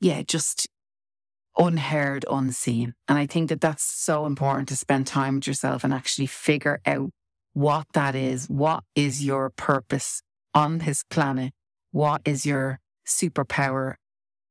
yeah 0.00 0.22
just 0.22 0.68
unheard 1.58 2.24
unseen. 2.30 2.94
And 3.08 3.18
i 3.18 3.26
think 3.26 3.48
that 3.48 3.60
that's 3.60 3.82
so 3.82 4.26
important 4.26 4.68
to 4.68 4.76
spend 4.76 5.06
time 5.06 5.36
with 5.36 5.46
yourself 5.46 5.84
and 5.84 5.92
actually 5.92 6.26
figure 6.26 6.80
out 6.86 7.10
what 7.52 7.86
that 7.92 8.14
is. 8.14 8.46
What 8.46 8.84
is 8.94 9.24
your 9.24 9.50
purpose 9.50 10.22
on 10.54 10.78
this 10.78 11.04
planet? 11.10 11.52
What 11.90 12.22
is 12.24 12.46
your 12.46 12.80
superpower? 13.06 13.94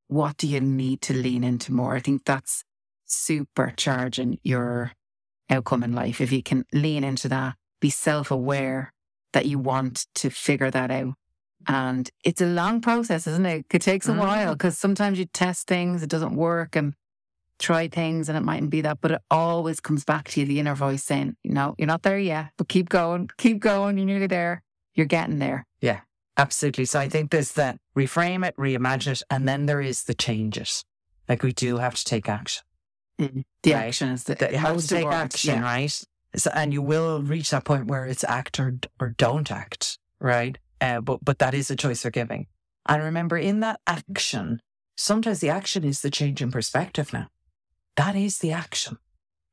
What 0.07 0.37
do 0.37 0.47
you 0.47 0.61
need 0.61 1.01
to 1.03 1.13
lean 1.13 1.43
into 1.43 1.73
more? 1.73 1.95
I 1.95 1.99
think 1.99 2.25
that's 2.25 2.63
supercharging 3.07 4.39
your 4.43 4.91
outcome 5.49 5.83
in 5.83 5.93
life. 5.93 6.21
If 6.21 6.31
you 6.31 6.43
can 6.43 6.65
lean 6.71 7.03
into 7.03 7.27
that 7.29 7.55
be 7.81 7.89
self-aware 7.89 8.93
that 9.33 9.45
you 9.47 9.57
want 9.57 10.05
to 10.15 10.29
figure 10.29 10.71
that 10.71 10.91
out 10.91 11.15
and 11.67 12.09
it's 12.23 12.41
a 12.41 12.45
long 12.45 12.81
process 12.81 13.27
isn't 13.27 13.45
it 13.45 13.65
it 13.71 13.81
takes 13.81 14.07
a 14.07 14.11
Mm. 14.11 14.17
while 14.17 14.53
because 14.53 14.77
sometimes 14.77 15.19
you 15.19 15.25
test 15.25 15.67
things 15.67 16.01
it 16.03 16.09
doesn't 16.09 16.35
work 16.35 16.75
and 16.75 16.93
try 17.59 17.87
things 17.87 18.27
and 18.29 18.37
it 18.37 18.41
mightn't 18.41 18.71
be 18.71 18.81
that 18.81 18.99
but 19.01 19.11
it 19.11 19.21
always 19.29 19.79
comes 19.79 20.03
back 20.03 20.27
to 20.29 20.39
you 20.39 20.45
the 20.47 20.59
inner 20.59 20.73
voice 20.75 21.03
saying 21.03 21.35
no 21.43 21.75
you're 21.77 21.87
not 21.87 22.01
there 22.03 22.17
yet 22.19 22.49
but 22.57 22.67
keep 22.67 22.89
going 22.89 23.29
keep 23.37 23.59
going 23.59 23.97
you're 23.97 24.07
nearly 24.07 24.27
there 24.27 24.63
you're 24.95 25.05
getting 25.05 25.39
there 25.39 25.65
Yeah, 25.81 26.01
Absolutely. 26.37 26.85
So 26.85 26.99
I 26.99 27.07
think 27.09 27.29
there's 27.29 27.51
that 27.53 27.77
reframe 27.95 28.47
it, 28.47 28.55
reimagine 28.57 29.11
it, 29.11 29.21
and 29.29 29.47
then 29.47 29.65
there 29.67 29.81
is 29.81 30.03
the 30.05 30.13
change 30.13 30.57
it. 30.57 30.83
Like 31.29 31.43
we 31.43 31.51
do 31.53 31.77
have 31.77 31.93
to 31.95 32.03
take 32.05 32.27
action. 32.29 32.63
the 33.17 33.43
Right. 33.65 33.73
action 33.87 34.09
is 34.09 34.23
the 34.23 34.35
That 34.35 34.51
you 34.53 34.57
have 34.57 34.77
to 34.77 34.87
take 34.87 35.05
action, 35.05 35.55
yeah. 35.55 35.61
right? 35.61 36.01
So, 36.35 36.49
and 36.53 36.73
you 36.73 36.81
will 36.81 37.21
reach 37.21 37.51
that 37.51 37.65
point 37.65 37.85
where 37.87 38.05
it's 38.05 38.23
act 38.23 38.59
or, 38.59 38.75
or 38.99 39.09
don't 39.09 39.51
act, 39.51 39.99
right? 40.19 40.57
Uh, 40.81 40.99
but 40.99 41.23
but 41.23 41.39
that 41.39 41.53
is 41.53 41.71
a 41.71 41.75
choice 41.75 42.03
you're 42.03 42.11
giving. 42.11 42.47
And 42.87 43.03
remember, 43.03 43.37
in 43.37 43.59
that 43.59 43.79
action, 43.85 44.59
sometimes 44.97 45.39
the 45.39 45.49
action 45.49 45.83
is 45.83 46.01
the 46.01 46.09
change 46.09 46.41
in 46.41 46.51
perspective. 46.51 47.13
Now, 47.13 47.27
that 47.95 48.15
is 48.15 48.39
the 48.39 48.51
action 48.51 48.97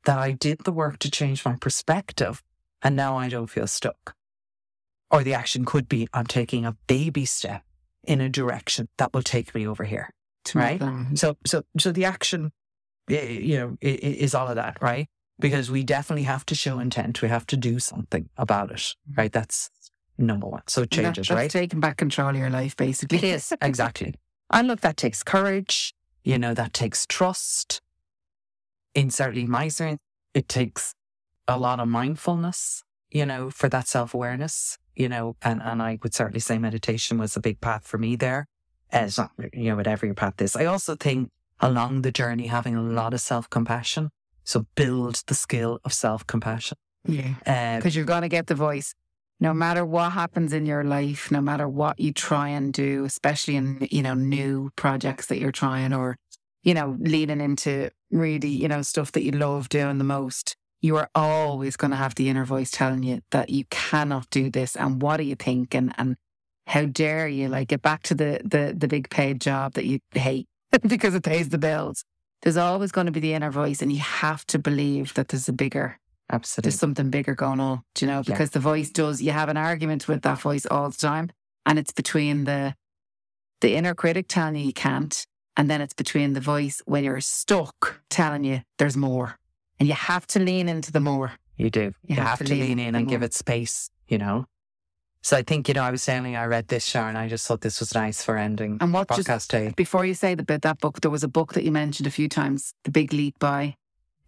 that 0.07 0.19
I 0.19 0.33
did 0.33 0.65
the 0.65 0.73
work 0.73 0.99
to 1.01 1.11
change 1.11 1.45
my 1.45 1.57
perspective, 1.61 2.43
and 2.83 2.97
now 2.97 3.19
I 3.19 3.29
don't 3.29 3.49
feel 3.51 3.67
stuck. 3.67 4.15
Or 5.11 5.23
the 5.23 5.35
action 5.35 5.65
could 5.65 5.89
be 5.89 6.09
I'm 6.15 6.27
taking 6.27 6.65
a 6.65 6.77
baby 6.87 7.27
step 7.27 7.63
in 8.05 8.21
a 8.23 8.29
direction 8.31 8.89
that 8.97 9.13
will 9.13 9.23
take 9.23 9.55
me 9.55 9.67
over 9.67 9.85
here. 9.85 10.11
Right? 10.55 10.81
So, 11.15 11.37
so, 11.45 11.63
so 11.79 11.93
the 11.93 12.07
action, 12.07 12.53
you 13.09 13.59
know, 13.59 13.77
is 13.83 14.35
all 14.35 14.49
of 14.49 14.57
that, 14.57 14.79
right? 14.81 15.07
Because 15.39 15.71
we 15.71 15.85
definitely 15.85 16.23
have 16.23 16.47
to 16.47 16.55
show 16.55 16.79
intent. 16.79 17.21
We 17.21 17.29
have 17.29 17.47
to 17.49 17.57
do 17.57 17.79
something 17.79 18.31
about 18.39 18.71
it, 18.71 18.95
right? 19.15 19.31
That's 19.33 19.71
number 20.19 20.47
one. 20.47 20.63
So 20.67 20.83
it 20.83 20.91
That- 20.91 21.03
changes, 21.03 21.29
that's 21.29 21.37
right? 21.37 21.51
taking 21.51 21.81
back 21.81 21.97
control 21.97 22.31
of 22.31 22.37
your 22.37 22.51
life 22.51 22.77
basically 22.77 23.19
It 23.19 23.25
is 23.25 23.53
exactly. 23.63 24.15
And 24.51 24.67
look, 24.69 24.81
that 24.81 24.97
takes 24.97 25.23
courage. 25.23 25.95
You 26.25 26.39
know, 26.39 26.55
that 26.55 26.73
takes 26.73 27.07
trust. 27.07 27.81
In 28.95 29.11
certainly 29.11 29.47
my 29.47 29.65
experience, 29.65 30.01
it 30.35 30.49
takes 30.49 30.95
a 31.47 31.59
lot 31.59 31.81
of 31.81 31.89
mindfulness. 31.89 32.83
You 33.11 33.25
know, 33.25 33.49
for 33.51 33.69
that 33.71 33.87
self 33.89 34.13
awareness. 34.15 34.77
You 34.95 35.09
know, 35.09 35.37
and 35.43 35.63
and 35.63 35.81
I 35.83 35.99
would 36.03 36.13
certainly 36.15 36.41
say 36.41 36.59
meditation 36.59 37.19
was 37.19 37.37
a 37.37 37.41
big 37.41 37.61
path 37.61 37.87
for 37.87 37.97
me 37.99 38.17
there. 38.17 38.47
As 38.91 39.19
you 39.53 39.71
know, 39.71 39.77
whatever 39.77 40.05
your 40.07 40.15
path 40.15 40.41
is. 40.43 40.57
I 40.57 40.65
also 40.65 40.97
think 40.97 41.31
along 41.61 42.03
the 42.03 42.11
journey 42.13 42.47
having 42.49 42.75
a 42.77 42.83
lot 42.83 43.15
of 43.15 43.21
self 43.21 43.49
compassion. 43.49 44.11
So 44.45 44.67
build 44.75 45.23
the 45.27 45.35
skill 45.35 45.79
of 45.85 45.93
self 45.93 46.27
compassion. 46.27 46.77
yeah 47.07 47.35
Uh, 47.47 47.77
because 47.77 47.95
you're 47.95 48.05
going 48.07 48.23
to 48.23 48.29
get 48.29 48.47
the 48.47 48.55
voice 48.55 48.95
no 49.41 49.55
matter 49.55 49.85
what 49.85 50.13
happens 50.13 50.53
in 50.53 50.67
your 50.67 50.85
life 50.85 51.31
no 51.31 51.41
matter 51.41 51.69
what 51.69 51.99
you 51.99 52.13
try 52.13 52.49
and 52.49 52.73
do 52.73 53.05
especially 53.05 53.57
in 53.57 53.87
you 53.91 54.03
know 54.03 54.15
new 54.15 54.71
projects 54.77 55.27
that 55.27 55.39
you're 55.39 55.53
trying 55.53 55.93
or 55.93 56.17
you 56.63 56.75
know 56.75 56.97
leading 57.01 57.41
into 57.41 57.91
really 58.11 58.49
you 58.49 58.69
know 58.69 58.83
stuff 58.83 59.13
that 59.13 59.23
you 59.23 59.33
love 59.33 59.69
doing 59.69 59.99
the 59.99 60.05
most 60.05 60.57
you 60.81 60.97
are 60.97 61.11
always 61.15 61.77
going 61.77 61.91
to 61.91 61.97
have 61.97 62.15
the 62.15 62.29
inner 62.29 62.45
voice 62.45 62.71
telling 62.71 63.03
you 63.03 63.21
that 63.31 63.51
you 63.51 63.65
cannot 63.71 64.31
do 64.31 64.51
this. 64.51 64.77
And 64.77 65.03
what 65.03 65.19
are 65.19 65.25
you 65.25 65.35
thinking? 65.35 65.93
And 65.99 66.17
how 66.67 66.85
dare 66.85 67.29
you? 67.29 67.49
Like 67.49 67.69
get 67.69 67.83
back 67.83 68.03
to 68.05 68.15
the 68.15 68.41
the 68.45 68.75
the 68.77 68.89
big 68.89 69.11
paid 69.11 69.41
job 69.41 69.75
that 69.75 69.87
you 69.87 70.01
hate 70.13 70.47
because 70.87 71.15
it 71.15 71.25
pays 71.25 71.49
the 71.49 71.59
bills. 71.59 72.05
There's 72.43 72.57
always 72.57 72.93
going 72.93 73.07
to 73.07 73.13
be 73.13 73.21
the 73.21 73.35
inner 73.35 73.51
voice 73.51 73.83
and 73.83 73.93
you 73.93 73.99
have 73.99 74.47
to 74.47 74.59
believe 74.59 75.15
that 75.15 75.29
there's 75.29 75.49
a 75.49 75.53
bigger 75.53 75.99
absolutely. 76.31 76.71
there's 76.71 76.81
something 76.81 77.11
bigger 77.11 77.35
going 77.35 77.61
on, 77.61 77.83
do 77.95 78.05
you 78.05 78.11
know? 78.11 78.19
Yeah. 78.19 78.35
Because 78.35 78.51
the 78.51 78.61
voice 78.61 78.91
does, 78.91 79.23
you 79.23 79.33
have 79.33 79.49
an 79.49 79.57
argument 79.57 80.09
with 80.09 80.23
that 80.23 80.41
voice 80.41 80.67
all 80.67 80.91
the 80.91 80.97
time. 80.97 81.31
And 81.67 81.79
it's 81.79 81.93
between 81.93 82.45
the 82.45 82.75
the 83.61 83.75
inner 83.75 83.95
critic 83.95 84.27
telling 84.29 84.57
you 84.57 84.67
you 84.67 84.73
can't, 84.73 85.27
and 85.57 85.69
then 85.69 85.81
it's 85.81 85.95
between 85.95 86.33
the 86.33 86.41
voice 86.41 86.81
when 86.87 87.03
you're 87.05 87.21
stuck 87.21 88.01
telling 88.09 88.45
you 88.45 88.63
there's 88.79 88.97
more. 88.97 89.37
And 89.81 89.89
you 89.89 89.95
have 89.95 90.27
to 90.29 90.39
lean 90.39 90.69
into 90.69 90.93
the 90.93 91.01
more. 91.01 91.33
You 91.57 91.71
do. 91.71 91.93
You, 92.07 92.17
have, 92.17 92.39
to 92.39 92.55
lean, 92.55 92.79
in 92.79 92.95
and 92.95 93.09
give 93.09 93.23
it 93.23 93.35
space, 93.35 93.91
you 94.07 94.19
know? 94.19 94.47
So 95.23 95.37
I 95.37 95.43
think, 95.43 95.67
you 95.67 95.75
know, 95.75 95.83
I 95.83 95.91
was 95.91 96.03
saying 96.03 96.37
I 96.37 96.45
read 96.45 96.69
this, 96.69 96.85
Sharon. 96.85 97.17
I 97.17 97.29
just 97.29 97.47
thought 97.47 97.61
this 97.61 97.81
was 97.81 97.95
nice 97.95 98.23
for 98.23 98.37
ending 98.37 98.79
And 98.81 98.93
what 98.93 99.09
just 99.09 99.29
podcast 99.29 99.49
day. 99.49 99.75
before 99.77 100.05
you 100.05 100.15
say 100.15 100.37
the 100.37 100.45
bit 100.45 100.63
that 100.63 100.79
book, 100.79 101.01
there 101.01 101.11
was 101.11 101.25
a 101.25 101.29
book 101.29 101.55
that 101.55 101.65
you 101.65 101.73
mentioned 101.73 102.07
a 102.07 102.11
few 102.11 102.29
times, 102.29 102.75
The 102.85 102.93
Big 102.93 103.13
Leap 103.13 103.39
by 103.41 103.77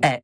eh, 0.03 0.19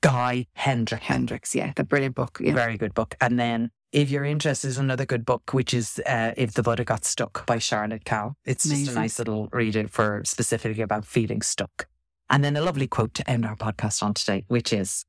Guy 0.00 0.46
Hendrick. 0.52 1.02
Hendricks. 1.02 1.54
Yeah, 1.54 1.72
the 1.74 1.84
brilliant 1.84 2.14
book. 2.14 2.38
Yeah. 2.40 2.54
Very 2.54 2.76
good 2.76 2.94
book. 2.94 3.16
And 3.20 3.38
then 3.38 3.70
if 3.90 4.10
you're 4.10 4.24
interested, 4.24 4.66
there's 4.66 4.78
another 4.78 5.06
good 5.06 5.24
book, 5.24 5.52
which 5.52 5.72
is 5.72 6.00
uh, 6.06 6.32
If 6.36 6.52
the 6.52 6.62
Buddha 6.62 6.84
Got 6.84 7.04
Stuck 7.04 7.46
by 7.46 7.58
Charlotte 7.58 8.04
Kasl. 8.04 8.34
It's 8.44 8.68
just 8.68 8.90
a 8.90 8.94
nice 8.94 9.18
little 9.18 9.48
read 9.50 9.90
for 9.90 10.22
specifically 10.24 10.82
about 10.82 11.04
feeling 11.04 11.42
stuck. 11.42 11.88
And 12.30 12.44
then 12.44 12.56
a 12.56 12.60
lovely 12.60 12.86
quote 12.86 13.14
to 13.14 13.28
end 13.28 13.46
our 13.46 13.56
podcast 13.56 14.02
on 14.02 14.12
today, 14.12 14.44
which 14.48 14.72
is, 14.72 15.06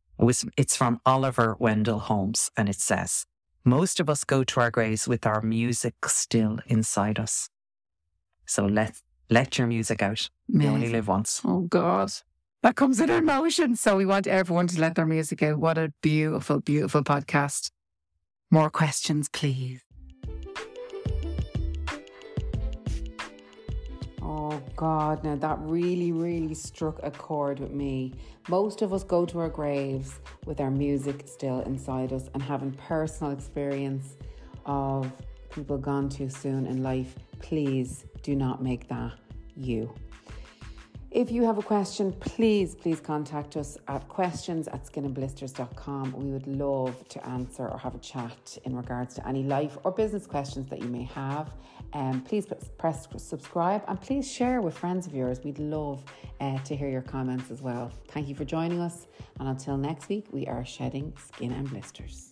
it's 0.57 0.77
from 0.77 1.01
Oliver 1.05 1.57
Wendell 1.59 1.99
Holmes. 1.99 2.49
And 2.55 2.69
it 2.69 2.79
says, 2.79 3.25
most 3.65 3.99
of 3.99 4.09
us 4.09 4.23
go 4.23 4.45
to 4.45 4.59
our 4.61 4.71
graves 4.71 5.07
with 5.07 5.25
our 5.25 5.41
music 5.41 5.95
still 6.07 6.59
inside 6.65 7.19
us. 7.19 7.49
So 8.45 8.65
let, 8.65 9.01
let 9.29 9.57
your 9.57 9.67
music 9.67 10.01
out. 10.01 10.29
You 10.47 10.69
only 10.69 10.89
live 10.89 11.09
once. 11.09 11.41
Oh 11.43 11.59
God. 11.59 12.11
That 12.61 12.75
comes 12.75 12.99
in 12.99 13.09
emotion. 13.09 13.77
So 13.77 13.95
we 13.95 14.05
want 14.05 14.27
everyone 14.27 14.67
to 14.67 14.81
let 14.81 14.95
their 14.95 15.05
music 15.05 15.41
out. 15.41 15.59
What 15.59 15.77
a 15.77 15.93
beautiful, 16.01 16.59
beautiful 16.59 17.03
podcast. 17.03 17.71
More 18.51 18.69
questions, 18.69 19.29
please. 19.29 19.81
Oh 24.21 24.61
God, 24.75 25.23
now 25.23 25.35
that 25.35 25.57
really, 25.61 26.11
really 26.11 26.53
struck 26.53 26.99
a 27.01 27.11
chord 27.11 27.59
with 27.59 27.71
me. 27.71 28.13
Most 28.49 28.81
of 28.81 28.91
us 28.91 29.03
go 29.03 29.25
to 29.25 29.39
our 29.39 29.49
graves 29.49 30.19
with 30.45 30.59
our 30.59 30.71
music 30.71 31.23
still 31.27 31.61
inside 31.61 32.11
us 32.11 32.29
and 32.33 32.43
having 32.43 32.71
personal 32.73 33.31
experience 33.31 34.17
of 34.65 35.11
people 35.49 35.77
gone 35.77 36.09
too 36.09 36.29
soon 36.29 36.65
in 36.67 36.83
life. 36.83 37.15
Please 37.39 38.05
do 38.21 38.35
not 38.35 38.61
make 38.61 38.89
that 38.89 39.13
you. 39.55 39.93
If 41.11 41.31
you 41.31 41.43
have 41.43 41.57
a 41.57 41.63
question, 41.63 42.13
please, 42.13 42.75
please 42.75 42.99
contact 42.99 43.57
us 43.57 43.79
at 43.87 44.07
questions 44.07 44.67
at 44.67 44.85
skinandblisters.com. 44.85 46.11
We 46.11 46.31
would 46.31 46.45
love 46.45 47.07
to 47.07 47.27
answer 47.27 47.67
or 47.67 47.79
have 47.79 47.95
a 47.95 47.97
chat 47.97 48.59
in 48.63 48.75
regards 48.75 49.15
to 49.15 49.27
any 49.27 49.41
life 49.41 49.75
or 49.83 49.91
business 49.91 50.27
questions 50.27 50.69
that 50.69 50.83
you 50.83 50.87
may 50.87 51.05
have. 51.05 51.51
Um, 51.93 52.21
please 52.21 52.45
press 52.77 53.07
subscribe 53.17 53.83
and 53.87 53.99
please 53.99 54.31
share 54.31 54.61
with 54.61 54.77
friends 54.77 55.07
of 55.07 55.15
yours. 55.15 55.39
We'd 55.43 55.57
love 55.57 56.03
uh, 56.41 56.59
to 56.59 56.75
hear 56.75 56.89
your 56.89 57.01
comments 57.01 57.49
as 57.49 57.59
well. 57.59 57.91
Thank 58.09 58.27
you 58.27 58.35
for 58.35 58.45
joining 58.45 58.79
us. 58.79 59.07
And 59.39 59.49
until 59.49 59.77
next 59.77 60.09
week, 60.09 60.27
we 60.31 60.45
are 60.45 60.63
shedding 60.63 61.11
skin 61.17 61.51
and 61.53 61.67
blisters. 61.67 62.31